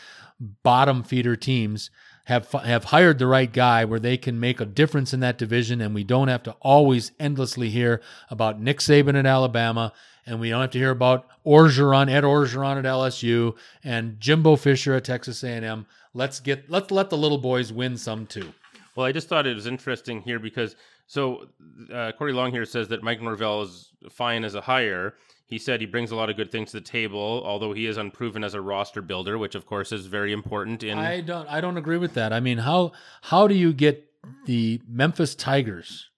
bottom 0.62 1.02
feeder 1.02 1.36
teams 1.36 1.90
have 2.24 2.50
have 2.52 2.84
hired 2.84 3.18
the 3.18 3.26
right 3.26 3.52
guy 3.52 3.84
where 3.84 4.00
they 4.00 4.16
can 4.16 4.40
make 4.40 4.60
a 4.60 4.66
difference 4.66 5.14
in 5.14 5.20
that 5.20 5.38
division, 5.38 5.80
and 5.80 5.94
we 5.94 6.04
don't 6.04 6.28
have 6.28 6.42
to 6.42 6.52
always 6.60 7.12
endlessly 7.18 7.70
hear 7.70 8.00
about 8.30 8.60
Nick 8.60 8.78
Saban 8.78 9.18
at 9.18 9.26
Alabama, 9.26 9.92
and 10.26 10.40
we 10.40 10.50
don't 10.50 10.60
have 10.60 10.70
to 10.70 10.78
hear 10.78 10.90
about 10.90 11.26
Orgeron, 11.46 12.10
Ed 12.10 12.24
Orgeron 12.24 12.78
at 12.78 12.84
LSU, 12.84 13.54
and 13.82 14.18
Jimbo 14.20 14.56
Fisher 14.56 14.94
at 14.94 15.04
Texas 15.04 15.42
A&M. 15.44 15.86
Let's 16.12 16.40
get 16.40 16.70
let's 16.70 16.90
let 16.90 17.10
the 17.10 17.18
little 17.18 17.38
boys 17.38 17.72
win 17.72 17.96
some 17.96 18.26
too. 18.26 18.52
Well, 18.96 19.06
I 19.06 19.12
just 19.12 19.28
thought 19.28 19.46
it 19.46 19.56
was 19.56 19.66
interesting 19.66 20.22
here 20.22 20.38
because 20.38 20.76
so 21.06 21.48
uh, 21.92 22.12
Corey 22.18 22.32
Long 22.32 22.50
here 22.50 22.64
says 22.64 22.88
that 22.88 23.02
Mike 23.02 23.20
Norvell 23.20 23.62
is 23.62 23.90
fine 24.10 24.44
as 24.44 24.54
a 24.54 24.60
hire. 24.60 25.14
He 25.46 25.58
said 25.58 25.80
he 25.80 25.86
brings 25.86 26.10
a 26.10 26.16
lot 26.16 26.30
of 26.30 26.36
good 26.36 26.50
things 26.50 26.70
to 26.70 26.78
the 26.78 26.86
table, 26.86 27.42
although 27.44 27.72
he 27.72 27.86
is 27.86 27.98
unproven 27.98 28.42
as 28.42 28.54
a 28.54 28.60
roster 28.60 29.02
builder, 29.02 29.36
which 29.36 29.54
of 29.54 29.66
course 29.66 29.92
is 29.92 30.06
very 30.06 30.32
important. 30.32 30.82
In 30.82 30.98
I 30.98 31.20
don't 31.20 31.48
I 31.48 31.60
don't 31.60 31.76
agree 31.76 31.98
with 31.98 32.14
that. 32.14 32.32
I 32.32 32.40
mean, 32.40 32.58
how 32.58 32.92
how 33.22 33.46
do 33.46 33.54
you 33.54 33.72
get 33.72 34.08
the 34.46 34.80
Memphis 34.88 35.34
Tigers, 35.34 36.08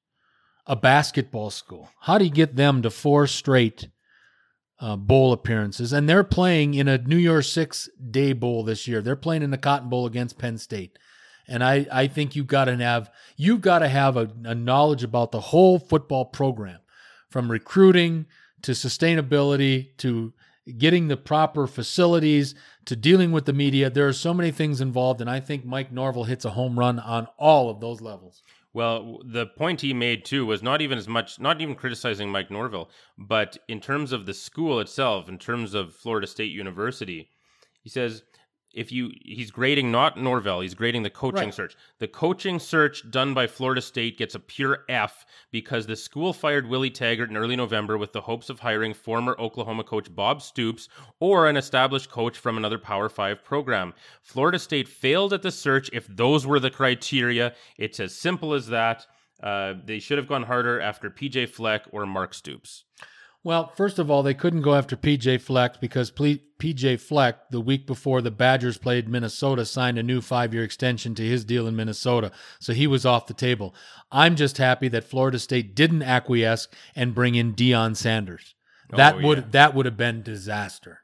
a 0.67 0.77
basketball 0.77 1.51
school, 1.51 1.91
how 2.01 2.19
do 2.19 2.25
you 2.25 2.31
get 2.31 2.55
them 2.57 2.83
to 2.83 2.91
four 2.91 3.27
straight 3.27 3.89
uh, 4.79 4.97
bowl 4.97 5.33
appearances? 5.33 5.93
And 5.93 6.09
they're 6.09 6.25
playing 6.25 6.75
in 6.75 6.87
a 6.87 6.99
New 6.99 7.17
Year's 7.17 7.51
Six 7.51 7.89
Day 8.11 8.33
Bowl 8.33 8.63
this 8.63 8.87
year. 8.87 9.03
They're 9.03 9.17
playing 9.17 9.43
in 9.43 9.51
the 9.51 9.59
Cotton 9.59 9.89
Bowl 9.89 10.07
against 10.07 10.39
Penn 10.39 10.57
State. 10.57 10.97
And 11.49 11.63
I, 11.63 11.87
I 11.93 12.07
think 12.09 12.35
you've 12.35 12.47
got 12.47 12.65
to 12.65 12.77
have 12.77 13.11
you've 13.37 13.61
got 13.61 13.81
to 13.81 13.89
have 13.89 14.17
a, 14.17 14.31
a 14.45 14.55
knowledge 14.55 15.05
about 15.05 15.33
the 15.33 15.41
whole 15.41 15.79
football 15.79 16.25
program, 16.25 16.81
from 17.31 17.51
recruiting 17.51 18.27
to 18.63 18.73
sustainability 18.73 19.97
to 19.99 20.33
getting 20.79 21.07
the 21.07 21.17
proper 21.17 21.67
facilities 21.67 22.55
to 22.85 22.97
dealing 22.97 23.31
with 23.31 23.45
the 23.45 23.53
media. 23.53 23.89
There 23.89 24.09
are 24.09 24.13
so 24.13 24.35
many 24.35 24.51
things 24.51 24.81
involved, 24.81 25.21
and 25.21 25.31
I 25.31 25.39
think 25.39 25.65
Mike 25.65 25.93
Norvell 25.93 26.25
hits 26.25 26.45
a 26.45 26.51
home 26.51 26.79
run 26.79 26.99
on 26.99 27.29
all 27.39 27.71
of 27.71 27.81
those 27.81 28.01
levels. 28.01 28.43
Well, 28.73 29.21
the 29.25 29.47
point 29.47 29.81
he 29.81 29.95
made 29.95 30.25
too 30.25 30.45
was 30.45 30.63
not 30.63 30.83
even 30.83 30.99
as 30.99 31.09
much, 31.09 31.41
not 31.41 31.61
even 31.61 31.77
criticizing 31.77 32.31
Mike 32.31 32.51
Norvell, 32.51 32.91
but 33.17 33.57
in 33.69 33.81
terms 33.81 34.13
of 34.13 34.27
the 34.27 34.35
school 34.35 34.81
itself, 34.81 35.29
in 35.29 35.39
terms 35.39 35.73
of 35.73 35.95
Florida 35.95 36.27
State 36.27 36.53
University, 36.53 37.31
he 37.83 37.89
says 37.89 38.23
if 38.77 38.93
you 38.93 39.11
he's 39.25 39.51
grading 39.51 39.91
not 39.91 40.17
Norvell, 40.21 40.61
he's 40.61 40.75
grading 40.75 41.03
the 41.03 41.11
coaching 41.11 41.47
Right. 41.47 41.55
search. 41.55 41.75
The 41.99 42.07
coaching 42.07 42.59
search 42.59 43.11
done 43.11 43.35
by 43.35 43.47
Florida 43.47 43.81
State 43.81 44.19
gets 44.19 44.35
a 44.35 44.39
pure 44.39 44.85
F 44.89 45.25
because 45.51 45.87
the 45.87 45.97
school 45.97 46.33
fired 46.33 46.69
Willie 46.69 46.91
Taggart 46.91 47.31
in 47.31 47.37
early 47.37 47.57
November 47.57 47.97
with 47.99 48.13
the 48.13 48.21
hopes 48.21 48.51
of 48.51 48.61
hiring 48.61 48.95
former 48.95 49.35
Oklahoma 49.39 49.83
coach 49.83 50.15
Bob 50.15 50.43
Stoops 50.43 50.89
or 51.19 51.49
an 51.49 51.57
established 51.57 52.11
coach 52.11 52.37
from 52.39 52.57
another 52.57 52.79
Power 52.79 53.09
5 53.09 53.43
program. 53.43 53.95
Florida 54.23 54.59
State 54.59 54.89
failed 54.89 55.33
at 55.33 55.43
the 55.43 55.51
search 55.51 55.91
if 55.93 56.07
those 56.07 56.47
were 56.47 56.61
the 56.61 56.71
criteria. 56.71 57.55
It's 57.79 57.99
as 57.99 58.15
simple 58.15 58.53
as 58.55 58.69
that. 58.69 59.07
Uh, 59.43 59.75
they 59.85 59.99
should 59.99 60.17
have 60.19 60.29
gone 60.29 60.45
harder 60.45 60.81
after 60.81 61.11
PJ 61.11 61.49
Fleck 61.49 61.83
or 61.93 62.07
Mark 62.07 62.33
Stoops. 62.35 62.85
Well, 63.47 63.69
first 63.77 64.01
of 64.01 64.11
all, 64.11 64.25
they 64.25 64.35
couldn't 64.35 64.63
go 64.63 64.75
after 64.75 64.97
PJ 64.97 65.41
Fleck 65.41 65.81
because 65.81 66.11
PJ 66.11 66.99
Fleck, 66.99 67.49
the 67.51 67.61
week 67.61 67.87
before 67.87 68.21
the 68.21 68.33
Badgers 68.33 68.77
played 68.77 69.09
Minnesota, 69.09 69.65
signed 69.65 69.99
a 69.99 70.03
new 70.03 70.21
five 70.21 70.53
year 70.53 70.65
extension 70.65 71.15
to 71.15 71.23
his 71.23 71.45
deal 71.45 71.69
in 71.69 71.77
Minnesota. 71.77 72.33
So 72.59 72.73
he 72.73 72.89
was 72.89 73.07
off 73.07 73.29
the 73.29 73.35
table. 73.35 73.73
I'm 74.11 74.35
just 74.35 74.59
happy 74.59 74.89
that 74.89 75.05
Florida 75.05 75.39
State 75.39 75.77
didn't 75.77 76.03
acquiesce 76.03 76.67
and 76.97 77.15
bring 77.15 77.37
in 77.37 77.55
Deion 77.55 77.95
Sanders. 77.95 78.57
That 78.91 79.15
Oh, 79.15 79.21
would 79.21 79.39
yeah. 79.39 79.45
that 79.53 79.75
would 79.77 79.87
have 79.87 79.97
been 79.97 80.23
disaster. 80.23 81.03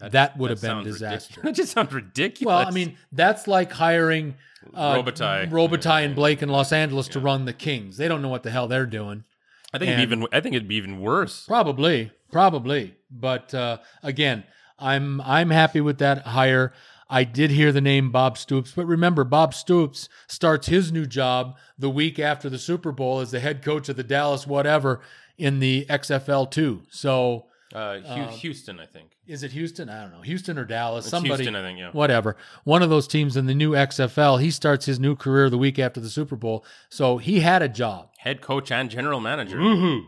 That, 0.00 0.36
would 0.36 0.50
have 0.50 0.60
been 0.60 0.84
disaster. 0.84 1.40
ridiculous. 1.40 1.44
That 1.44 1.54
just 1.54 1.72
sounds 1.72 1.94
ridiculous. 1.94 2.46
Well, 2.46 2.68
I 2.68 2.72
mean, 2.72 2.98
that's 3.10 3.48
like 3.48 3.72
hiring 3.72 4.34
uh, 4.74 4.96
Robitaille. 4.96 5.50
Robitaille 5.50 6.04
and 6.04 6.14
Blake 6.14 6.42
in 6.42 6.50
Los 6.50 6.72
Angeles 6.72 7.08
to 7.08 7.20
run 7.20 7.46
the 7.46 7.54
Kings. 7.54 7.96
They 7.96 8.06
don't 8.06 8.20
know 8.20 8.28
what 8.28 8.42
the 8.42 8.50
hell 8.50 8.68
they're 8.68 8.84
doing. 8.84 9.24
I 9.72 9.78
think 9.78 9.90
it'd 9.90 10.00
and- 10.00 10.10
be 10.10 10.16
even. 10.16 10.28
I 10.32 10.40
think 10.40 10.54
it'd 10.54 10.68
be 10.68 10.76
even 10.76 11.00
worse. 11.00 11.46
Probably, 11.46 12.10
probably. 12.32 12.94
But 13.10 13.52
uh, 13.54 13.78
again, 14.02 14.44
I'm 14.78 15.20
I'm 15.20 15.50
happy 15.50 15.80
with 15.80 15.98
that 15.98 16.26
hire. 16.26 16.72
I 17.12 17.24
did 17.24 17.50
hear 17.50 17.72
the 17.72 17.80
name 17.80 18.12
Bob 18.12 18.38
Stoops, 18.38 18.72
but 18.74 18.86
remember, 18.86 19.24
Bob 19.24 19.52
Stoops 19.52 20.08
starts 20.28 20.68
his 20.68 20.92
new 20.92 21.06
job 21.06 21.56
the 21.76 21.90
week 21.90 22.20
after 22.20 22.48
the 22.48 22.58
Super 22.58 22.92
Bowl 22.92 23.18
as 23.18 23.32
the 23.32 23.40
head 23.40 23.62
coach 23.64 23.88
of 23.88 23.96
the 23.96 24.04
Dallas 24.04 24.46
whatever 24.46 25.00
in 25.36 25.58
the 25.58 25.86
XFL 25.90 26.48
two. 26.50 26.82
So 26.88 27.46
Uh, 27.74 28.00
Hu- 28.00 28.36
Houston, 28.38 28.80
I 28.80 28.86
think. 28.86 29.16
is 29.26 29.42
it 29.42 29.52
Houston? 29.52 29.88
I 29.88 30.02
don't 30.02 30.12
know, 30.12 30.22
Houston 30.22 30.58
or 30.58 30.64
Dallas. 30.64 31.04
It's 31.04 31.10
Somebody, 31.10 31.44
Houston, 31.44 31.54
I 31.56 31.62
think. 31.62 31.78
Yeah. 31.78 31.90
whatever. 31.92 32.36
One 32.64 32.82
of 32.82 32.90
those 32.90 33.06
teams 33.06 33.36
in 33.36 33.46
the 33.46 33.54
new 33.54 33.72
XFL. 33.72 34.40
He 34.40 34.50
starts 34.50 34.86
his 34.86 34.98
new 34.98 35.14
career 35.14 35.48
the 35.50 35.58
week 35.58 35.78
after 35.78 36.00
the 36.00 36.10
Super 36.10 36.36
Bowl, 36.36 36.64
so 36.88 37.18
he 37.18 37.40
had 37.40 37.62
a 37.62 37.68
job. 37.68 38.10
Head 38.18 38.40
coach 38.40 38.72
and 38.72 38.90
general 38.90 39.20
manager. 39.20 39.56
Woohoo! 39.58 40.06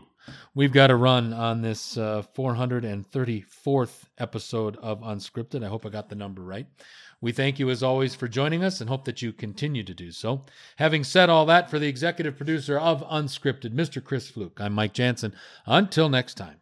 We've 0.55 0.71
got 0.71 0.87
to 0.87 0.95
run 0.95 1.33
on 1.33 1.61
this 1.61 1.97
uh, 1.97 2.23
434th 2.35 4.03
episode 4.17 4.77
of 4.77 5.01
Unscripted. 5.01 5.63
I 5.63 5.67
hope 5.67 5.85
I 5.85 5.89
got 5.89 6.09
the 6.09 6.15
number 6.15 6.41
right. 6.41 6.67
We 7.21 7.31
thank 7.31 7.57
you 7.59 7.69
as 7.69 7.81
always 7.83 8.15
for 8.15 8.27
joining 8.27 8.63
us 8.63 8.81
and 8.81 8.89
hope 8.89 9.05
that 9.05 9.21
you 9.21 9.31
continue 9.31 9.83
to 9.83 9.93
do 9.93 10.11
so. 10.11 10.43
Having 10.75 11.05
said 11.05 11.29
all 11.29 11.45
that, 11.45 11.69
for 11.69 11.79
the 11.79 11.87
executive 11.87 12.35
producer 12.35 12.77
of 12.77 13.01
Unscripted, 13.07 13.73
Mr. 13.73 14.03
Chris 14.03 14.29
Fluke, 14.29 14.59
I'm 14.59 14.73
Mike 14.73 14.93
Jansen. 14.93 15.33
Until 15.65 16.09
next 16.09 16.33
time. 16.35 16.57